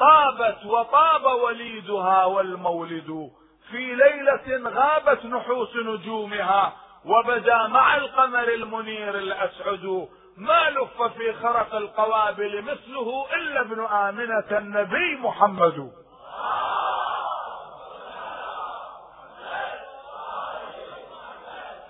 طابت 0.00 0.64
وطاب 0.64 1.24
وليدها 1.24 2.24
والمولد. 2.24 3.30
في 3.70 3.94
ليلة 3.94 4.70
غابت 4.70 5.24
نحوس 5.24 5.76
نجومها 5.76 6.72
وبدا 7.04 7.66
مع 7.66 7.96
القمر 7.96 8.48
المنير 8.48 9.18
الأسعد 9.18 10.08
ما 10.36 10.70
لف 10.70 11.02
في 11.02 11.32
خرق 11.32 11.74
القوابل 11.74 12.62
مثله 12.62 13.26
إلا 13.34 13.60
ابن 13.60 13.84
آمنة 13.84 14.58
النبي 14.58 15.16
محمد. 15.16 15.92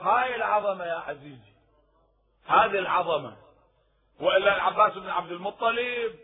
هاي 0.01 0.37
العظمة 0.37 0.85
يا 0.85 1.03
عزيزي. 1.09 1.55
هذه 2.47 2.79
العظمة. 2.79 3.37
وإلا 4.21 4.57
العباس 4.57 4.99
بن 4.99 5.11
عبد 5.11 5.33
المطلب 5.33 6.15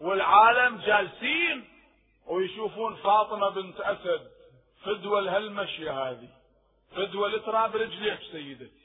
والعالم 0.00 0.78
جالسين 0.78 1.68
ويشوفون 2.26 2.96
فاطمة 2.96 3.48
بنت 3.48 3.80
أسد 3.80 4.30
فدوى 4.84 5.18
الهالمشية 5.18 5.90
هذه. 5.90 6.39
فدوى 6.96 7.38
تراب 7.38 7.76
رجليك 7.76 8.20
سيدتي. 8.32 8.80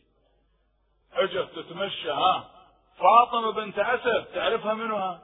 اجت 1.13 1.49
تتمشى 1.55 2.11
ها؟ 2.11 2.49
فاطمة 2.99 3.51
بنت 3.51 3.79
أسد 3.79 4.25
تعرفها 4.25 4.73
منو 4.73 4.95
ها؟ 4.95 5.21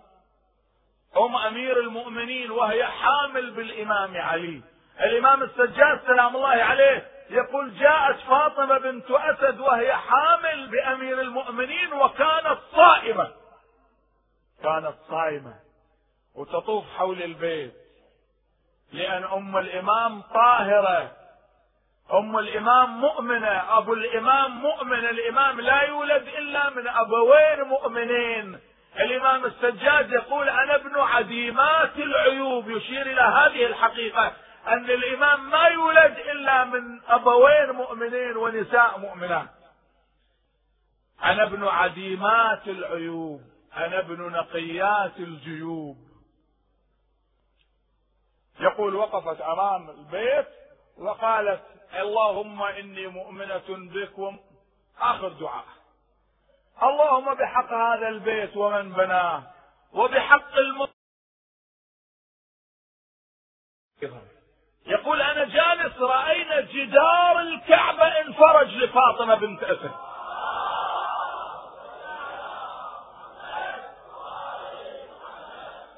أم 1.17 1.35
أمير 1.35 1.79
المؤمنين 1.79 2.51
وهي 2.51 2.85
حامل 2.85 3.51
بالإمام 3.51 4.17
علي. 4.17 4.61
الإمام 4.99 5.43
السجاد 5.43 6.01
سلام 6.07 6.35
الله 6.35 6.47
عليه 6.47 7.11
يقول 7.29 7.79
جاءت 7.79 8.19
فاطمة 8.19 8.77
بنت 8.77 9.11
أسد 9.11 9.59
وهي 9.59 9.95
حامل 9.95 10.67
بأمير 10.67 11.21
المؤمنين 11.21 11.93
وكانت 11.93 12.59
صائمة. 12.75 13.31
كانت 14.63 14.95
صائمة 15.09 15.59
وتطوف 16.35 16.85
حول 16.97 17.23
البيت 17.23 17.73
لأن 18.91 19.23
أم 19.23 19.57
الإمام 19.57 20.21
طاهرة. 20.21 21.20
أم 22.13 22.37
الإمام 22.37 23.01
مؤمنة 23.01 23.77
أبو 23.77 23.93
الإمام 23.93 24.51
مؤمن 24.61 24.99
الإمام 24.99 25.61
لا 25.61 25.81
يولد 25.81 26.27
إلا 26.27 26.69
من 26.69 26.87
أبوين 26.87 27.61
مؤمنين. 27.67 28.59
الإمام 28.99 29.45
السجاد 29.45 30.11
يقول 30.11 30.49
أنا 30.49 30.75
ابن 30.75 30.99
عديمات 30.99 31.97
العيوب 31.97 32.69
يشير 32.69 33.01
إلى 33.01 33.21
هذه 33.21 33.65
الحقيقة 33.65 34.33
أن 34.67 34.85
الإمام 34.85 35.49
ما 35.49 35.63
يولد 35.67 36.17
إلا 36.17 36.63
من 36.63 37.01
أبوين 37.07 37.71
مؤمنين 37.71 38.37
ونساء 38.37 38.99
مؤمنات. 38.99 39.49
أنا 41.23 41.43
ابن 41.43 41.67
عديمات 41.67 42.67
العيوب 42.67 43.41
أنا 43.77 43.99
ابن 43.99 44.31
نقيات 44.31 45.19
الجيوب. 45.19 45.97
يقول 48.59 48.95
وقفت 48.95 49.41
أمام 49.41 49.89
البيت 49.89 50.47
وقالت 50.97 51.61
اللهم 51.93 52.61
إني 52.63 53.07
مؤمنة 53.07 53.63
بك 53.67 54.39
آخر 54.99 55.27
دعاء. 55.29 55.65
اللهم 56.83 57.33
بحق 57.33 57.73
هذا 57.73 58.07
البيت 58.07 58.57
ومن 58.57 58.93
بناه 58.93 59.43
وبحق 59.93 60.53
الم... 60.57 60.87
يقول 64.85 65.21
أنا 65.21 65.45
جالس 65.45 65.97
رأينا 65.97 66.61
جدار 66.61 67.39
الكعبة 67.39 68.07
انفرج 68.07 68.67
لفاطمة 68.67 69.35
بنت 69.35 69.63
أسد. 69.63 69.91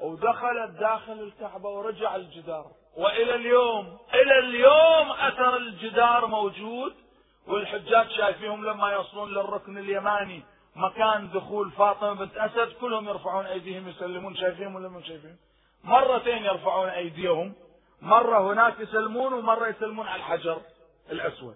ودخلت 0.02 0.70
داخل 0.80 1.14
الكعبة 1.14 1.70
ورجع 1.70 2.16
الجدار. 2.16 2.72
وإلى 2.98 3.36
اليوم 3.36 3.98
إلى 4.14 4.40
اليوم 4.40 5.12
أثر 5.12 5.58
الجدار 5.58 6.28
موجود 6.28 6.94
والحجاج 7.48 8.10
شايفيهم 8.10 8.66
لما 8.66 8.92
يوصلون 8.92 9.30
للركن 9.30 9.78
اليماني 9.78 10.44
مكان 10.76 11.30
دخول 11.30 11.72
فاطمة 11.72 12.14
بنت 12.14 12.38
أسد 12.38 12.74
كلهم 12.82 13.10
يرفعون 13.10 13.46
أيديهم 13.46 13.88
يسلمون 13.88 14.36
شايفيهم 14.36 14.76
ولا 14.76 14.90
مو 14.90 15.02
شايفين 15.02 15.38
مرتين 15.84 16.46
يرفعون 16.46 16.90
أيديهم 16.90 17.54
مرة 18.02 18.54
هناك 18.54 18.80
يسلمون 18.80 19.34
ومرة 19.34 19.68
يسلمون 19.68 20.08
على 20.08 20.20
الحجر 20.20 20.62
الأسود. 21.12 21.56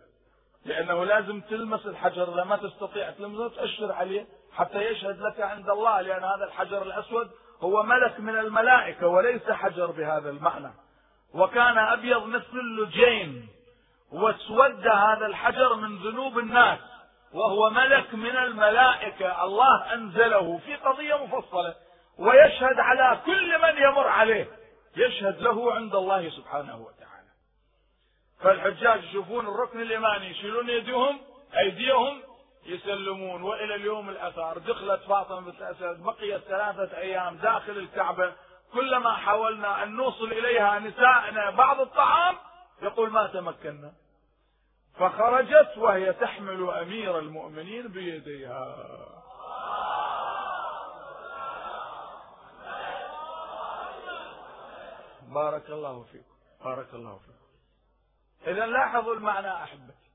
لأنه 0.66 1.06
لازم 1.06 1.42
تلمس 1.42 1.86
الحجر 1.86 2.34
إذا 2.34 2.44
ما 2.44 2.58
تستطيع 2.58 3.12
تلمسه 3.12 3.56
تأشر 3.56 3.92
عليه 3.92 4.26
حتى 4.54 4.78
يشهد 4.78 5.20
لك 5.22 5.42
عند 5.42 5.70
الله 5.70 6.02
لأن 6.02 6.24
هذا 6.24 6.46
الحجر 6.46 6.82
الأسود 6.82 7.32
هو 7.62 7.84
ملك 7.84 8.20
من 8.20 8.40
الملائكة 8.40 9.08
وليس 9.08 9.52
حجر 9.52 9.92
بهذا 9.92 10.30
المعنى. 10.30 10.72
وكان 11.34 11.78
أبيض 11.78 12.26
مثل 12.26 12.60
اللجين 12.60 13.48
واسود 14.12 14.88
هذا 14.88 15.26
الحجر 15.26 15.76
من 15.76 15.98
ذنوب 15.98 16.40
الناس 16.40 16.80
وهو 17.34 17.70
ملك 17.70 18.14
من 18.14 18.38
الملائكة 18.38 19.44
الله 19.44 19.94
أنزله 19.94 20.58
في 20.58 20.76
قضية 20.76 21.26
مفصلة 21.26 21.76
ويشهد 22.18 22.80
على 22.80 23.20
كل 23.26 23.62
من 23.62 23.78
يمر 23.78 24.08
عليه 24.08 24.48
يشهد 24.98 25.42
له 25.42 25.74
عند 25.74 25.96
الله 25.96 26.30
سبحانه 26.30 26.78
وتعالى. 26.78 27.28
فالحجاج 28.40 29.04
يشوفون 29.04 29.48
الركن 29.48 29.82
اليماني 29.82 30.30
يشيلون 30.30 30.70
يديهم 30.70 31.20
أيديهم 31.58 32.22
يسلمون. 32.66 33.42
وإلى 33.42 33.76
اليوم 33.76 34.10
الأثار 34.10 34.58
دخلت 34.58 35.02
فاطمة 35.02 35.52
بنت 35.52 35.62
اسد 35.62 36.04
بقيت 36.04 36.42
ثلاثة 36.42 36.98
أيام 36.98 37.38
داخل 37.38 37.78
الكعبة 37.78 38.34
كلما 38.74 39.14
حاولنا 39.14 39.84
أن 39.84 39.96
نوصل 39.96 40.32
إليها 40.32 40.80
نساءنا 40.80 41.50
بعض 41.50 41.82
الطعام 41.82 42.36
يقول 42.82 43.10
ما 43.10 43.28
تمكنا. 43.28 43.94
فخرجت 45.00 45.78
وهي 45.78 46.14
تحمل 46.14 46.70
أمير 46.70 47.20
المؤمنين 47.20 47.88
بيديها. 47.88 48.76
بارك 55.22 55.70
الله 55.70 56.04
فيكم 56.12 56.36
بارك 56.66 56.94
الله 56.94 57.18
فيكم 57.18 57.48
إذا 58.48 58.66
لاحظوا 58.66 59.16
المعنى 59.16 59.54
أحبتي. 59.64 60.08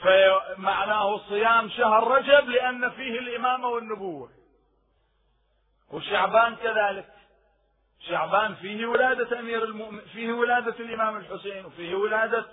فمعناه 0.00 1.18
صيام 1.28 1.68
شهر 1.68 2.08
رجب 2.08 2.48
لأن 2.48 2.90
فيه 2.90 3.18
الإمامة 3.18 3.68
والنبوة. 3.68 4.30
وشعبان 5.90 6.56
كذلك. 6.56 7.08
شعبان 8.08 8.54
فيه 8.54 8.86
ولادة 8.86 9.40
أمير 9.40 9.64
المؤمن 9.64 10.00
فيه 10.00 10.32
ولادة 10.32 10.74
الإمام 10.80 11.16
الحسين 11.16 11.64
وفيه 11.66 11.94
ولادة 11.94 12.46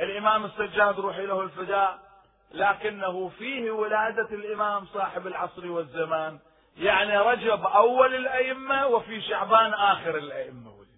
الإمام 0.00 0.44
السجاد 0.44 1.00
روحي 1.00 1.26
له 1.26 1.40
الفداء 1.40 1.98
لكنه 2.52 3.28
فيه 3.28 3.70
ولادة 3.70 4.28
الإمام 4.34 4.86
صاحب 4.86 5.26
العصر 5.26 5.70
والزمان. 5.70 6.38
يعني 6.76 7.18
رجب 7.18 7.66
أول 7.66 8.14
الأئمة 8.14 8.86
وفي 8.86 9.20
شعبان 9.20 9.74
آخر 9.74 10.16
الأئمة. 10.16 10.70
ولد 10.70 10.88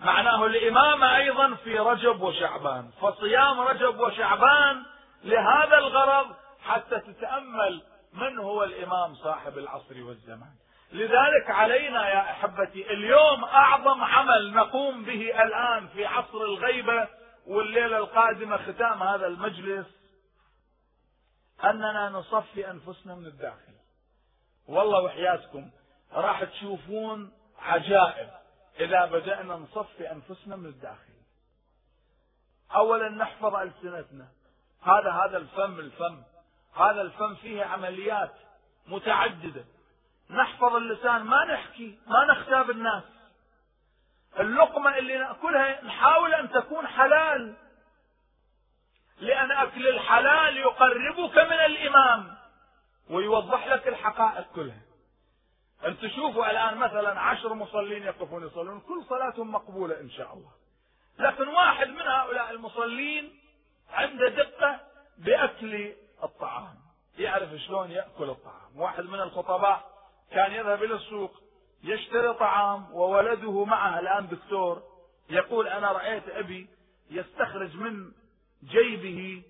معناه 0.00 0.46
الإمامة 0.46 1.16
أيضا 1.16 1.54
في 1.54 1.78
رجب 1.78 2.22
وشعبان. 2.22 2.90
فصيام 3.00 3.60
رجب 3.60 4.00
وشعبان 4.00 4.82
لهذا 5.24 5.78
الغرض 5.78 6.26
حتى 6.64 7.00
تتأمل 7.00 7.82
من 8.12 8.38
هو 8.38 8.64
الإمام 8.64 9.14
صاحب 9.14 9.58
العصر 9.58 10.02
والزمان. 10.02 10.54
لذلك 10.94 11.50
علينا 11.50 12.08
يا 12.08 12.20
أحبتي 12.20 12.92
اليوم 12.92 13.44
أعظم 13.44 14.04
عمل 14.04 14.52
نقوم 14.52 15.04
به 15.04 15.42
الآن 15.42 15.88
في 15.88 16.06
عصر 16.06 16.38
الغيبة 16.38 17.08
والليلة 17.46 17.96
القادمة 17.96 18.56
ختام 18.56 19.02
هذا 19.02 19.26
المجلس 19.26 19.86
أننا 21.64 22.08
نصفي 22.08 22.70
أنفسنا 22.70 23.14
من 23.14 23.26
الداخل. 23.26 23.72
والله 24.68 25.02
وحياتكم 25.02 25.70
راح 26.12 26.44
تشوفون 26.44 27.32
عجائب 27.58 28.30
إذا 28.80 29.06
بدأنا 29.06 29.54
نصفي 29.54 30.12
أنفسنا 30.12 30.56
من 30.56 30.66
الداخل. 30.66 31.14
أولا 32.74 33.08
نحفظ 33.08 33.54
ألسنتنا. 33.54 34.28
هذا 34.82 35.10
هذا 35.10 35.36
الفم 35.36 35.78
الفم. 35.78 36.22
هذا 36.76 37.02
الفم 37.02 37.34
فيه 37.34 37.64
عمليات 37.64 38.32
متعددة. 38.86 39.64
نحفظ 40.30 40.74
اللسان 40.74 41.22
ما 41.22 41.44
نحكي 41.44 41.98
ما 42.06 42.24
نختاب 42.24 42.70
الناس. 42.70 43.02
اللقمة 44.40 44.98
اللي 44.98 45.18
نأكلها 45.18 45.84
نحاول 45.84 46.34
أن 46.34 46.50
تكون 46.50 46.86
حلال. 46.86 47.54
لأن 49.18 49.52
أكل 49.52 49.88
الحلال 49.88 50.56
يقربك 50.56 51.38
من 51.38 51.52
الإمام 51.52 52.36
ويوضح 53.10 53.66
لك 53.66 53.88
الحقائق 53.88 54.46
كلها. 54.54 54.82
أن 55.86 55.98
تشوفوا 55.98 56.50
الآن 56.50 56.78
مثلا 56.78 57.20
عشر 57.20 57.54
مصلين 57.54 58.02
يقفون 58.02 58.46
يصلون 58.46 58.80
كل 58.80 59.04
صلاتهم 59.08 59.52
مقبولة 59.52 60.00
إن 60.00 60.10
شاء 60.10 60.34
الله. 60.34 60.50
لكن 61.18 61.48
واحد 61.48 61.88
من 61.88 62.02
هؤلاء 62.02 62.50
المصلين 62.50 63.40
عنده 63.90 64.28
دقة 64.28 64.80
بأكل 65.18 65.92
الطعام 66.22 66.74
يعرف 67.18 67.50
شلون 67.66 67.90
يأكل 67.90 68.30
الطعام. 68.30 68.76
واحد 68.76 69.04
من 69.04 69.20
الخطباء 69.20 69.93
كان 70.34 70.52
يذهب 70.52 70.82
إلى 70.82 70.94
السوق 70.94 71.30
يشتري 71.84 72.34
طعام 72.34 72.94
وولده 72.94 73.64
معه 73.64 74.00
الآن 74.00 74.28
دكتور 74.28 74.82
يقول 75.30 75.68
أنا 75.68 75.92
رأيت 75.92 76.28
أبي 76.28 76.68
يستخرج 77.10 77.76
من 77.76 78.12
جيبه 78.64 79.42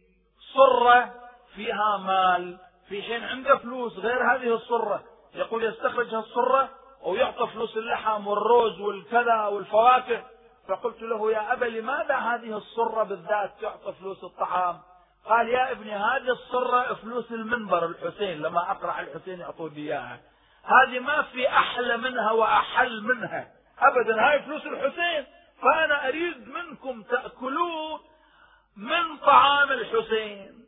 صرة 0.54 1.14
فيها 1.54 1.96
مال 1.96 2.58
في 2.88 3.02
حين 3.02 3.24
عنده 3.24 3.56
فلوس 3.56 3.98
غير 3.98 4.34
هذه 4.34 4.54
الصرة 4.54 5.04
يقول 5.34 5.64
يستخرج 5.64 6.14
الصرة 6.14 6.70
ويعطى 7.02 7.46
فلوس 7.46 7.76
اللحم 7.76 8.26
والروز 8.26 8.80
والكذا 8.80 9.46
والفواكه. 9.46 10.24
فقلت 10.68 11.02
له 11.02 11.32
يا 11.32 11.52
أبا 11.52 11.64
لماذا 11.64 12.16
هذه 12.16 12.56
الصرة 12.56 13.02
بالذات 13.02 13.52
تعطى 13.60 13.92
فلوس 13.92 14.24
الطعام؟ 14.24 14.80
قال 15.24 15.48
يا 15.48 15.72
ابني 15.72 15.94
هذه 15.96 16.30
الصرة 16.30 16.94
فلوس 16.94 17.32
المنبر 17.32 17.84
الحسين 17.84 18.42
لما 18.42 18.70
أقرأ 18.70 19.00
الحسين 19.00 19.40
يعطوني 19.40 19.76
إياها. 19.76 20.20
هذه 20.64 20.98
ما 20.98 21.22
في 21.22 21.48
أحلى 21.48 21.96
منها 21.96 22.30
وأحل 22.30 23.02
منها. 23.02 23.48
أبدا 23.78 24.28
هاي 24.28 24.42
فلوس 24.42 24.66
الحسين. 24.66 25.26
فأنا 25.62 26.08
أريد 26.08 26.48
منكم 26.48 27.02
تأكلون 27.02 28.00
من 28.76 29.16
طعام 29.16 29.72
الحسين. 29.72 30.64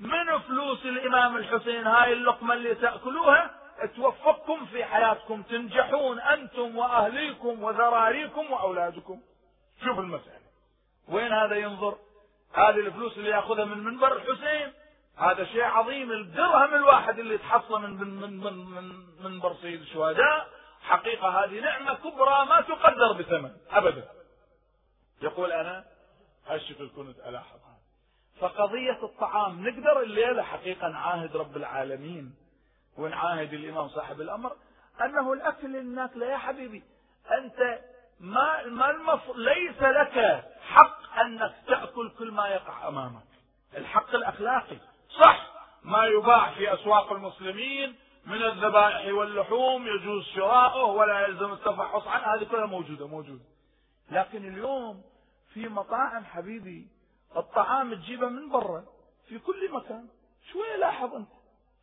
من 0.00 0.38
فلوس 0.38 0.84
الإمام 0.84 1.36
الحسين؟ 1.36 1.86
هاي 1.86 2.12
اللقمة 2.12 2.54
اللي 2.54 2.74
تأكلوها 2.74 3.50
توفقكم 3.96 4.66
في 4.66 4.84
حياتكم. 4.84 5.42
تنجحون 5.42 6.20
أنتم 6.20 6.76
وأهليكم 6.76 7.62
وذراريكم 7.62 8.52
وأولادكم. 8.52 9.20
شوف 9.84 9.98
المسألة. 9.98 10.46
وين 11.08 11.32
هذا 11.32 11.56
ينظر؟ 11.56 11.98
هذه 12.54 12.76
الفلوس 12.76 13.16
اللي 13.18 13.30
يأخذها 13.30 13.64
من 13.64 13.84
منبر 13.84 14.16
الحسين. 14.16 14.72
هذا 15.16 15.44
شيء 15.44 15.62
عظيم 15.62 16.12
الدرهم 16.12 16.74
الواحد 16.74 17.18
اللي 17.18 17.38
تحصل 17.38 17.82
من 17.82 17.90
من 17.90 18.20
من 18.20 18.40
من, 18.40 18.70
من 18.70 19.04
منبر 19.24 19.54
سيد 19.62 19.80
الشهداء 19.80 20.48
حقيقة 20.82 21.44
هذه 21.44 21.60
نعمة 21.60 21.94
كبرى 21.94 22.46
ما 22.46 22.60
تقدر 22.60 23.12
بثمن 23.12 23.50
أبدا. 23.70 24.08
يقول 25.22 25.52
أنا 25.52 25.84
هالشكل 26.46 26.90
كنت 26.96 27.18
ألاحظ. 27.18 27.56
فقضية 28.40 29.04
الطعام 29.04 29.68
نقدر 29.68 30.02
الليلة 30.02 30.42
حقيقة 30.42 30.88
نعاهد 30.88 31.36
رب 31.36 31.56
العالمين 31.56 32.34
ونعاهد 32.98 33.52
الإمام 33.52 33.88
صاحب 33.88 34.20
الأمر 34.20 34.56
أنه 35.04 35.32
الأكل 35.32 35.76
الناكلة 35.76 36.26
يا 36.26 36.36
حبيبي 36.36 36.82
أنت 37.38 37.80
ما 38.20 38.66
ما 38.66 38.90
المف... 38.90 39.36
ليس 39.36 39.82
لك 39.82 40.44
حق 40.60 41.18
أنك 41.20 41.54
تأكل 41.66 42.10
كل 42.18 42.30
ما 42.30 42.48
يقع 42.48 42.88
أمامك. 42.88 43.22
الحق 43.76 44.14
الأخلاقي. 44.14 44.76
صح 45.20 45.46
ما 45.82 46.04
يباع 46.06 46.50
في 46.50 46.74
أسواق 46.74 47.12
المسلمين 47.12 47.96
من 48.26 48.42
الذبائح 48.42 49.14
واللحوم 49.14 49.86
يجوز 49.86 50.24
شراؤه 50.24 50.84
ولا 50.84 51.26
يلزم 51.26 51.52
التفحص 51.52 52.06
عنه 52.06 52.34
هذه 52.34 52.44
كلها 52.44 52.66
موجودة 52.66 53.06
موجودة. 53.06 53.44
لكن 54.10 54.48
اليوم 54.48 55.02
في 55.54 55.68
مطاعم 55.68 56.24
حبيبي 56.24 56.88
الطعام 57.36 57.94
تجيبه 57.94 58.28
من 58.28 58.48
برا 58.48 58.84
في 59.28 59.38
كل 59.38 59.72
مكان. 59.72 60.08
شوية 60.52 60.76
لاحظ 60.76 61.14
أنت. 61.14 61.28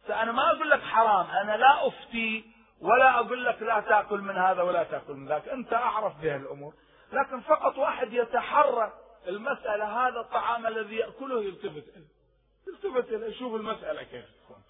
فأنا 0.08 0.32
ما 0.32 0.52
أقول 0.52 0.70
لك 0.70 0.82
حرام 0.82 1.26
أنا 1.26 1.58
لا 1.58 1.88
أفتي 1.88 2.46
ولا 2.82 3.20
أقول 3.20 3.46
لك 3.46 3.62
لا 3.62 3.80
تأكل 3.80 4.22
من 4.22 4.38
هذا 4.38 4.62
ولا 4.62 4.84
تأكل 4.84 5.14
من 5.14 5.28
ذاك. 5.28 5.48
أنت 5.48 5.74
أعرف 5.74 6.18
بها 6.22 6.36
الأمور. 6.36 6.74
لكن 7.14 7.42
فقط 7.42 7.78
واحد 7.78 8.14
يتحرى 8.14 8.94
المسألة 9.28 10.08
هذا 10.08 10.20
الطعام 10.20 10.68
الذي 10.68 10.96
يأكله 10.96 11.44
يلتفت 11.44 11.96
إليه. 11.96 12.23
يلتفت 12.68 13.14
إليه 13.14 13.28
يشوف 13.28 13.56
المسألة 13.56 14.04
كيف 14.04 14.26
تكون. 14.26 14.64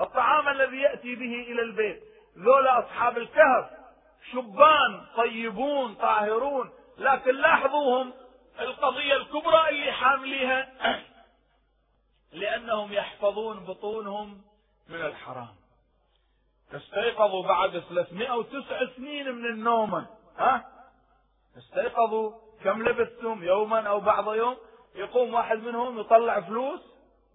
الطعام 0.00 0.48
الذي 0.48 0.76
يأتي 0.76 1.14
به 1.14 1.34
إلى 1.52 1.62
البيت 1.62 2.02
ذولا 2.38 2.78
أصحاب 2.78 3.18
الكهف 3.18 3.70
شبان 4.32 5.06
طيبون 5.16 5.94
طاهرون 5.94 6.70
لكن 6.98 7.34
لاحظوهم 7.34 8.12
القضية 8.60 9.16
الكبرى 9.16 9.68
اللي 9.68 9.92
حامليها 9.92 10.72
لأنهم 12.32 12.92
يحفظون 12.92 13.64
بطونهم 13.64 14.42
من 14.88 15.00
الحرام. 15.00 15.54
استيقظوا 16.72 17.48
بعد 17.48 17.78
309 17.78 18.96
سنين 18.96 19.32
من 19.34 19.46
النوم. 19.46 20.06
ها؟ 20.38 20.64
استيقظوا 21.58 22.32
كم 22.64 22.82
لبثتم 22.82 23.42
يوما 23.44 23.88
أو 23.88 24.00
بعض 24.00 24.34
يوم؟ 24.34 24.56
يقوم 24.94 25.34
واحد 25.34 25.58
منهم 25.58 25.98
يطلع 26.00 26.40
فلوس 26.40 26.91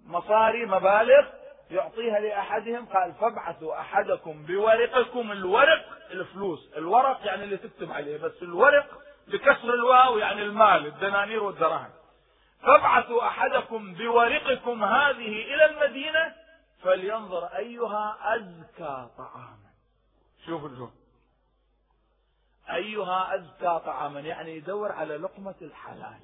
مصاري 0.08 0.66
مبالغ 0.66 1.28
يعطيها 1.72 2.20
لأحدهم 2.20 2.86
قال 2.86 3.14
فابعثوا 3.14 3.80
أحدكم 3.80 4.45
بورقكم 4.45 5.32
الورق 5.32 5.86
الفلوس. 6.12 6.70
الورق 6.78 7.26
يعني 7.26 7.43
اللي 7.43 7.58
تكتب 7.58 7.91
عليه 7.91 8.18
بس 8.18 8.41
الورق 8.41 8.86
بكسر 9.28 9.74
الواو 9.74 10.18
يعني 10.18 10.41
المال 10.41 10.86
الدنانير 10.86 11.43
والدراهم. 11.43 11.89
فابعثوا 12.62 13.28
أحدكم 13.28 13.93
بورقكم 13.93 14.84
هذه 14.84 15.53
إلى 15.53 15.66
المدينة 15.66 16.36
فلينظر 16.84 17.45
أيها 17.45 18.18
أزكى 18.36 19.08
طعاما. 19.18 19.68
شوف 20.45 20.66
الجو 20.66 20.89
أيها 22.72 23.36
أزكى 23.36 23.82
طعاما 23.86 24.20
يعني 24.20 24.58
يدور 24.58 24.91
على 24.91 25.18
لقمة 25.18 25.55
الحلال. 25.62 26.20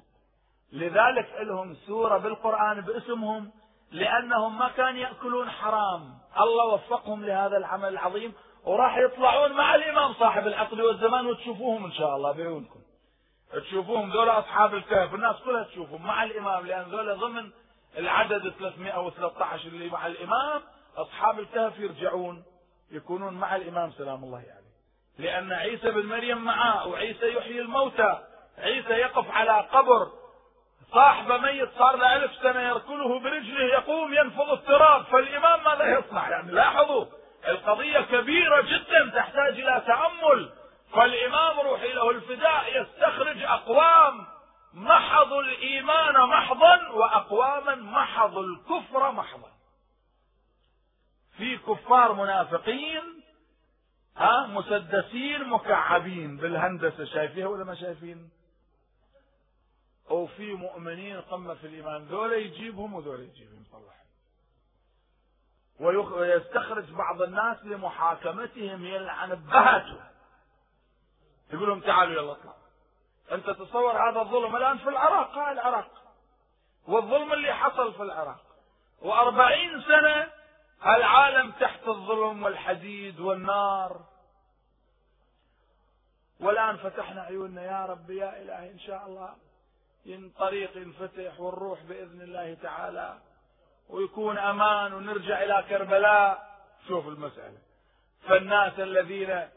لذلك 0.72 1.34
لهم 1.40 1.74
سورة 1.74 2.18
بالقرآن 2.18 2.80
باسمهم 2.80 3.50
لأنهم 3.94 4.58
ما 4.58 4.68
كانوا 4.68 5.00
يأكلون 5.00 5.50
حرام 5.50 6.18
الله 6.40 6.64
وفقهم 6.64 7.24
لهذا 7.24 7.56
العمل 7.56 7.88
العظيم 7.88 8.32
وراح 8.64 8.96
يطلعون 8.96 9.52
مع 9.52 9.74
الإمام 9.74 10.12
صاحب 10.12 10.46
العقل 10.46 10.82
والزمان 10.82 11.26
وتشوفوهم 11.26 11.84
إن 11.84 11.92
شاء 11.92 12.16
الله 12.16 12.32
بعيونكم 12.32 12.80
تشوفوهم 13.52 14.10
ذولا 14.10 14.38
أصحاب 14.38 14.74
الكهف 14.74 15.14
الناس 15.14 15.36
كلها 15.44 15.64
تشوفهم 15.64 16.06
مع 16.06 16.24
الإمام 16.24 16.66
لأن 16.66 16.82
ذولا 16.82 17.14
ضمن 17.14 17.50
العدد 17.98 18.48
313 18.58 19.68
اللي 19.68 19.90
مع 19.90 20.06
الإمام 20.06 20.62
أصحاب 20.96 21.38
الكهف 21.38 21.78
يرجعون 21.78 22.44
يكونون 22.90 23.34
مع 23.34 23.56
الإمام 23.56 23.92
سلام 23.92 24.24
الله 24.24 24.38
عليه 24.38 24.48
يعني. 24.48 24.64
لأن 25.18 25.52
عيسى 25.52 25.90
بن 25.90 26.06
مريم 26.06 26.38
معاه 26.38 26.88
وعيسى 26.88 27.32
يحيي 27.36 27.60
الموتى 27.60 28.18
عيسى 28.58 28.92
يقف 28.92 29.30
على 29.30 29.68
قبر 29.72 30.23
صاحب 30.94 31.32
ميت 31.32 31.68
صار 31.78 31.96
له 31.96 32.16
ألف 32.16 32.32
سنة 32.42 32.60
يركله 32.60 33.20
برجله 33.20 33.64
يقوم 33.64 34.14
ينفض 34.14 34.50
التراب 34.50 35.04
فالإمام 35.04 35.64
ماذا 35.64 35.98
يصنع؟ 35.98 36.28
يعني 36.28 36.52
لاحظوا 36.52 37.04
القضية 37.48 38.00
كبيرة 38.00 38.60
جدا 38.60 39.10
تحتاج 39.14 39.60
إلى 39.60 39.82
تأمل. 39.86 40.52
فالإمام 40.92 41.60
روحي 41.60 41.92
له 41.92 42.10
الفداء 42.10 42.82
يستخرج 42.82 43.42
أقوام 43.42 44.26
محضوا 44.74 45.42
الإيمان 45.42 46.14
محضا 46.28 46.88
وأقواما 46.88 47.74
محضوا 47.74 48.42
الكفر 48.42 49.12
محضا. 49.12 49.50
في 51.36 51.58
كفار 51.58 52.12
منافقين 52.12 53.02
ها 54.16 54.46
مسدسين 54.46 55.48
مكعبين 55.48 56.36
بالهندسة 56.36 57.04
شايفيها 57.04 57.46
ولا 57.46 57.64
ما 57.64 57.74
شايفين؟ 57.74 58.30
وفي 60.10 60.54
مؤمنين 60.54 61.20
قمة 61.20 61.54
في 61.54 61.66
الإيمان 61.66 62.04
ذولا 62.04 62.36
يجيبهم 62.36 62.94
وذولا 62.94 63.22
يجيبهم 63.22 63.64
طلعهم 63.72 64.04
ويستخرج 66.12 66.90
بعض 66.90 67.22
الناس 67.22 67.64
لمحاكمتهم 67.64 68.84
يلعن 68.84 69.34
بهته 69.34 70.14
يقول 71.52 71.68
لهم 71.68 71.80
تعالوا 71.80 72.22
يلا 72.22 72.32
اطلعوا. 72.32 72.64
أنت 73.32 73.50
تصور 73.50 74.10
هذا 74.10 74.20
الظلم 74.20 74.56
الآن 74.56 74.78
في 74.78 74.88
العراق؟ 74.88 75.34
قال 75.34 75.52
العراق. 75.52 75.90
والظلم 76.88 77.32
اللي 77.32 77.54
حصل 77.54 77.94
في 77.94 78.02
العراق. 78.02 78.44
وأربعين 79.02 79.82
سنة 79.82 80.30
العالم 80.86 81.52
تحت 81.52 81.88
الظلم 81.88 82.42
والحديد 82.42 83.20
والنار. 83.20 84.00
والآن 86.40 86.76
فتحنا 86.76 87.22
عيوننا 87.22 87.62
يا 87.62 87.86
رب 87.86 88.10
يا 88.10 88.42
إلهي 88.42 88.70
إن 88.70 88.78
شاء 88.78 89.06
الله. 89.06 89.36
طريق 90.38 90.76
ينفتح 90.76 91.40
ونروح 91.40 91.82
بإذن 91.82 92.22
الله 92.22 92.54
تعالى 92.54 93.18
ويكون 93.88 94.38
أمان 94.38 94.92
ونرجع 94.92 95.42
إلى 95.42 95.64
كربلاء. 95.68 96.54
شوف 96.88 97.08
المسألة. 97.08 97.58
فالناس 98.28 98.80
الذين 98.80 99.48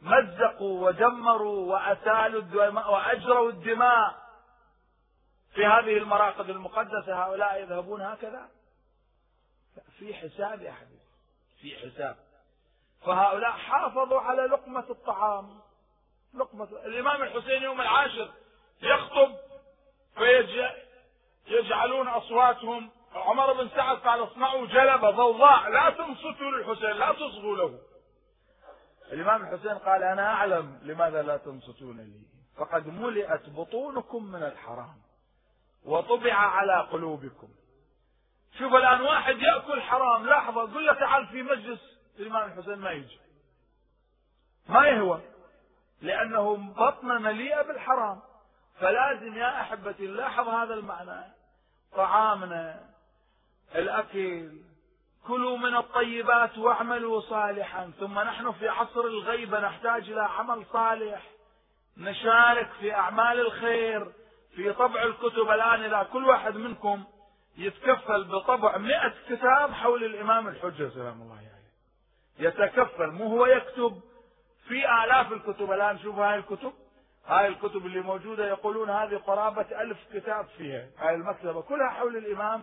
مزقوا 0.00 0.86
ودمروا 0.86 1.72
وأسالوا 1.72 2.40
الدماء 2.40 2.92
وأجروا 2.92 3.50
الدماء 3.50 4.24
في 5.54 5.66
هذه 5.66 5.98
المراقد 5.98 6.50
المقدسة 6.50 7.24
هؤلاء 7.24 7.62
يذهبون 7.62 8.02
هكذا؟ 8.02 8.48
في 9.98 10.14
حساب 10.14 10.62
يا 10.62 10.72
حبيبي. 10.72 11.00
في 11.60 11.76
حساب. 11.76 12.16
فهؤلاء 13.06 13.50
حافظوا 13.50 14.20
على 14.20 14.42
لقمة 14.42 14.84
الطعام. 14.90 15.60
لقمة 16.34 16.68
الإمام 16.86 17.22
الحسين 17.22 17.62
يوم 17.62 17.80
العاشر 17.80 18.30
يخطب 18.82 19.34
فيجعلون 20.16 22.08
أصواتهم 22.08 22.90
عمر 23.14 23.52
بن 23.52 23.68
سعد 23.68 23.96
قال 23.96 24.22
اصنعوا 24.24 24.66
جلبة 24.66 25.10
ضوضاء 25.10 25.70
لا 25.70 25.90
تنصتوا 25.90 26.50
للحسين 26.50 26.90
لا 26.90 27.12
تصغوا 27.12 27.56
له. 27.56 27.78
الإمام 29.12 29.42
الحسين 29.42 29.78
قال 29.78 30.02
أنا 30.02 30.32
أعلم 30.34 30.80
لماذا 30.82 31.22
لا 31.22 31.36
تنصتون 31.36 31.96
لي. 31.96 32.20
فقد 32.56 32.86
ملئت 32.86 33.48
بطونكم 33.48 34.24
من 34.24 34.42
الحرام 34.42 34.96
وطبع 35.84 36.34
على 36.34 36.88
قلوبكم. 36.92 37.48
شوف 38.58 38.74
الآن 38.74 39.00
واحد 39.00 39.38
يأكل 39.38 39.82
حرام 39.82 40.26
لحظة 40.26 40.62
قل 40.62 40.86
له 40.86 40.92
تعال 40.92 41.26
في 41.26 41.42
مجلس 41.42 41.80
الإمام 42.18 42.52
الحسين 42.52 42.78
ما 42.78 42.90
يجي. 42.90 43.18
ما 44.68 44.86
يهوى 44.86 45.20
لأنه 46.02 46.56
بطنه 46.56 47.18
مليئة 47.18 47.62
بالحرام. 47.62 48.22
فلازم 48.80 49.36
يا 49.36 49.60
أحبتي 49.60 50.06
نلاحظ 50.06 50.48
هذا 50.48 50.74
المعنى. 50.74 51.24
طعامنا 51.96 52.80
الأكل 53.74 54.52
كلوا 55.26 55.56
من 55.56 55.76
الطيبات 55.76 56.58
واعملوا 56.58 57.20
صالحا 57.20 57.90
ثم 58.00 58.18
نحن 58.18 58.52
في 58.52 58.68
عصر 58.68 59.00
الغيبة 59.00 59.60
نحتاج 59.60 60.10
إلى 60.10 60.20
عمل 60.20 60.64
صالح. 60.72 61.22
نشارك 61.96 62.70
في 62.80 62.94
أعمال 62.94 63.40
الخير 63.40 64.12
في 64.54 64.72
طبع 64.72 65.02
الكتب. 65.02 65.50
الآن 65.50 65.84
إذا 65.84 66.02
كل 66.12 66.24
واحد 66.24 66.56
منكم 66.56 67.04
يتكفل 67.56 68.24
بطبع 68.24 68.76
مئة 68.76 69.14
كتاب 69.28 69.72
حول 69.72 70.04
الإمام 70.04 70.48
الحجة 70.48 70.88
سلام 70.88 71.22
الله 71.22 71.36
عليه. 71.36 71.46
يعني. 71.46 71.64
يتكفل 72.38 73.10
مو 73.10 73.26
هو 73.26 73.46
يكتب. 73.46 74.00
في 74.68 75.04
آلاف 75.04 75.32
الكتب. 75.32 75.72
الآن 75.72 75.98
شوفوا 75.98 76.26
هاي 76.26 76.36
الكتب. 76.36 76.72
هاي 77.26 77.46
الكتب 77.46 77.86
اللي 77.86 78.00
موجودة 78.00 78.48
يقولون 78.48 78.90
هذه 78.90 79.16
قرابة 79.16 79.80
ألف 79.80 79.98
كتاب 80.14 80.46
فيها. 80.46 80.86
هاي 80.98 81.14
المكتبة 81.14 81.62
كلها 81.62 81.88
حول 81.88 82.16
الإمام 82.16 82.62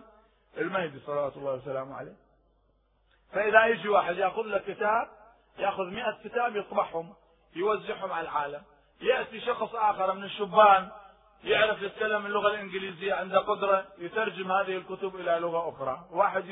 المهدي 0.58 1.00
صلوات 1.06 1.36
الله 1.36 1.52
وسلامه 1.52 1.96
عليه. 1.96 2.16
فإذا 3.32 3.66
يجي 3.66 3.88
واحد 3.88 4.16
يأخذ 4.16 4.42
له 4.42 4.58
كتاب 4.58 5.08
يأخذ 5.58 5.84
مئة 5.84 6.18
كتاب 6.24 6.56
يطبعهم 6.56 7.14
يوزعهم 7.56 8.12
على 8.12 8.28
العالم. 8.28 8.62
يأتي 9.00 9.40
شخص 9.40 9.74
آخر 9.74 10.14
من 10.14 10.24
الشبان 10.24 10.90
يعرف 11.44 11.82
يتكلم 11.82 12.26
اللغة 12.26 12.48
الإنجليزية 12.48 13.14
عنده 13.14 13.38
قدرة 13.38 13.86
يترجم 13.98 14.52
هذه 14.52 14.76
الكتب 14.76 15.16
إلى 15.16 15.38
لغة 15.40 15.68
أخرى. 15.68 16.04
واحد. 16.10 16.44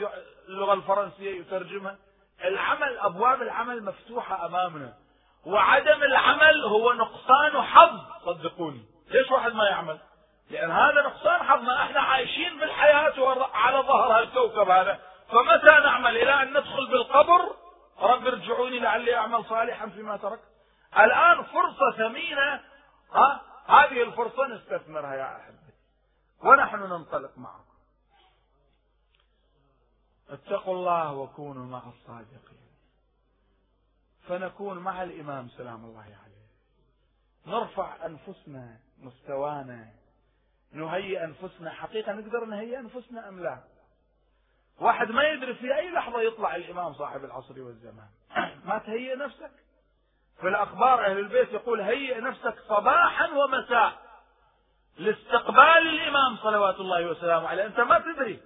اللغة 0.48 0.72
الفرنسية 0.72 1.40
يترجمها. 1.40 1.96
العمل 2.44 2.98
أبواب 2.98 3.42
العمل 3.42 3.84
مفتوحة 3.84 4.46
أمامنا. 4.46 4.94
وعدم 5.46 6.02
العمل 6.02 6.64
هو 6.64 6.92
نقصان 6.92 7.62
حظ. 7.62 8.00
صدقوني. 8.24 8.84
ليش 9.10 9.30
واحد 9.30 9.52
ما 9.52 9.64
يعمل؟ 9.64 9.98
لأن 10.50 10.70
هذا 10.70 11.02
نقصان 11.02 11.42
حظنا 11.42 11.82
إحنا 11.82 12.00
عايشين 12.00 12.58
بالحياة 12.60 13.46
على 13.54 13.78
ظهر 13.78 14.18
الكوكب 14.18 14.70
هذا. 14.70 15.00
فمتى 15.28 15.80
نعمل؟ 15.84 16.16
إلى 16.16 16.42
أن 16.42 16.50
ندخل 16.50 16.86
بالقبر. 16.86 17.56
رب 18.00 18.26
ارجعوني 18.26 18.78
لعلي 18.78 19.16
أعمل 19.16 19.44
صالحا 19.44 19.88
فيما 19.88 20.16
تركت 20.16 20.50
الآن 20.98 21.42
فرصة 21.42 21.92
ثمينة. 21.96 22.60
ها؟ 23.12 23.40
هذه 23.66 24.02
الفرصة 24.02 24.46
نستثمرها 24.46 25.14
يا 25.14 25.36
أحبتي 25.36 25.72
ونحن 26.44 26.76
ننطلق 26.76 27.30
معكم. 27.36 27.64
اتقوا 30.30 30.74
الله 30.74 31.12
وكونوا 31.12 31.66
مع 31.66 31.82
الصادقين. 31.88 32.49
فنكون 34.28 34.78
مع 34.78 35.02
الإمام 35.02 35.48
سلام 35.48 35.84
الله 35.84 36.00
عليه. 36.00 36.40
نرفع 37.46 38.06
أنفسنا 38.06 38.76
مستوانا. 39.02 39.86
نهيئ 40.72 41.24
أنفسنا. 41.24 41.70
حقيقة 41.70 42.12
نقدر 42.12 42.44
نهيئ 42.44 42.78
أنفسنا 42.78 43.28
أم 43.28 43.40
لا؟ 43.40 43.58
واحد 44.80 45.10
ما 45.10 45.22
يدري 45.22 45.54
في 45.54 45.76
أي 45.76 45.90
لحظة 45.90 46.20
يطلع 46.20 46.56
الإمام 46.56 46.92
صاحب 46.92 47.24
العصر 47.24 47.62
والزمان. 47.62 48.08
ما 48.68 48.78
تهيئ 48.78 49.16
نفسك؟ 49.16 49.50
في 50.40 50.48
الأخبار 50.48 51.06
أهل 51.06 51.18
البيت 51.18 51.52
يقول 51.52 51.80
هيئ 51.80 52.20
نفسك 52.20 52.54
صباحا 52.68 53.28
ومساء 53.28 53.92
لاستقبال 54.98 55.88
الإمام 55.88 56.36
صلوات 56.36 56.74
الله 56.74 57.06
وسلامه 57.06 57.48
عليه. 57.48 57.66
أنت 57.66 57.80
ما 57.80 57.98
تدري. 57.98 58.40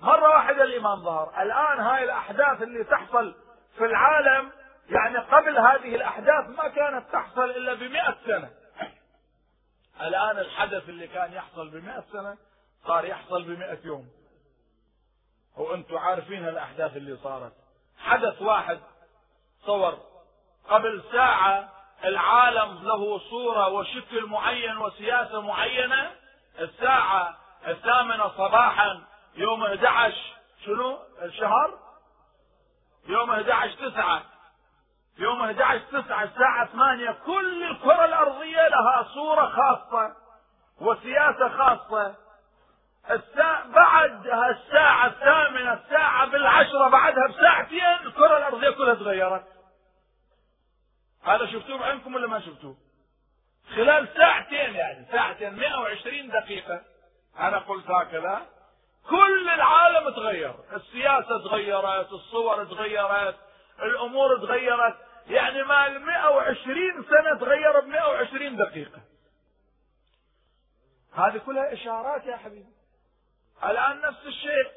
مرة 0.00 0.28
واحدة 0.28 0.64
الإمام 0.64 1.02
ظهر. 1.02 1.42
الآن 1.42 1.80
هاي 1.80 2.04
الأحداث 2.04 2.62
اللي 2.62 2.84
تحصل 2.84 3.34
في 3.78 3.84
العالم 3.84 4.50
يعني 4.88 5.18
قبل 5.18 5.58
هذه 5.58 5.94
الأحداث 5.94 6.48
ما 6.48 6.68
كانت 6.68 7.12
تحصل 7.12 7.50
إلا 7.50 7.74
بمئة 7.74 8.16
سنة. 8.26 8.50
الآن 10.00 10.38
الحدث 10.38 10.88
اللي 10.88 11.08
كان 11.08 11.32
يحصل 11.32 11.68
بمئة 11.68 12.04
سنة 12.12 12.36
صار 12.86 13.04
يحصل 13.04 13.42
بمئة 13.42 13.78
يوم. 13.84 14.08
وأنتم 15.56 15.98
عارفين 15.98 16.48
الأحداث 16.48 16.96
اللي 16.96 17.16
صارت. 17.16 17.52
حدث 17.98 18.42
واحد 18.42 18.80
صور 19.66 19.98
قبل 20.68 21.02
ساعة 21.12 21.72
العالم 22.04 22.84
له 22.84 23.18
صورة 23.18 23.68
وشكل 23.68 24.26
معين 24.26 24.76
وسياسة 24.76 25.40
معينة. 25.40 26.10
الساعة 26.58 27.36
الثامنة 27.66 28.28
صباحا 28.28 29.04
يوم 29.34 29.64
11 29.64 30.16
شنو؟ 30.64 30.98
الشهر؟ 31.22 31.78
يوم 33.06 33.30
11 33.30 33.90
تسعة. 33.90 34.22
يوم 35.18 35.42
11 35.42 35.84
تسعة 35.92 36.24
الساعة 36.24 36.66
8 36.66 37.10
كل 37.10 37.62
الكرة 37.70 38.04
الأرضية 38.04 38.68
لها 38.68 39.02
صورة 39.14 39.46
خاصة 39.46 40.16
وسياسة 40.80 41.48
خاصة. 41.48 42.14
الساعة 43.10 43.68
بعد 43.68 44.26
الساعة 44.26 45.06
الثامنة 45.06 45.72
الساعة 45.72 46.26
بالعشرة 46.26 46.88
بعدها 46.88 47.26
بساعتين 47.26 48.06
الكرة 48.06 48.36
الأرضية 48.36 48.70
كلها 48.70 48.94
تغيرت. 48.94 49.44
هذا 51.24 51.46
شفتوه 51.46 51.78
بعينكم 51.78 52.14
ولا 52.14 52.26
ما 52.26 52.40
شفتوه؟ 52.40 52.76
خلال 53.76 54.08
ساعتين 54.16 54.74
يعني 54.74 55.06
ساعتين 55.12 55.56
120 55.56 56.28
دقيقة. 56.28 56.80
أنا 57.38 57.58
قلت 57.58 57.90
هكذا. 57.90 58.46
كل 59.10 59.48
العالم 59.48 60.10
تغير. 60.10 60.54
السياسة 60.72 61.38
تغيرت 61.44 62.12
الصور 62.12 62.64
تغيرت 62.64 63.36
الأمور 63.82 64.38
تغيرت. 64.38 65.07
يعني 65.28 65.62
ما 65.62 65.86
ال 65.86 66.00
120 66.00 67.04
سنة 67.04 67.38
تغير 67.38 67.80
ب 67.80 67.86
120 67.86 68.56
دقيقة. 68.56 69.00
هذه 71.14 71.38
كلها 71.38 71.72
إشارات 71.72 72.26
يا 72.26 72.36
حبيبي. 72.36 72.72
الآن 73.64 74.00
نفس 74.00 74.26
الشيء 74.26 74.70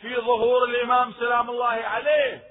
في 0.00 0.16
ظهور 0.16 0.64
الإمام 0.64 1.12
سلام 1.12 1.50
الله 1.50 1.66
عليه 1.66 2.42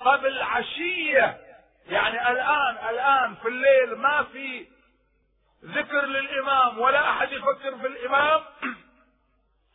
قبل 0.00 0.42
عشية. 0.42 1.40
يعني 1.86 2.30
الآن 2.30 2.76
الآن 2.90 3.34
في 3.34 3.48
الليل 3.48 3.94
ما 3.94 4.22
في 4.22 4.66
ذكر 5.64 6.06
للإمام 6.06 6.78
ولا 6.78 7.10
أحد 7.10 7.32
يفكر 7.32 7.78
في 7.78 7.86
الإمام. 7.86 8.44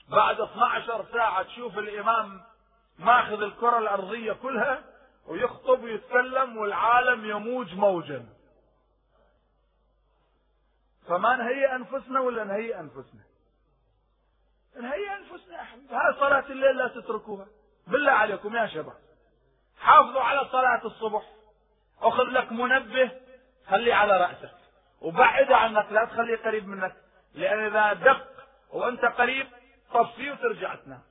بعد 0.09 0.41
12 0.41 1.05
ساعة 1.13 1.43
تشوف 1.43 1.77
الإمام 1.77 2.41
ماخذ 2.99 3.41
الكرة 3.41 3.77
الأرضية 3.77 4.33
كلها. 4.33 4.88
ويخطب 5.29 5.83
ويتكلم 5.83 6.57
والعالم 6.57 7.25
يموج 7.25 7.73
موجا. 7.73 8.25
فما 11.07 11.35
نهيئ 11.35 11.75
أنفسنا 11.75 12.19
ولا 12.19 12.43
نهيئ 12.43 12.79
أنفسنا؟ 12.79 13.21
نهيئ 14.75 15.09
حبيبي 15.51 15.95
هاي 15.95 16.13
صلاة 16.19 16.45
الليل 16.49 16.77
لا 16.77 16.87
تتركوها. 16.87 17.47
بالله 17.87 18.11
عليكم 18.11 18.55
يا 18.55 18.67
شباب. 18.67 18.97
حافظوا 19.79 20.21
على 20.21 20.49
صلاة 20.51 20.85
الصبح. 20.85 21.23
أخذ 22.01 22.23
لك 22.23 22.51
منبه 22.51 23.11
خليه 23.67 23.93
على 23.93 24.17
رأسك. 24.17 24.55
وبعده 25.01 25.57
عنك 25.57 25.91
لا 25.91 26.05
تخليه 26.05 26.37
قريب 26.37 26.67
منك. 26.67 26.95
لأن 27.33 27.59
إذا 27.59 27.93
دق 27.93 28.27
وأنت 28.71 29.05
قريب 29.05 29.47
طفيه 29.93 30.31
وترجع 30.31 30.75
تنام. 30.75 31.01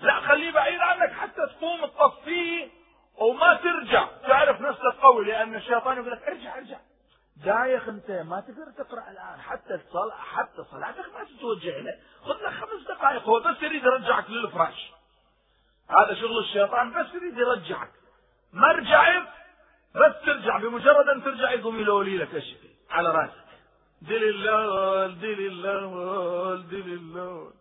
لا 0.00 0.20
خليه 0.20 0.52
بعيد 0.52 0.80
عنك 0.80 1.12
حتى 1.12 1.46
تقوم 1.46 1.86
تطفيه 1.86 2.83
وما 3.18 3.54
ترجع. 3.54 4.08
تعرف 4.26 4.60
نفسك 4.60 5.00
قوي 5.02 5.24
لأن 5.24 5.54
الشيطان 5.54 5.96
يقول 5.96 6.10
لك 6.10 6.22
ارجع 6.22 6.58
ارجع. 6.58 6.78
دايخ 7.44 7.88
أنت 7.88 8.10
ما 8.10 8.40
تقدر 8.40 8.84
تقرأ 8.84 9.10
الآن. 9.10 9.40
حتى 9.40 9.74
الصلاة 9.74 10.16
حتى 10.16 10.64
صلاتك 10.70 11.14
ما 11.14 11.24
تتوجه 11.24 11.80
له 11.80 11.94
خذ 12.22 12.34
لك 12.34 12.52
خمس 12.52 12.88
دقائق 12.88 13.22
هو 13.22 13.40
بس 13.40 13.62
يريد 13.62 13.84
يرجعك 13.84 14.30
للفراش. 14.30 14.92
هذا 15.90 16.14
شغل 16.14 16.38
الشيطان 16.38 16.92
بس 16.92 17.14
يريد 17.14 17.38
يرجعك. 17.38 17.90
ما 18.52 18.68
رجعت 18.68 19.28
بس 19.94 20.26
ترجع. 20.26 20.58
بمجرد 20.58 21.08
أن 21.08 21.24
ترجع 21.24 21.50
يقوم 21.50 21.80
يلولي 21.80 22.18
لك 22.18 22.44
على 22.90 23.08
راسك. 23.08 23.44
دل 24.02 24.24
اللول 24.24 25.20
دل 25.20 25.46
اللول 25.46 26.68
دل 26.68 26.92
اللول 26.92 27.52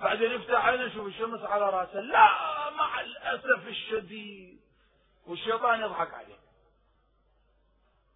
بعدين 0.00 0.32
يفتح 0.32 0.66
عينه 0.66 0.82
يشوف 0.82 1.06
الشمس 1.06 1.42
على 1.42 1.70
راسه. 1.70 2.00
لا! 2.00 2.59
مع 2.80 3.00
الأسف 3.00 3.68
الشديد. 3.68 4.60
والشيطان 5.26 5.80
يضحك 5.80 6.14
عليه 6.14 6.40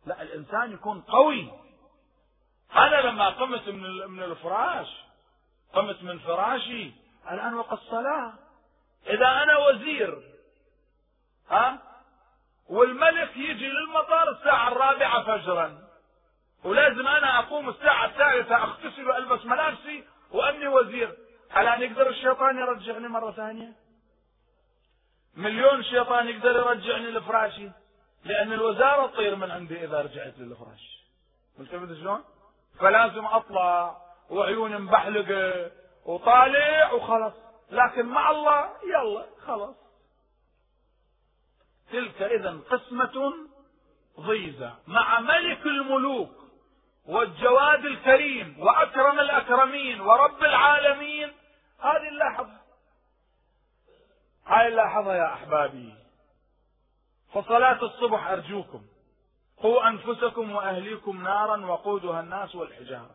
لا 0.06 0.22
الإنسان 0.22 0.72
يكون 0.72 1.00
قوي. 1.00 1.52
أنا 2.76 3.00
لما 3.00 3.28
قمت 3.28 3.68
من 3.68 4.10
من 4.10 4.22
الفراش. 4.22 4.88
قمت 5.74 6.02
من 6.02 6.18
فراشي. 6.18 6.92
الآن 7.30 7.54
وقت 7.54 7.72
الصلاة. 7.72 8.32
إذا 9.06 9.42
أنا 9.42 9.58
وزير 9.58 10.22
ها؟ 11.50 11.78
والملك 12.68 13.36
يجي 13.36 13.68
للمطار 13.68 14.30
الساعة 14.30 14.68
الرابعة 14.68 15.24
فجرا. 15.24 15.88
ولازم 16.64 17.06
أنا 17.06 17.38
أقوم 17.38 17.68
الساعة 17.68 18.06
الثالثة 18.06 18.56
أغتسل 18.56 19.08
وألبس 19.08 19.44
ملابسي 19.44 20.04
وأني 20.30 20.66
وزير. 20.66 21.16
ألا 21.56 21.76
يقدر 21.76 22.08
الشيطان 22.08 22.58
يرجعني 22.58 23.08
مرة 23.08 23.30
ثانية؟ 23.30 23.83
مليون 25.36 25.82
شيطان 25.82 26.28
يقدر 26.28 26.50
يرجعني 26.56 27.10
لفراشي؟ 27.10 27.70
لأن 28.24 28.52
الوزارة 28.52 29.06
تطير 29.06 29.36
من 29.36 29.50
عندي 29.50 29.84
إذا 29.84 30.00
رجعت 30.00 30.38
للفراش 30.38 31.04
ملتفت 31.58 31.94
شلون؟ 32.00 32.24
فلازم 32.78 33.26
أطلع 33.26 33.96
وعيوني 34.30 34.78
مبحلقة 34.78 35.70
وطالع 36.06 36.92
وخلص 36.92 37.34
لكن 37.70 38.06
مع 38.06 38.30
الله 38.30 38.70
يلا 38.84 39.26
خلاص. 39.46 39.74
تلك 41.92 42.22
إذا 42.22 42.58
قسمة 42.70 43.32
ضيزى 44.20 44.70
مع 44.86 45.20
ملك 45.20 45.66
الملوك 45.66 46.44
والجواد 47.06 47.84
الكريم 47.84 48.56
وأكرم 48.60 49.20
الأكرمين 49.20 50.00
ورب 50.00 50.44
العالمين 50.44 51.32
هذه 51.80 52.08
اللحظة 52.08 52.60
هاي 54.46 54.68
اللحظة 54.68 55.14
يا 55.14 55.32
أحبابي 55.34 55.94
فصلاة 57.74 57.84
الصبح 57.84 58.26
أرجوكم. 58.26 58.82
قوا 59.56 59.88
أنفسكم 59.88 60.54
وأهليكم 60.54 61.22
نارا 61.22 61.66
وقودها 61.66 62.20
الناس 62.20 62.54
والحجارة. 62.54 63.10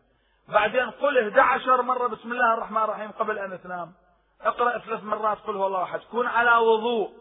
بعدين 0.47 0.89
قل 0.89 1.17
11 1.17 1.81
مرة 1.81 2.07
بسم 2.07 2.31
الله 2.31 2.53
الرحمن 2.53 2.83
الرحيم 2.83 3.11
قبل 3.11 3.39
أن 3.39 3.61
تنام 3.63 3.93
اقرأ 4.41 4.77
ثلاث 4.77 5.03
مرات 5.03 5.37
قل 5.37 5.55
هو 5.55 5.67
الله 5.67 5.83
أحد. 5.83 5.99
كن 5.99 6.25
على 6.25 6.55
وضوء. 6.55 7.13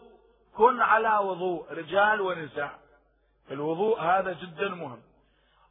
كن 0.57 0.81
على 0.81 1.17
وضوء. 1.17 1.73
رجال 1.73 2.21
ونساء. 2.21 2.79
الوضوء 3.51 3.99
هذا 3.99 4.33
جدا 4.33 4.69
مهم. 4.69 5.01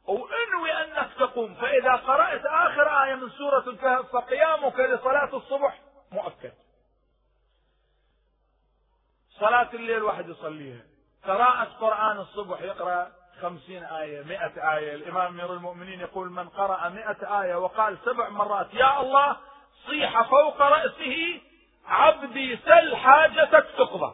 وانوي 0.07 0.71
أنك 0.71 1.13
تقوم. 1.19 1.55
فإذا 1.55 1.95
قرأت 1.95 2.45
آخر 2.45 3.03
آية 3.03 3.15
من 3.15 3.29
سورة 3.29 3.69
الكهف 3.69 4.11
فقيامك 4.11 4.79
لصلاة 4.79 5.37
الصبح 5.37 5.81
مؤكد. 6.11 6.53
صلاة 9.39 9.69
الليل 9.73 10.03
واحد 10.03 10.29
يصليها. 10.29 10.88
قراءة 11.25 11.63
قرآن 11.63 12.17
الصبح 12.17 12.61
يقرأ 12.61 13.11
خمسين 13.41 13.83
آية 13.83 14.23
مئة 14.23 14.75
آية. 14.77 14.95
الإمام 14.95 15.27
أمير 15.27 15.53
المؤمنين 15.53 15.99
يقول 15.99 16.29
من 16.29 16.49
قرأ 16.49 16.89
مئة 16.89 17.41
آية 17.41 17.55
وقال 17.55 17.97
سبع 18.05 18.29
مرات 18.29 18.73
يا 18.73 19.01
الله 19.01 19.37
صيح 19.87 20.21
فوق 20.29 20.61
رأسه 20.61 21.41
عبدي 21.85 22.57
سل 22.57 22.95
حاجتك 22.95 23.67
تقضى. 23.77 24.13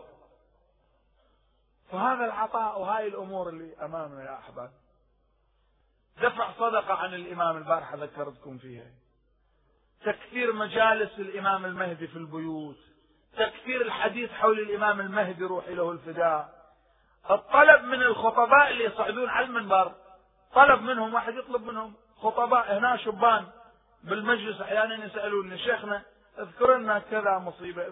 فهذا 1.92 2.26
العطاء 2.26 2.82
وهاي 2.82 3.08
الأمور 3.08 3.50
اللي 3.50 3.76
أمامنا 3.86 4.24
يا 4.24 4.38
أحباب. 4.40 4.72
دفع 6.22 6.52
صدقة 6.52 6.94
عن 6.94 7.14
الإمام 7.14 7.58
البارحة 7.58 7.96
ذكرتكم 7.96 8.58
فيها. 8.58 8.92
تكثير 10.06 10.54
مجالس 10.54 11.20
الإمام 11.20 11.66
المهدي 11.66 12.08
في 12.08 12.16
البيوت. 12.16 12.78
تكثير 13.38 13.82
الحديث 13.82 14.32
حول 14.32 14.60
الإمام 14.60 15.00
المهدي 15.00 15.44
روحي 15.44 15.74
له 15.74 15.92
الفداء. 15.92 16.55
الطلب 17.32 17.84
من 17.84 18.02
الخطباء 18.02 18.72
اللي 18.72 18.84
يصعدون 18.84 19.30
على 19.30 19.46
المنبر 19.46 19.92
طلب 20.56 20.82
منهم 20.82 21.14
واحد 21.14 21.36
يطلب 21.36 21.64
منهم 21.64 21.94
خطباء 22.18 22.78
هنا 22.78 22.98
شبان 22.98 23.46
بالمجلس 24.04 24.62
أحيانا 24.62 25.06
يسالوني 25.06 25.58
شيخنا 25.58 26.02
اذكر 26.40 26.78
لنا 26.78 27.00
كذا 27.00 27.38
مصيبة 27.38 27.86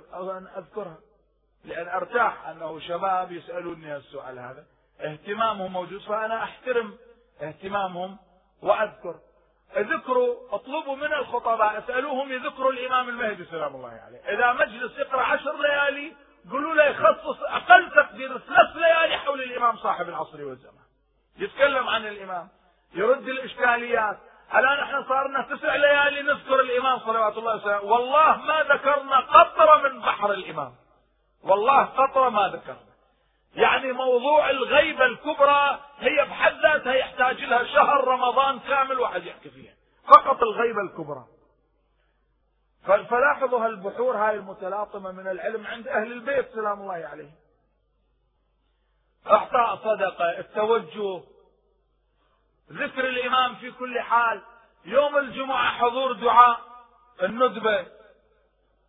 أذكرها. 0.57 0.97
لأن 1.65 1.87
أرتاح 1.87 2.47
أنه 2.47 2.79
شباب 2.79 3.31
يسألوني 3.31 3.95
السؤال 3.95 4.39
هذا. 4.39 4.65
اهتمامهم 4.99 5.73
موجود 5.73 6.01
فأنا 6.01 6.43
أحترم 6.43 6.97
اهتمامهم 7.41 8.17
وأذكر. 8.61 9.15
اذكروا 9.77 10.55
اطلبوا 10.55 10.95
من 10.95 11.13
الخطباء 11.13 11.79
اسألوهم 11.79 12.31
يذكروا 12.31 12.71
الإمام 12.71 13.09
المهدي 13.09 13.45
سلام 13.45 13.75
الله 13.75 14.01
عليه. 14.05 14.19
إذا 14.19 14.53
مجلس 14.53 14.97
يقرأ 14.97 15.21
عشر 15.21 15.61
ليالي 15.61 16.13
قولوا 16.51 16.73
له 16.73 16.83
يخصص 16.83 17.41
أقل 17.41 17.91
تقدير 17.91 18.37
ثلاث 18.37 18.75
ليالي 18.75 19.17
حول 19.17 19.41
الإمام 19.41 19.77
صاحب 19.77 20.09
العصر 20.09 20.45
والزمان. 20.45 20.83
يتكلم 21.37 21.87
عن 21.87 22.07
الإمام 22.07 22.49
يرد 22.93 23.27
الإشكاليات. 23.27 24.17
الان 24.55 24.79
إحنا 24.79 25.05
صار 25.09 25.27
لنا 25.27 25.41
تسع 25.41 25.75
ليالي 25.75 26.21
نذكر 26.21 26.55
الإمام 26.55 26.99
صلوات 26.99 27.37
الله 27.37 27.55
وسلامه 27.55 27.83
والله 27.83 28.37
ما 28.37 28.63
ذكرنا 28.63 29.19
قطره 29.19 29.89
من 29.89 30.01
بحر 30.01 30.31
الإمام. 30.31 30.75
والله 31.43 31.83
قطره 31.83 32.29
ما 32.29 32.47
ذكرنا. 32.47 32.93
يعني 33.55 33.91
موضوع 33.91 34.49
الغيبة 34.49 35.05
الكبرى 35.05 35.79
هي 35.99 36.25
بحد 36.25 36.53
ذاتها 36.53 36.93
يحتاج 36.93 37.43
لها 37.43 37.63
شهر 37.63 38.07
رمضان 38.07 38.59
كامل 38.59 38.99
واحد 38.99 39.23
يحكي 39.25 39.49
فيها. 39.49 39.73
فقط 40.07 40.43
الغيبة 40.43 40.81
الكبرى. 40.81 41.25
فلاحظوا 42.85 43.65
هالبحور 43.65 44.17
هاي 44.17 44.35
المتلاطمة 44.35 45.11
من 45.11 45.27
العلم 45.27 45.67
عند 45.67 45.87
أهل 45.87 46.11
البيت 46.11 46.53
سلام 46.53 46.81
الله 46.81 46.93
عليهم. 46.93 47.35
إعطاء 49.27 49.75
صدقة 49.75 50.39
التوجه 50.39 51.23
ذكر 52.71 53.07
الإمام 53.07 53.55
في 53.55 53.71
كل 53.71 53.99
حال 53.99 54.41
يوم 54.85 55.17
الجمعة 55.17 55.71
حضور 55.71 56.13
دعاء 56.13 56.59
الندبة 57.23 57.85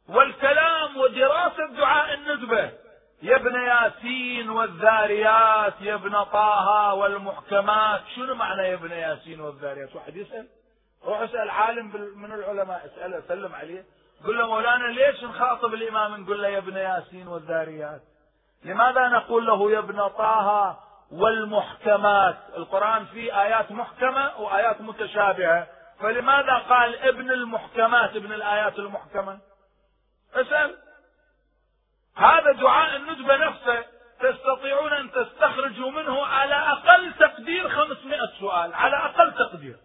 والكلام 0.08 0.96
ودراسة 0.96 1.66
دعاء 1.66 2.14
الندبة. 2.14 2.72
يا 3.22 3.36
ابن 3.36 3.54
ياسين 3.54 4.50
والذاريات 4.50 5.80
يا 5.80 5.94
ابن 5.94 6.24
طه 6.24 6.94
والمحكمات. 6.94 8.02
شنو 8.16 8.34
معنى 8.34 8.62
يا 8.62 8.74
ابن 8.74 8.90
ياسين 8.90 9.40
والذاريات؟ 9.40 9.96
واحد 9.96 10.16
يسأل؟ 10.16 10.48
روح 11.06 11.20
اسأل 11.20 11.50
عالم 11.50 11.86
من 12.16 12.32
العلماء 12.32 12.86
اسأله 12.86 13.22
سلم 13.28 13.54
عليه. 13.54 13.84
قل 14.26 14.38
له 14.38 14.46
مولانا 14.46 14.86
ليش 14.86 15.24
نخاطب 15.24 15.74
الإمام؟ 15.74 16.22
نقول 16.22 16.42
له 16.42 16.48
يا 16.48 16.58
ابن 16.58 16.76
ياسين 16.76 17.28
والذاريات 17.28 18.02
لماذا 18.64 19.08
نقول 19.08 19.46
له 19.46 19.70
يا 19.70 19.78
ابن 19.78 20.08
طه 20.08 20.78
والمحكمات؟ 21.12 22.36
القرآن 22.56 23.04
فيه 23.04 23.42
آيات 23.42 23.72
محكمة 23.72 24.40
وآيات 24.40 24.80
متشابهة. 24.80 25.66
فلماذا 26.00 26.58
قال 26.58 26.98
ابن 26.98 27.30
المحكمات؟ 27.30 28.16
ابن 28.16 28.32
الآيات 28.32 28.78
المحكمة. 28.78 29.38
أسأل. 30.34 30.76
هذا 32.16 32.52
دعاء 32.52 32.96
الندبة 32.96 33.36
نفسه. 33.36 33.84
تستطيعون 34.20 34.92
أن 34.92 35.10
تستخرجوا 35.10 35.90
منه 35.90 36.26
على 36.26 36.54
أقل 36.54 37.12
تقدير 37.12 37.68
خمسمائة 37.68 38.26
سؤال 38.40 38.74
على 38.74 38.96
أقل 38.96 39.34
تقدير. 39.34 39.76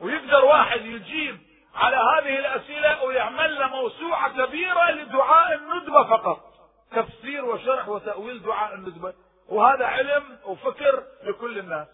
ويقدر 0.00 0.44
واحد 0.44 0.80
يجيب 0.80 1.40
على 1.74 1.96
هذه 1.96 2.38
الأسئلة 2.38 3.02
ويعمل 3.04 3.58
له 3.58 3.66
موسوعة 3.66 4.46
كبيرة 4.46 4.90
لدعاء 4.90 5.54
الندبة 5.54 6.04
فقط. 6.04 6.48
تفسير 6.90 7.44
وشرح 7.44 7.88
وتأويل 7.88 8.42
دعاء 8.42 8.74
الندبة. 8.74 9.14
وهذا 9.48 9.86
علم 9.86 10.38
وفكر 10.44 11.04
لكل 11.22 11.58
الناس. 11.58 11.88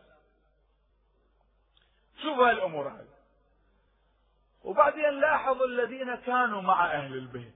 شوفوا 2.23 2.51
هالأمور 2.51 2.89
هذه 2.89 3.15
وبعدين 4.65 5.11
لاحظوا 5.11 5.67
الذين 5.67 6.15
كانوا 6.15 6.63
مع 6.63 6.93
أهل 6.93 7.15
البيت. 7.15 7.55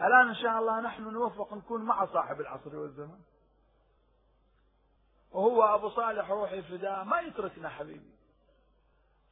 الآن 0.00 0.28
إن 0.28 0.34
شاء 0.34 0.58
الله 0.58 0.80
نحن 0.80 1.02
نوفق 1.02 1.54
نكون 1.54 1.84
مع 1.84 2.06
صاحب 2.06 2.40
العصر 2.40 2.76
والزمان. 2.76 3.20
وهو 5.30 5.74
أبو 5.74 5.88
صالح 5.88 6.30
روحي 6.30 6.62
فداء 6.62 7.04
ما 7.04 7.20
يتركنا 7.20 7.68
حبيبي. 7.68 8.19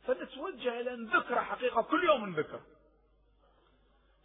فنتوجه 0.08 0.80
إلى 0.80 0.96
نذكره 0.96 1.40
حقيقة 1.40 1.82
كل 1.82 2.04
يوم 2.04 2.28
نذكر 2.28 2.60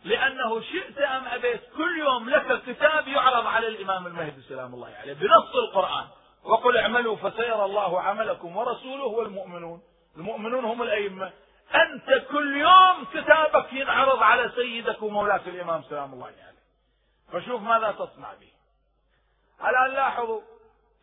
لأنه 0.03 0.61
شئت 0.61 0.97
أم 0.97 1.27
أبيت 1.27 1.61
كل 1.77 1.97
يوم 1.99 2.29
لك 2.29 2.63
كتاب 2.63 3.07
يعرض 3.07 3.45
على 3.45 3.67
الإمام 3.67 4.07
المهدي 4.07 4.41
سلام 4.41 4.73
الله 4.73 4.95
عليه 4.95 5.13
بنص 5.13 5.55
القرآن. 5.55 6.07
وقل 6.43 6.77
اعملوا 6.77 7.15
فسيرى 7.15 7.65
الله 7.65 8.01
عملكم 8.01 8.57
ورسوله 8.57 9.05
والمؤمنون. 9.05 9.81
المؤمنون 10.17 10.65
هم 10.65 10.81
الأئمة. 10.81 11.31
أنت 11.75 12.27
كل 12.31 12.57
يوم 12.57 13.05
كتابك 13.13 13.73
ينعرض 13.73 14.23
على 14.23 14.51
سيدك 14.55 15.01
ومولاك 15.01 15.47
الإمام 15.47 15.83
سلام 15.83 16.13
الله 16.13 16.25
عليه. 16.25 16.53
فشوف 17.31 17.61
ماذا 17.61 17.91
تصنع 17.91 18.33
به. 18.33 18.51
الآن 19.69 19.91
لاحظوا 19.93 20.41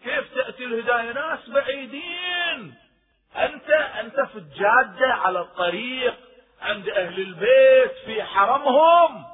كيف 0.04 0.34
تأتي 0.34 0.64
الهداية. 0.64 1.12
ناس 1.12 1.50
بعيدين. 1.50 2.89
أنت 3.36 3.70
أنت 3.70 4.20
في 4.20 4.38
الجادة 4.38 5.06
على 5.14 5.40
الطريق 5.40 6.14
عند 6.60 6.88
أهل 6.88 7.20
البيت 7.20 7.92
في 8.04 8.22
حرمهم 8.24 9.24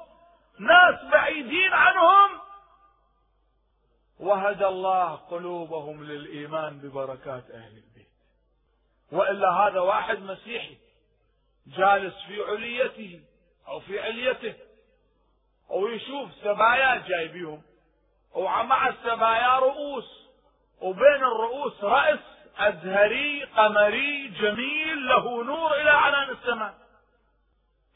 ناس 0.59 1.13
بعيدين 1.13 1.73
عنهم. 1.73 2.41
وهدى 4.19 4.67
الله 4.67 5.15
قلوبهم 5.15 6.05
للإيمان 6.05 6.79
ببركات 6.79 7.51
أهل 7.51 7.77
البيت. 7.77 8.09
وإلا 9.13 9.51
هذا 9.51 9.81
واحد 9.81 10.19
مسيحي 10.19 10.77
جالس 11.67 12.15
في 12.27 12.43
عليته 12.45 13.21
أو 13.69 13.81
في 13.81 14.01
عليته 14.01 14.55
أو 15.71 15.89
يشوف 15.89 16.31
سبايا 16.43 17.05
جايبيهم 17.09 17.63
ومع 18.35 18.89
السبايا 18.89 19.59
رؤوس 19.59 20.29
وبين 20.81 21.25
الرؤوس 21.25 21.85
رأس. 21.85 22.36
أزهري 22.59 23.45
قمري 23.45 24.29
جميل 24.29 25.09
له 25.09 25.45
نور 25.45 25.75
إلى 25.75 25.91
عنان 25.91 26.31
السماء. 26.31 26.75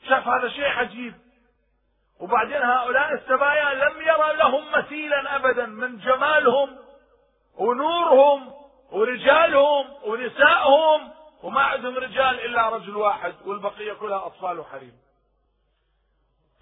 شاف 0.09 0.29
هذا 0.29 0.49
شيء 0.49 0.69
عجيب. 0.69 1.15
وبعدين 2.21 2.63
هؤلاء 2.63 3.13
السبايا 3.13 3.75
لم 3.75 4.01
يرى 4.01 4.37
لهم 4.37 4.73
مثيلا 4.73 5.37
أبدا 5.37 5.67
من 5.67 5.99
جمالهم 5.99 6.79
ونورهم 7.55 8.53
ورجالهم 8.91 9.87
ونسائهم 10.05 11.11
وما 11.43 11.61
عندهم 11.61 11.97
رجال 11.97 12.41
إلا 12.45 12.69
رجل 12.69 12.97
واحد 12.97 13.35
والبقية 13.45 13.93
كلها 13.93 14.27
أطفال 14.27 14.59
وحريم. 14.59 14.99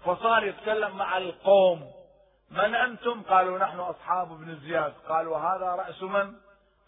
فصار 0.05 0.43
يتكلم 0.43 0.97
مع 0.97 1.17
القوم. 1.17 1.91
من 2.51 2.75
أنتم؟ 2.75 3.23
قالوا 3.23 3.59
نحن 3.59 3.79
أصحاب 3.79 4.31
ابن 4.31 4.55
زياد. 4.55 4.93
قالوا 5.09 5.37
هذا 5.37 5.65
رأس 5.65 6.03
من؟ 6.03 6.35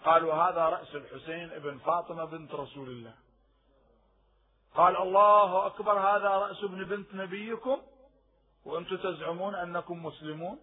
قالوا 0.05 0.33
هذا 0.33 0.65
رأس 0.65 0.95
الحسين 0.95 1.51
ابن 1.51 1.77
فاطمة 1.77 2.25
بنت 2.25 2.53
رسول 2.53 2.89
الله. 2.89 3.13
قال 4.75 4.97
الله 4.97 5.65
أكبر 5.65 5.99
هذا 5.99 6.29
رأس 6.29 6.63
ابن 6.63 6.83
بنت 6.83 7.15
نبيكم. 7.15 7.81
وأنتم 8.65 8.97
تزعمون 8.97 9.55
أنكم 9.55 10.05
مسلمون. 10.05 10.59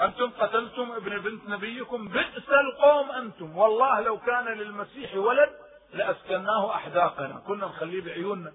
أنتم 0.00 0.30
قتلتم 0.30 0.92
ابن 0.92 1.18
بنت 1.18 1.48
نبيكم. 1.48 2.08
بئس 2.08 2.48
القوم 2.48 3.10
أنتم. 3.10 3.56
والله 3.56 4.00
لو 4.00 4.18
كان 4.18 4.44
للمسيح 4.44 5.14
ولد 5.14 5.58
لأسكناه 5.92 6.74
أحداقنا. 6.74 7.42
كنا 7.46 7.66
نخليه 7.66 8.02
بعيوننا. 8.02 8.52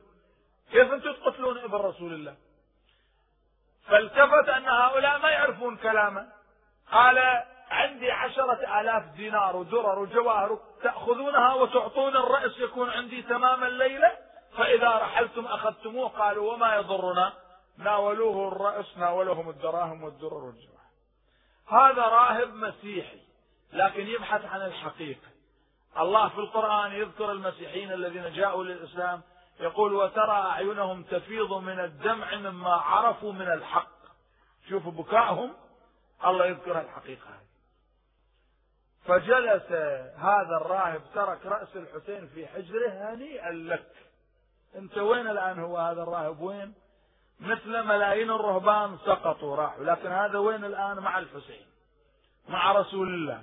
كيف 0.72 0.94
أنتم 0.94 1.14
تقتلون 1.14 1.58
ابن 1.58 1.76
رسول 1.76 2.14
الله؟ 2.14 2.36
فالتفت 3.88 4.50
أن 4.50 4.66
هؤلاء 4.66 5.20
ما 5.20 5.30
يعرفون 5.30 5.78
كلامه. 5.78 6.32
قال 6.92 7.44
عندي 7.74 8.12
عشرة 8.12 8.82
آلاف 8.82 9.04
دينار 9.16 9.56
ودرر 9.56 10.00
وجواهر 10.00 10.60
تأخذونها 10.84 11.54
وتعطون 11.54 12.16
الرأس 12.16 12.60
يكون 12.60 12.90
عندي 12.90 13.22
تمام 13.22 13.64
الليلة؟ 13.64 14.12
فإذا 14.58 14.90
رحلتم 14.90 15.46
أخذتموه 15.46 16.10
قالوا 16.10 16.54
وما 16.54 16.76
يضرنا؟ 16.76 17.34
ناولوه 17.78 18.48
الرأس 18.48 18.98
ناولهم 18.98 19.50
الدراهم 19.50 20.04
والدرر 20.04 20.34
والجواهر 20.34 20.74
هذا 21.68 22.02
راهب 22.02 22.54
مسيحي 22.54 23.20
لكن 23.74 24.08
يبحث 24.08 24.46
عن 24.46 24.62
الحقيقة. 24.62 25.28
الله 26.00 26.30
في 26.30 26.38
القرآن 26.38 26.92
يذكر 26.92 27.32
المسيحيين 27.32 27.92
الذين 27.92 28.34
جاءوا 28.34 28.64
للإسلام 28.64 29.22
يقول 29.60 29.94
وترى 29.94 30.32
أعينهم 30.32 31.04
تفيض 31.04 31.54
من 31.54 31.80
الدمع 31.80 32.36
مما 32.36 32.74
عرفوا 32.74 33.34
من 33.34 33.48
الحق. 33.48 33.94
شوفوا 34.70 34.92
بكائهم 34.92 35.54
الله 36.26 36.46
يذكر 36.46 36.82
الحقيقة 36.82 37.43
فجلس 39.08 39.72
هذا 40.18 40.58
الراهب 40.62 41.02
ترك 41.16 41.46
رأس 41.46 41.76
الحسين 41.76 42.28
في 42.28 42.48
حجره 42.48 43.14
هنيئا 43.14 43.52
لك. 43.52 43.92
أنت 44.76 44.98
وين 44.98 45.28
الآن 45.28 45.60
هو 45.60 45.78
هذا 45.78 46.04
الراهب؟ 46.04 46.42
وين؟ 46.42 46.74
مثل 47.40 47.84
ملايين 47.84 48.32
الرهبان 48.32 48.98
سقطوا 49.06 49.56
راحوا 49.56 49.84
لكن 49.84 50.12
هذا 50.12 50.38
وين 50.38 50.66
الآن؟ 50.66 51.00
مع 51.00 51.18
الحسين 51.18 51.66
مع 52.50 52.72
رسول 52.72 53.08
الله. 53.08 53.42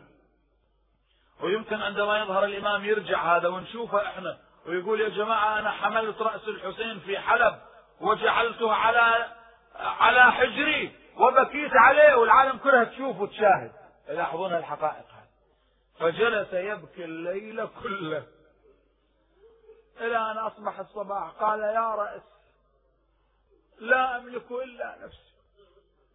ويمكن 1.43 1.83
عندما 1.83 2.19
يظهر 2.19 2.45
الإمام 2.45 2.85
يرجع 2.85 3.37
هذا 3.37 3.49
ونشوفه 3.49 4.07
إحنا 4.07 4.39
ويقول 4.67 5.01
يا 5.01 5.09
جماعة 5.09 5.59
أنا 5.59 5.71
حملت 5.71 6.23
رأس 6.23 6.49
الحسين 6.49 7.01
في 7.01 7.19
حلب 7.19 7.55
وجعلته 8.01 8.73
على 8.73 9.27
على 9.79 10.33
حجري 10.33 10.93
وبكيت 11.17 11.73
عليه 11.75 12.15
والعالم 12.15 12.59
كلها 12.59 12.85
تشوف 12.85 13.21
وتشاهد. 13.21 13.73
يلاحظون 14.09 14.55
الحقائق. 14.55 15.05
فجلس 16.01 16.53
يبكي 16.53 17.05
الليل 17.05 17.69
كله. 17.83 18.27
إلى 20.01 20.17
أن 20.17 20.39
أصبح 20.39 20.79
الصباح. 20.79 21.31
قال 21.31 21.61
يا 21.61 21.95
رأس 21.95 22.23
لا 23.79 24.17
أملك 24.17 24.51
إلا 24.51 24.97
نفسي. 25.03 25.31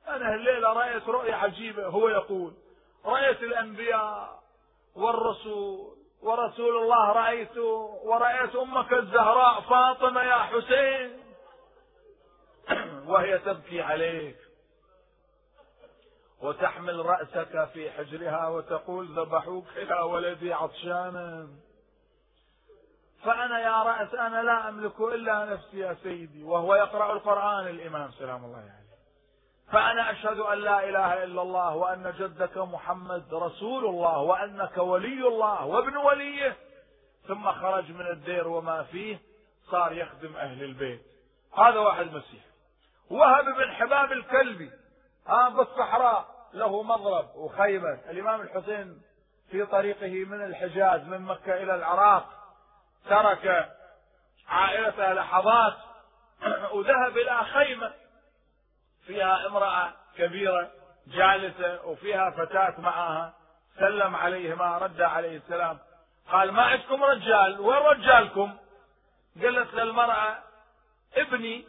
أنا 0.07 0.35
الليلة 0.35 0.73
رأيت 0.73 1.07
رؤية 1.07 1.33
عجيبة. 1.33 1.87
هو 1.87 2.09
يقول 2.09 2.53
رأيت 3.05 3.43
الأنبياء 3.43 4.43
والرسول 4.95 5.97
ورسول 6.21 6.77
الله 6.77 7.11
رأيته 7.11 7.99
ورأيت 8.03 8.55
أمك 8.55 8.93
الزهراء 8.93 9.61
فاطمة 9.61 10.23
يا 10.23 10.37
حسين. 10.37 11.23
وهي 13.09 13.39
تبكي 13.39 13.81
عليك. 13.81 14.44
وتحمل 16.41 17.05
رأسك 17.05 17.69
في 17.73 17.91
حجرها 17.91 18.47
وتقول 18.47 19.19
ذبحوك 19.19 19.75
يا 19.75 20.01
ولدي 20.01 20.53
عطشانا. 20.53 21.47
فأنا 23.23 23.59
يا 23.59 23.83
رأس 23.83 24.13
أنا 24.13 24.41
لا 24.41 24.69
أملك 24.69 24.99
إلا 24.99 25.45
نفسي 25.45 25.79
يا 25.79 25.97
سيدي 26.03 26.43
وهو 26.43 26.75
يقرأ 26.75 27.13
القرآن 27.13 27.67
الإمام 27.67 28.11
سلام 28.11 28.45
الله 28.45 28.57
عليه. 28.57 28.67
يعني. 28.67 28.85
فأنا 29.71 30.11
أشهد 30.11 30.39
أن 30.39 30.57
لا 30.57 30.89
إله 30.89 31.23
إلا 31.23 31.41
الله 31.41 31.75
وأن 31.75 32.13
جدك 32.19 32.57
محمد 32.57 33.33
رسول 33.33 33.85
الله 33.85 34.17
وأنك 34.17 34.77
ولي 34.77 35.27
الله 35.27 35.65
وابن 35.65 35.97
وليه. 35.97 36.57
ثم 37.27 37.51
خرج 37.51 37.91
من 37.91 38.07
الدير 38.07 38.47
وما 38.47 38.83
فيه 38.83 39.19
صار 39.71 39.93
يخدم 39.93 40.35
أهل 40.35 40.63
البيت. 40.63 41.01
هذا 41.57 41.79
واحد 41.79 42.13
مسيح. 42.13 42.43
وهب 43.09 43.45
بن 43.45 43.71
حباب 43.71 44.11
الكلبي 44.11 44.71
آه 45.27 45.49
بالصحراء 45.49 46.35
له 46.53 46.83
مضرب 46.83 47.35
وخيمة 47.35 47.99
الإمام 48.09 48.41
الحسين 48.41 49.01
في 49.51 49.65
طريقه 49.65 50.25
من 50.25 50.43
الحجاز 50.45 51.01
من 51.01 51.21
مكة 51.21 51.53
إلى 51.53 51.75
العراق 51.75 52.29
ترك 53.09 53.75
عائلته 54.47 55.13
لحظات 55.13 55.73
وذهب 56.75 57.17
إلى 57.17 57.43
خيمة. 57.43 57.93
فيها 59.05 59.47
امرأة 59.47 59.93
كبيرة 60.17 60.71
جالسة 61.07 61.85
وفيها 61.85 62.29
فتاة 62.29 62.81
معها. 62.81 63.33
سلم 63.79 64.15
عليهما 64.15 64.77
رد 64.77 65.01
عليه 65.01 65.37
السلام. 65.37 65.79
قال 66.31 66.51
ما 66.51 66.61
عندكم 66.63 67.03
رجال؟ 67.03 67.59
وين 67.59 67.77
رجالكم؟ 67.77 68.57
قالت 69.41 69.73
للمرأة 69.73 70.37
ابني 71.15 71.65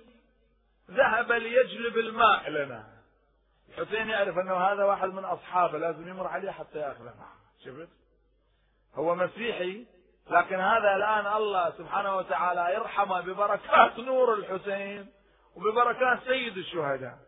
ذهب 0.91 1.33
ليجلب 1.33 1.99
الماء 1.99 2.51
لنا. 2.51 2.96
الحسين 3.79 4.09
يعرف 4.09 4.39
انه 4.39 4.55
هذا 4.55 4.85
واحد 4.85 5.09
من 5.09 5.25
اصحابه 5.25 5.79
لازم 5.79 6.09
يمر 6.09 6.27
عليه 6.27 6.51
حتى 6.51 6.79
ياخذه 6.79 7.15
معه. 7.19 7.37
شفت؟ 7.65 7.89
هو 8.95 9.15
مسيحي 9.15 9.87
لكن 10.31 10.61
هذا 10.61 10.97
الآن 10.97 11.27
الله 11.27 11.71
سبحانه 11.71 12.17
وتعالى 12.17 12.75
يرحمه 12.75 13.21
ببركات 13.21 13.99
نور 14.09 14.35
الحسين 14.35 15.07
وببركات 15.57 16.19
سيد 16.27 16.57
الشهداء. 16.57 17.19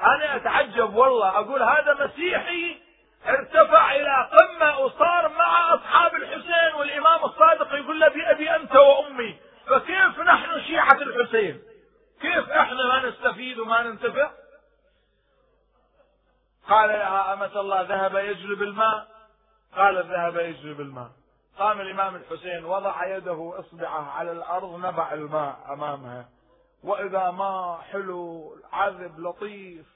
أنا 0.00 0.36
أتعجب 0.36 0.94
والله 0.94 1.28
أقول 1.28 1.62
هذا 1.62 2.04
مسيحي 2.04 2.76
ارتفع 3.26 3.94
إلى 3.94 4.28
قمة 4.32 4.78
وصار 4.78 5.28
مع 5.28 5.74
أصحاب 5.74 6.14
الحسين 6.14 6.74
والإمام 6.78 7.24
الصادق 7.24 7.74
يقول 7.74 8.00
له 8.00 8.08
بأبي 8.08 8.56
أنت 8.56 8.76
وأمي 8.76 9.36
فكيف 9.66 10.20
نحن 10.20 10.60
شيعة 10.60 11.02
الحسين؟ 11.02 11.62
كيف 12.20 12.50
إحنا 12.50 12.86
ما 12.86 13.08
نستفيد 13.08 13.58
وما 13.58 13.82
ننتفع؟ 13.82 14.30
قال 16.68 16.88
لها 16.88 17.32
أمة 17.32 17.60
الله 17.60 17.82
ذهب 17.82 18.14
يجلب 18.14 18.62
الماء 18.62 19.08
قالت 19.76 20.06
ذهب 20.06 20.36
يجلب 20.36 20.80
الماء 20.80 21.10
قام 21.58 21.80
الإمام 21.80 22.16
الحسين 22.16 22.64
وضع 22.64 23.06
يده 23.16 23.54
إصبعه 23.58 24.10
على 24.10 24.32
الأرض 24.32 24.78
نبع 24.78 25.12
الماء 25.12 25.56
أمامها. 25.72 26.28
وإذا 26.84 27.30
ما 27.30 27.78
حلو 27.92 28.56
عذب 28.72 29.20
لطيف. 29.20 29.86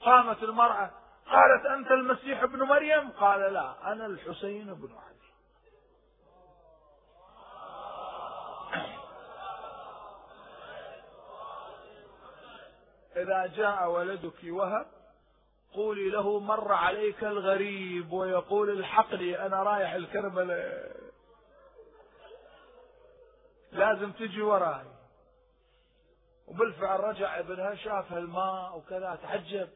قامت 0.00 0.42
المرأة 0.42 0.90
قالت 1.30 1.66
أنت 1.66 1.90
المسيح 1.90 2.42
ابن 2.42 2.62
مريم؟ 2.62 3.10
قال 3.10 3.52
لا 3.52 3.92
أنا 3.92 4.06
الحسين 4.06 4.74
بن 4.74 4.88
علي. 4.88 5.18
إذا 13.22 13.46
جاء 13.46 13.90
ولدك 13.90 14.44
وهب 14.44 14.86
قولي 15.74 16.10
له 16.10 16.38
مر 16.40 16.72
عليك 16.72 17.24
الغريب 17.24 18.12
ويقول 18.12 18.70
الحقني 18.70 19.46
أنا 19.46 19.62
رايح 19.62 19.92
الكربلاء 19.92 20.96
لازم 23.72 24.12
تجي 24.12 24.42
وراي. 24.42 24.84
وبالفعل 26.46 27.00
رجع 27.00 27.38
ابنها 27.38 27.74
شاف 27.74 28.12
الماء 28.12 28.76
وكذا 28.76 29.18
تعجب. 29.22 29.68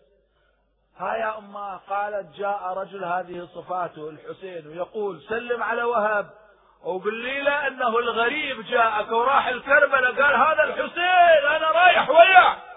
ها 0.96 1.16
يا 1.16 1.38
أمه 1.38 1.76
قالت 1.76 2.36
جاء 2.36 2.62
رجل 2.62 3.04
هذه 3.04 3.48
صفاته 3.54 4.08
الحسين 4.10 4.66
ويقول 4.66 5.22
سلم 5.28 5.62
على 5.62 5.82
وهب. 5.82 6.30
وقل 6.84 7.14
لي 7.14 7.42
له 7.42 7.66
إنه 7.66 7.98
الغريب 7.98 8.64
جاءك 8.64 9.10
وراح 9.10 9.46
الكربلاء 9.46 10.22
قال 10.22 10.34
هذا 10.34 10.64
الحسين 10.64 11.46
أنا 11.56 11.70
رايح 11.70 12.10
وياه. 12.10 12.71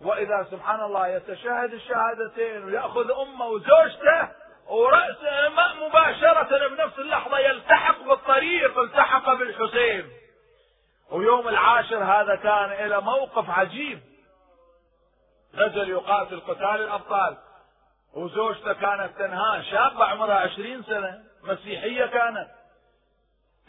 وإذا 0.00 0.46
سبحان 0.50 0.80
الله 0.80 1.08
يتشاهد 1.08 1.72
الشهادتين 1.72 2.64
ويأخذ 2.64 3.10
أمه 3.10 3.46
وزوجته 3.46 4.28
ورأسه 4.68 5.48
مباشرة 5.86 6.68
بنفس 6.68 6.98
اللحظة 6.98 7.38
يلتحق 7.38 8.02
بالطريق 8.02 8.78
التحق 8.78 9.34
بالحسين. 9.34 10.10
ويوم 11.10 11.48
العاشر 11.48 12.04
هذا 12.04 12.36
كان 12.36 12.86
إلى 12.86 13.00
موقف 13.00 13.50
عجيب. 13.50 14.00
نزل 15.54 15.88
يقاتل 15.88 16.40
قتال 16.40 16.82
الأبطال. 16.82 17.36
وزوجته 18.14 18.72
كانت 18.72 19.18
تنهاه 19.18 19.62
شابة 19.62 20.04
عمرها 20.04 20.34
عشرين 20.34 20.82
سنة 20.82 21.24
مسيحية 21.42 22.06
كانت. 22.06 22.48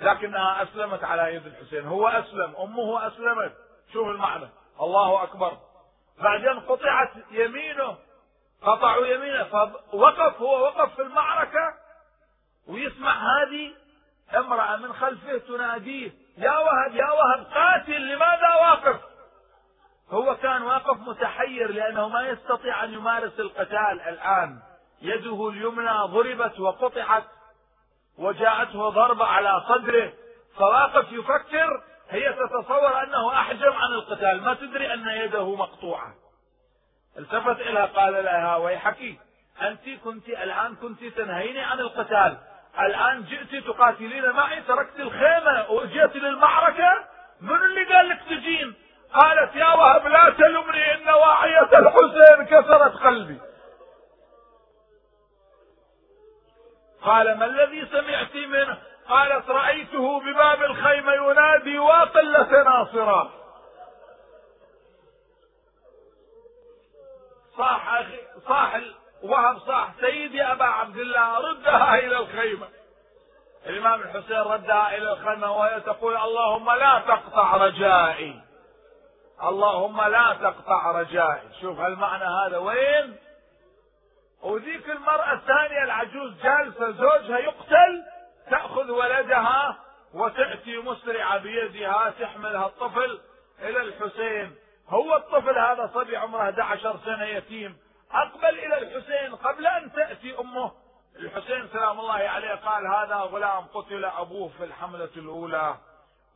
لكنها 0.02 0.64
أسلمت 0.64 1.04
على 1.04 1.36
يد 1.36 1.46
الحسين. 1.46 1.88
هو 1.88 2.08
أسلم 2.08 2.56
أمه 2.60 3.08
أسلمت. 3.08 3.54
شوف 3.94 4.08
المعنى. 4.08 4.50
الله 4.82 5.24
أكبر. 5.24 5.58
بعدين 6.24 6.60
قطعت 6.60 7.12
يمينه 7.32 7.98
قطعوا 8.62 9.06
يمينه 9.08 9.44
فوقف 9.44 10.42
هو 10.42 10.62
وقف 10.62 10.96
في 10.96 11.02
المعركة 11.02 11.74
ويسمع 12.68 13.12
هذه 13.12 13.74
امرأة 14.36 14.76
من 14.76 14.94
خلفه 14.94 15.38
تناديه 15.38 16.12
يا 16.38 16.58
وهب 16.58 16.96
يا 16.96 17.12
وهب 17.12 17.46
قاتل 17.54 18.02
لماذا 18.14 18.54
واقف؟ 18.62 19.00
هو 20.12 20.36
كان 20.36 20.62
واقف 20.62 20.98
متحير 21.00 21.72
لأنه 21.72 22.10
ما 22.10 22.28
يستطيع 22.28 22.84
أن 22.84 22.94
يمارس 22.94 23.40
القتال 23.40 24.02
الآن. 24.08 24.60
يده 25.02 25.50
اليمنى 25.50 26.00
ضربت 26.06 26.60
وقطعت 26.60 27.24
وجاءته 28.18 28.90
ضربة 28.90 29.26
على 29.26 29.64
صدره 29.70 30.14
فواقف 30.58 31.12
يفكر 31.12 31.84
تتصور 32.62 33.04
أنه 33.04 33.34
أحجم 33.34 33.72
عن 33.72 33.94
القتال. 33.94 34.42
ما 34.42 34.54
تدري 34.54 34.94
أن 34.94 35.08
يده 35.08 35.56
مقطوعة. 35.56 36.16
التفت 37.18 37.62
إليها 37.62 37.86
قال 37.86 38.14
لها 38.14 38.56
ويحكي 38.56 39.20
أنت 39.62 39.90
كنت 40.04 40.30
الآن 40.30 40.76
كنت 40.76 41.04
تنهيني 41.04 41.60
عن 41.60 41.80
القتال. 41.80 42.38
الآن 42.80 43.24
جئت 43.24 43.66
تقاتلين 43.66 44.32
معي 44.32 44.62
تركت 44.62 45.00
الخيمة 45.00 45.70
وجئت 45.70 46.16
للمعركة. 46.16 47.08
من 47.42 47.64
اللي 47.64 47.84
قال 47.84 48.10
لك 48.10 48.20
تجين؟ 48.30 48.74
قالت 49.14 49.56
يا 49.56 49.74
وهب 49.74 50.08
لا 50.08 50.30
تلمني 50.30 50.94
إن 50.94 51.10
واعية 51.10 51.80
الحسين 51.80 52.46
كسرت 52.46 52.96
قلبي. 52.96 53.40
قال 57.02 57.38
ما 57.38 57.46
الذي 57.46 57.86
سمعت 57.86 58.36
منه؟ 58.36 58.78
قالت 59.10 59.50
رأيته 59.50 60.20
بباب 60.20 60.64
الخيمة 60.64 61.14
ينادي 61.14 61.80
وقلة 61.80 62.64
ناصرة 62.64 63.32
صاح 67.58 68.04
صاح 68.48 68.82
وهب 69.24 69.60
صاح 69.60 69.90
سيدي 70.02 70.44
أبا 70.44 70.66
عبد 70.66 70.98
الله 70.98 71.38
ردها 71.50 71.96
إلى 71.96 72.18
الخيمة. 72.18 72.68
الإمام 73.66 74.02
الحسين 74.02 74.38
ردها 74.38 74.98
إلى 74.98 75.12
الخيمة 75.12 75.52
وهي 75.52 75.80
تقول 75.80 76.18
اللهم 76.18 76.72
لا 76.72 77.04
تقطع 77.08 77.56
رجائي. 77.56 78.42
اللهم 79.44 80.02
لا 80.02 80.38
تقطع 80.42 80.92
رجائي. 80.92 81.50
شوف 81.62 81.80
هالمعنى 81.80 82.26
هذا 82.26 82.58
وين؟ 82.58 83.18
وذيك 84.44 84.90
المرأة 84.90 85.34
الثانية 85.34 85.84
العجوز 85.84 86.34
جالسة 86.44 86.92
زوجها 86.92 87.38
يقتل 87.38 88.04
تأخذ 88.50 88.92
ولدها 88.92 89.80
وتأتي 90.14 90.78
مسرعة 90.78 91.38
بيدها 91.38 92.10
تحملها 92.20 92.66
الطفل 92.66 93.20
إلى 93.60 93.82
الحسين. 93.82 94.56
هو 94.90 95.16
الطفل 95.16 95.58
هذا 95.60 95.92
صبي 95.94 96.18
عمره 96.18 96.42
11 96.42 97.00
سنة 97.06 97.24
يتيم. 97.24 97.78
أقبل 98.12 98.60
إلى 98.60 98.78
الحسين 98.78 99.36
قبل 99.36 99.68
أن 99.68 99.94
تأتي 99.94 100.40
أمه. 100.40 100.72
الحسين 101.16 101.68
سلام 101.68 102.00
الله 102.00 102.14
عليه 102.14 102.56
قال 102.56 102.88
هذا 102.88 103.16
غلام 103.16 103.66
قتل 103.74 104.06
أبوه 104.06 104.50
في 104.58 104.64
الحملة 104.64 105.10
الأولى. 105.18 105.78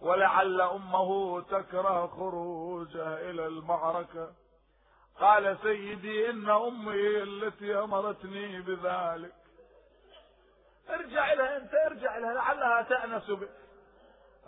ولعل 0.01 0.61
أمه 0.61 1.41
تكره 1.41 2.07
خروجه 2.07 3.29
إلى 3.29 3.47
المعركة. 3.47 4.31
قال 5.19 5.57
سيدي 5.63 6.29
إن 6.29 6.49
أمي 6.49 7.23
التي 7.23 7.79
أمرتني 7.79 8.61
بذلك. 8.61 9.40
ارجع 10.93 11.33
لها 11.33 11.57
أنت 11.57 11.73
ارجع 11.73 12.17
لها 12.17 12.33
لعلها 12.33 12.81
تأنس 12.81 13.29
بك 13.29 13.49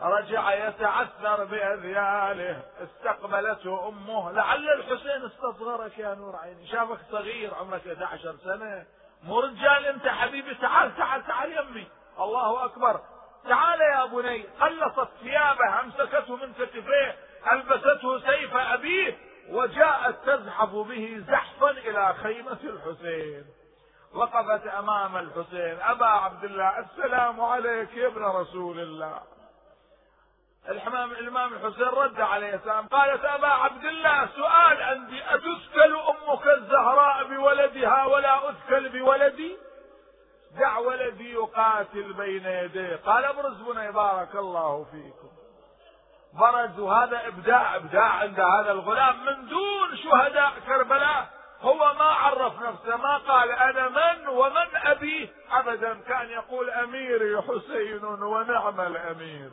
رجع 0.01 0.53
يتعثر 0.53 1.43
بأذياله 1.43 2.61
استقبلته 2.83 3.87
أمه. 3.87 4.31
لعل 4.31 4.69
الحسين 4.69 5.25
استصغرك 5.25 5.97
يا 5.97 6.13
نور 6.13 6.35
عيني. 6.35 6.67
شافك 6.67 6.99
صغير 7.11 7.53
عمرك 7.53 7.87
11 7.87 8.35
سنة. 8.43 8.85
مو 9.23 9.39
رجال 9.39 9.85
أنت 9.85 10.07
حبيبي. 10.07 10.55
تعال 10.55 10.97
تعال 10.97 11.27
تعال 11.27 11.51
يمي 11.51 11.87
الله 12.19 12.65
أكبر. 12.65 13.01
تعال 13.49 13.81
يا 13.81 14.05
بني. 14.05 14.43
قلصت 14.43 15.09
ثيابه 15.21 15.79
أمسكته 15.79 16.35
من 16.35 16.53
كتفيه 16.53 17.15
ألبسته 17.51 18.19
سيف 18.19 18.55
أبيه 18.55 19.17
وجاءت 19.49 20.15
تزحف 20.25 20.69
به 20.69 21.23
زحفا 21.27 21.69
إلى 21.69 22.13
خيمة 22.13 22.59
الحسين. 22.63 23.45
وقفت 24.13 24.67
أمام 24.67 25.17
الحسين. 25.17 25.81
أبا 25.81 26.05
عبد 26.05 26.43
الله 26.43 26.79
السلام 26.79 27.41
عليك 27.41 27.93
يا 27.93 28.07
ابن 28.07 28.23
رسول 28.23 28.79
الله. 28.79 29.19
الحمام 30.69 31.11
الإمام 31.11 31.53
الحسين 31.53 31.87
رد 31.87 32.21
عليه 32.21 32.55
السلام 32.55 32.87
قالت 32.87 33.25
أبا 33.25 33.47
عبد 33.47 33.85
الله 33.85 34.27
سؤال 34.35 34.83
عندي 34.83 35.23
أتسكل 35.23 35.95
أمك 35.95 36.47
الزهراء 36.47 37.23
بولدها 37.23 38.05
ولا 38.05 38.49
أثكل 38.49 38.89
بولدي؟ 38.89 39.57
دع 40.59 40.77
ولدي 40.77 41.33
يقاتل 41.33 42.13
بين 42.13 42.45
يديه 42.45 42.95
قال 42.95 43.25
أبرز 43.25 43.61
بني 43.61 43.91
بارك 43.91 44.35
الله 44.35 44.85
فيكم. 44.91 45.29
برز 46.33 46.79
وهذا 46.79 47.27
إبداع 47.27 47.75
إبداع 47.75 48.09
عند 48.09 48.39
هذا 48.39 48.71
الغلام 48.71 49.25
من 49.25 49.47
دون 49.47 49.97
شهداء 50.03 50.51
كربلاء. 50.67 51.29
هو 51.63 51.93
ما 51.93 52.05
عرف 52.05 52.61
نفسه 52.61 52.97
ما 52.97 53.17
قال 53.17 53.51
أنا 53.51 53.89
من 53.89 54.27
ومن 54.27 54.75
ابيه 54.75 55.29
ابدا 55.51 55.93
كان 55.93 56.29
يقول 56.29 56.69
أميري 56.69 57.41
حسين 57.41 58.05
ونعم 58.05 58.81
الأمير. 58.81 59.49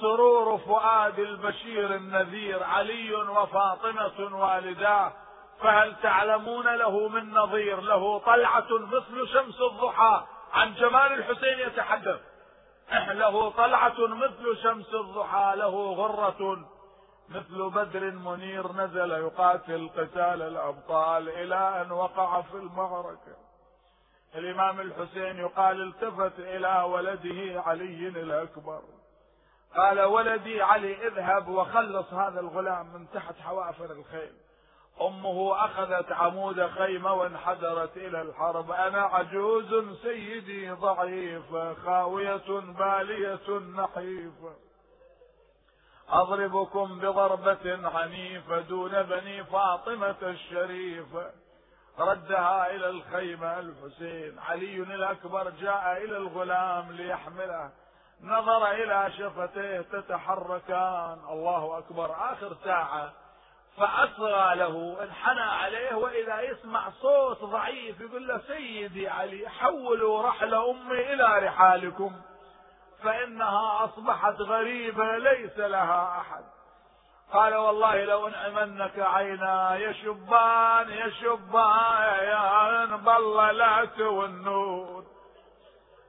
سرور 0.00 0.58
فؤاد 0.58 1.18
البشير 1.18 1.94
النذير 1.94 2.62
علي 2.62 3.14
وفاطمة 3.14 4.36
والداه. 4.36 5.12
فهل 5.60 5.96
تعلمون 6.02 6.74
له 6.74 7.08
من 7.08 7.30
نظير؟ 7.34 7.80
له 7.80 8.18
طلعة 8.18 8.68
مثل 8.70 9.28
شمس 9.32 9.60
الضحى. 9.60 10.24
عن 10.52 10.74
جمال 10.74 11.12
الحسين 11.12 11.58
يتحدث. 11.58 12.20
له 13.22 13.50
طلعة 13.50 14.06
مثل 14.06 14.56
شمس 14.62 14.94
الضحى 14.94 15.52
له 15.56 15.92
غرة 15.92 16.73
مثل 17.28 17.70
بدر 17.70 18.10
منير 18.10 18.72
نزل 18.72 19.10
يقاتل 19.10 19.90
قتال 19.96 20.42
الأبطال 20.42 21.28
إلى 21.28 21.82
أن 21.82 21.92
وقع 21.92 22.40
في 22.40 22.54
المعركة. 22.54 23.36
الإمام 24.34 24.80
الحسين 24.80 25.38
يقال 25.38 25.82
التفت 25.82 26.38
إلى 26.38 26.82
ولده 26.82 27.62
علي 27.62 28.08
الأكبر. 28.08 28.82
قال 29.76 30.00
ولدي 30.00 30.62
علي 30.62 31.06
اذهب 31.06 31.48
وخلص 31.48 32.12
هذا 32.12 32.40
الغلام 32.40 32.86
من 32.86 33.06
تحت 33.10 33.34
حوافر 33.40 33.84
الخيل. 33.84 34.32
أمه 35.00 35.64
أخذت 35.64 36.12
عمود 36.12 36.66
خيمة 36.66 37.12
وانحدرت 37.12 37.96
إلى 37.96 38.22
الحرب. 38.22 38.70
أنا 38.70 39.00
عجوز 39.02 39.98
سيدي 40.02 40.70
ضعيفه 40.70 41.74
خاوية 41.74 42.60
بالية 42.60 43.58
نحيفه 43.58 44.54
أضربكم 46.08 46.98
بضربة 46.98 47.88
عنيفه 47.98 48.60
دون 48.60 49.02
بني 49.02 49.44
فاطمة 49.44 50.16
الشريفه 50.22 51.30
ردها 51.98 52.70
إلى 52.70 52.88
الخيمه 52.88 53.58
الحسين. 53.58 54.38
علي 54.38 54.76
الأكبر 54.76 55.50
جاء 55.50 56.04
إلى 56.04 56.16
الغلام 56.16 56.92
ليحمله. 56.92 57.70
نظر 58.22 58.70
إلى 58.70 59.12
شفتيه 59.18 59.80
تتحركان. 59.80 61.18
الله 61.30 61.78
أكبر. 61.78 62.32
آخر 62.32 62.56
ساعة. 62.64 63.12
فأصغى 63.76 64.54
له 64.54 64.96
انحنى 65.02 65.40
عليه 65.40 65.94
وإذا 65.94 66.40
يسمع 66.40 66.90
صوت 66.90 67.44
ضعيف 67.44 68.00
يقول 68.00 68.28
له 68.28 68.40
سيدي 68.46 69.08
علي 69.08 69.48
حولوا 69.48 70.22
رحل 70.22 70.54
أمي 70.54 71.12
إلى 71.12 71.46
رحالكم. 71.46 72.12
فإنها 73.04 73.84
أصبحت 73.84 74.40
غريبة 74.40 75.18
ليس 75.18 75.58
لها 75.58 76.20
أحد. 76.20 76.44
قال 77.32 77.54
والله 77.54 78.04
لو 78.04 78.28
انعمنك 78.28 78.98
عينا 78.98 79.76
يشبان 79.76 80.90
يشبان 80.90 82.18
يا 82.22 82.84
بالله 82.84 83.52
لا 83.52 83.84
تونون. 83.84 85.06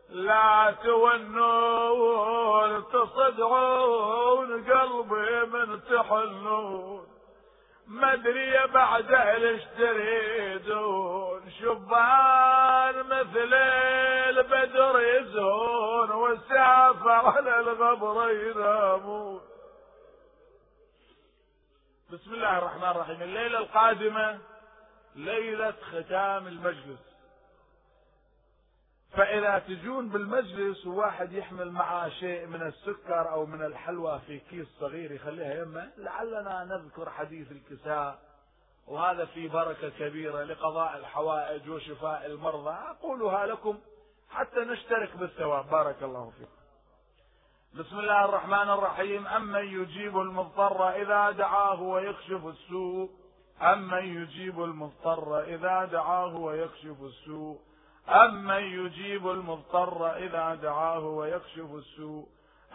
لا 0.10 0.76
تونون 0.84 2.84
تصدعون 2.84 4.72
قلبي 4.72 5.46
من 5.46 5.84
تحنون. 5.84 7.08
ما 7.88 8.14
أدري 8.14 8.68
بعد 8.68 9.14
إيش 9.14 9.64
تريدون. 9.78 11.35
شبان 11.60 13.04
مثل 13.06 13.54
البدر 14.30 15.00
يزهون 15.00 16.12
والسافة 16.12 17.12
على 17.12 17.60
الغبر 17.60 18.30
ينامون. 18.30 19.42
بسم 22.14 22.34
الله 22.34 22.58
الرحمن 22.58 22.90
الرحيم. 22.90 23.22
الليلة 23.22 23.58
القادمة 23.58 24.40
ليلة 25.16 25.74
ختام 25.92 26.48
المجلس. 26.48 27.16
فإذا 29.12 29.60
تجون 29.60 30.10
بالمجلس 30.10 30.86
وواحد 30.86 31.34
يحمل 31.34 31.72
معاه 31.72 32.10
شيء 32.10 32.46
من 32.46 32.62
السكر 32.62 33.30
أو 33.32 33.46
من 33.46 33.66
الحلوى 33.66 34.20
في 34.28 34.40
كيس 34.40 34.68
صغير 34.80 35.12
يخليها 35.12 35.54
يمه 35.54 35.90
لعلنا 35.98 36.64
نذكر 36.64 37.10
حديث 37.10 37.52
الكساء. 37.52 38.25
وهذا 38.88 39.26
في 39.26 39.48
بركة 39.48 39.90
كبيرة 39.90 40.44
لقضاء 40.44 40.98
الحوائج 40.98 41.70
وشفاء 41.70 42.26
المرضى. 42.26 42.76
أقولها 42.90 43.46
لكم 43.46 43.80
حتى 44.30 44.60
نشترك 44.60 45.18
بالثواب. 45.18 45.70
بارك 45.70 46.04
الله 46.04 46.30
فيكم. 46.30 46.52
بسم 47.84 48.00
الله 48.00 48.26
الرحمن 48.26 48.70
الرحيم. 48.70 49.28
أمن 49.28 49.82
يجيب 49.82 50.18
المضطر 50.18 50.90
إذا 50.90 51.32
دعاه 51.32 51.82
ويكشف 51.82 52.46
السوء؟ 52.48 53.10
أمن 53.62 54.22
يجيب 54.22 54.64
المضطر 54.64 55.40
إذا 55.44 55.86
دعاه 55.86 56.36
ويكشف 56.36 57.02
السوء؟ 57.02 57.60
أمن 58.10 58.64
يجيب 58.64 59.28
المضطر 59.28 60.18
إذا 60.18 60.56
دعاه 60.56 61.06
ويكشف 61.06 61.74
السوء؟ 61.74 62.28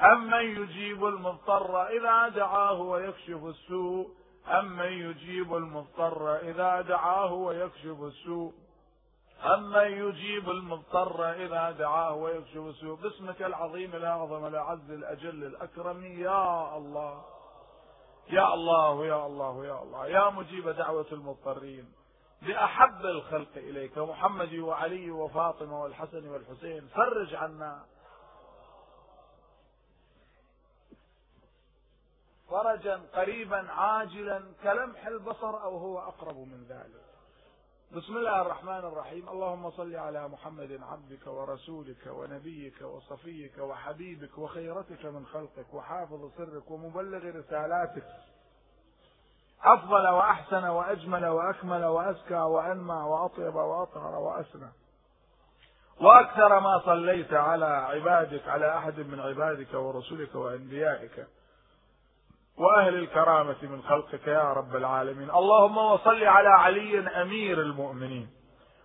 أمن 0.02 0.62
يجيب 0.62 1.04
المضطر 1.04 1.88
إذا 1.88 2.28
دعاه 2.28 2.80
ويكشف 2.80 3.44
السوء؟ 3.44 4.19
أمن 4.48 4.92
يجيب 4.92 5.54
المضطر 5.54 6.36
إذا 6.36 6.80
دعاه 6.80 7.32
ويكشف 7.32 8.02
السوء؟ 8.02 8.52
أمن 9.44 9.92
يجيب 9.92 10.50
المضطر 10.50 11.32
إذا 11.32 11.70
دعاه 11.70 12.14
ويكشف 12.14 12.56
السوء؟ 12.56 12.96
باسمك 12.96 13.42
العظيم 13.42 13.94
الأعظم 13.94 14.46
الأعز 14.46 14.90
الأجل 14.90 15.44
الأكرم. 15.44 16.04
يا 16.04 16.76
الله 16.76 17.24
يا 18.30 18.54
الله 18.54 19.06
يا 19.06 19.26
الله 19.26 19.66
يا 19.66 19.82
الله. 19.82 20.06
يا 20.06 20.30
مجيب 20.30 20.68
دعوة 20.68 21.06
المضطرين. 21.12 21.92
بأحب 22.42 23.06
الخلق 23.06 23.56
إليك 23.56 23.98
محمد 23.98 24.54
وعلي 24.54 25.10
وفاطمة 25.10 25.82
والحسن 25.82 26.28
والحسين. 26.28 26.88
فرج 26.88 27.34
عنا. 27.34 27.84
فرجا 32.50 33.00
قريبا 33.14 33.70
عاجلا 33.70 34.42
كلمح 34.62 35.06
البصر 35.06 35.62
أو 35.62 35.76
هو 35.78 35.98
أقرب 35.98 36.36
من 36.36 36.64
ذلك. 36.68 37.04
بسم 37.96 38.16
الله 38.16 38.42
الرحمن 38.42 38.78
الرحيم، 38.78 39.28
اللهم 39.28 39.70
صل 39.70 39.96
على 39.96 40.28
محمد 40.28 40.80
عبدك 40.82 41.26
ورسولك 41.26 42.06
ونبيك 42.06 42.82
وصفيك 42.82 43.58
وحبيبك 43.58 44.38
وخيرتك 44.38 45.04
من 45.04 45.26
خلقك 45.26 45.74
وحافظ 45.74 46.30
سرك 46.36 46.70
ومبلغ 46.70 47.38
رسالاتك. 47.38 48.04
أفضل 49.64 50.08
وأحسن 50.08 50.64
وأجمل 50.64 51.26
وأكمل 51.26 51.84
وأزكى 51.84 52.34
وأنمى 52.34 52.94
وأطيب 52.94 53.54
وأطهر 53.54 54.14
وأسنى. 54.14 54.72
وأكثر 56.00 56.60
ما 56.60 56.82
صليت 56.84 57.32
على 57.32 57.66
عبادك 57.66 58.48
على 58.48 58.78
أحد 58.78 59.00
من 59.00 59.20
عبادك 59.20 59.74
ورسلك 59.74 60.34
وأنبيائك. 60.34 61.26
وأهل 62.60 62.94
الكرامة 62.94 63.56
من 63.62 63.82
خلقك 63.82 64.26
يا 64.26 64.52
رب 64.52 64.76
العالمين. 64.76 65.30
اللهم 65.30 65.78
وصل 65.78 66.24
على 66.24 66.48
علي 66.48 67.22
أمير 67.22 67.60
المؤمنين. 67.60 68.28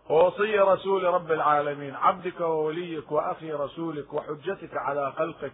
ووصي 0.10 0.60
رسول 0.60 1.04
رب 1.04 1.32
العالمين. 1.32 1.96
عبدك 1.96 2.40
ووليك 2.40 3.12
وأخي 3.12 3.52
رسولك 3.52 4.14
وحجتك 4.14 4.78
على 4.78 5.12
خلقك 5.12 5.54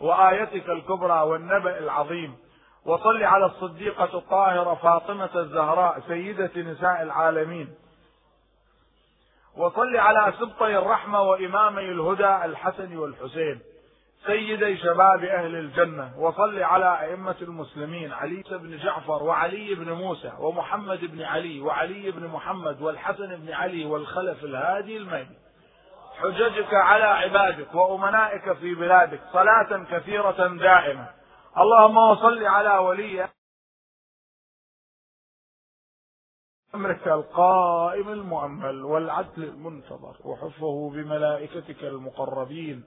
وآيتك 0.00 0.68
الكبرى 0.68 1.20
والنبأ 1.22 1.78
العظيم. 1.78 2.36
وصل 2.84 3.22
على 3.22 3.46
الصديقة 3.46 4.18
الطاهرة 4.18 4.74
فاطمة 4.74 5.30
الزهراء 5.36 6.00
سيدة 6.08 6.50
نساء 6.56 7.02
العالمين. 7.02 7.74
وصل 9.56 9.96
على 9.96 10.32
سبطي 10.40 10.78
الرحمة 10.78 11.22
وإمامي 11.22 11.84
الهدى 11.84 12.44
الحسن 12.44 12.96
والحسين. 12.96 13.60
سيدي 14.26 14.76
شباب 14.76 15.24
أهل 15.24 15.54
الجنة 15.54 16.18
وصل 16.18 16.62
على 16.62 17.00
أئمة 17.00 17.36
المسلمين 17.42 18.12
علي 18.12 18.42
بن 18.50 18.76
جعفر 18.76 19.22
وعلي 19.22 19.74
بن 19.74 19.92
موسى 19.92 20.32
ومحمد 20.38 21.00
بن 21.00 21.22
علي 21.22 21.60
وعلي 21.60 22.10
بن 22.10 22.26
محمد 22.26 22.82
والحسن 22.82 23.36
بن 23.36 23.52
علي 23.52 23.84
والخلف 23.84 24.44
الهادي 24.44 24.96
المهدي. 24.96 25.38
حججك 26.18 26.74
على 26.74 27.04
عبادك 27.04 27.74
وأمنائك 27.74 28.52
في 28.52 28.74
بلادك 28.74 29.20
صلاة 29.32 29.84
كثيرة 29.90 30.46
دائمة. 30.46 31.10
اللهم 31.58 31.96
وصل 31.96 32.44
على 32.44 32.78
ولي 32.78 33.28
أمرك 36.74 37.08
القائم 37.08 38.08
المؤمل 38.08 38.84
والعدل 38.84 39.44
المنتظر 39.44 40.16
وحفه 40.24 40.90
بملائكتك 40.94 41.84
المقربين. 41.84 42.84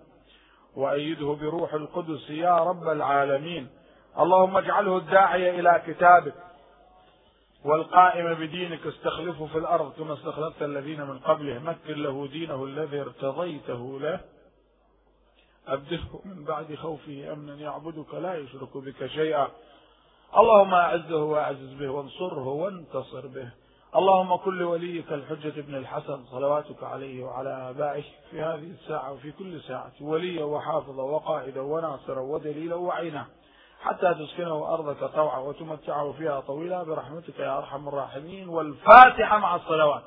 وأيده 0.75 1.37
بروح 1.41 1.73
القدس 1.73 2.29
يا 2.29 2.57
رب 2.57 2.87
العالمين. 2.87 3.69
اللهم 4.19 4.57
اجعله 4.57 4.97
الداعي 4.97 5.59
إلى 5.59 5.81
كتابك 5.87 6.33
والقائم 7.65 8.33
بدينك. 8.33 8.87
استخلفه 8.87 9.45
في 9.45 9.57
الأرض 9.57 9.93
كما 9.93 10.13
استخلفت 10.13 10.61
الذين 10.63 11.01
من 11.01 11.19
قبله. 11.19 11.59
مكن 11.59 12.03
له 12.03 12.27
دينه 12.27 12.63
الذي 12.63 13.01
ارتضيته 13.01 13.99
له. 13.99 14.19
أبدله 15.67 16.21
من 16.25 16.43
بعد 16.43 16.75
خوفه 16.75 17.33
أمنا. 17.33 17.55
يعبدك 17.55 18.13
لا 18.13 18.35
يشرك 18.35 18.77
بك 18.77 19.05
شيئا. 19.05 19.47
اللهم 20.37 20.73
أعزه 20.73 21.23
وأعزز 21.23 21.73
به 21.73 21.89
وانصره 21.89 22.47
وانتصر 22.47 23.27
به. 23.27 23.60
اللهم 23.95 24.35
كن 24.35 24.57
لوليك 24.57 25.11
الحجة 25.13 25.61
بن 25.61 25.75
الحسن 25.75 26.25
صلواتك 26.25 26.83
عليه 26.83 27.23
وعلى 27.23 27.69
آبائه 27.69 28.03
في 28.31 28.41
هذه 28.41 28.71
الساعة 28.71 29.11
وفي 29.13 29.31
كل 29.31 29.61
ساعة 29.61 29.91
وليا 30.01 30.43
وحافظا 30.43 31.03
وقائدا 31.03 31.61
وناصرا 31.61 32.19
ودليلا 32.19 32.75
وعينا 32.75 33.25
حتى 33.81 34.13
تسكنه 34.13 34.73
أرضك 34.73 35.03
طوعا 35.03 35.39
وتمتعه 35.39 36.11
فيها 36.11 36.39
طويلا 36.39 36.83
برحمتك 36.83 37.39
يا 37.39 37.57
أرحم 37.57 37.87
الراحمين 37.87 38.49
والفاتحة 38.49 39.37
مع 39.37 39.55
الصلوات. 39.55 40.03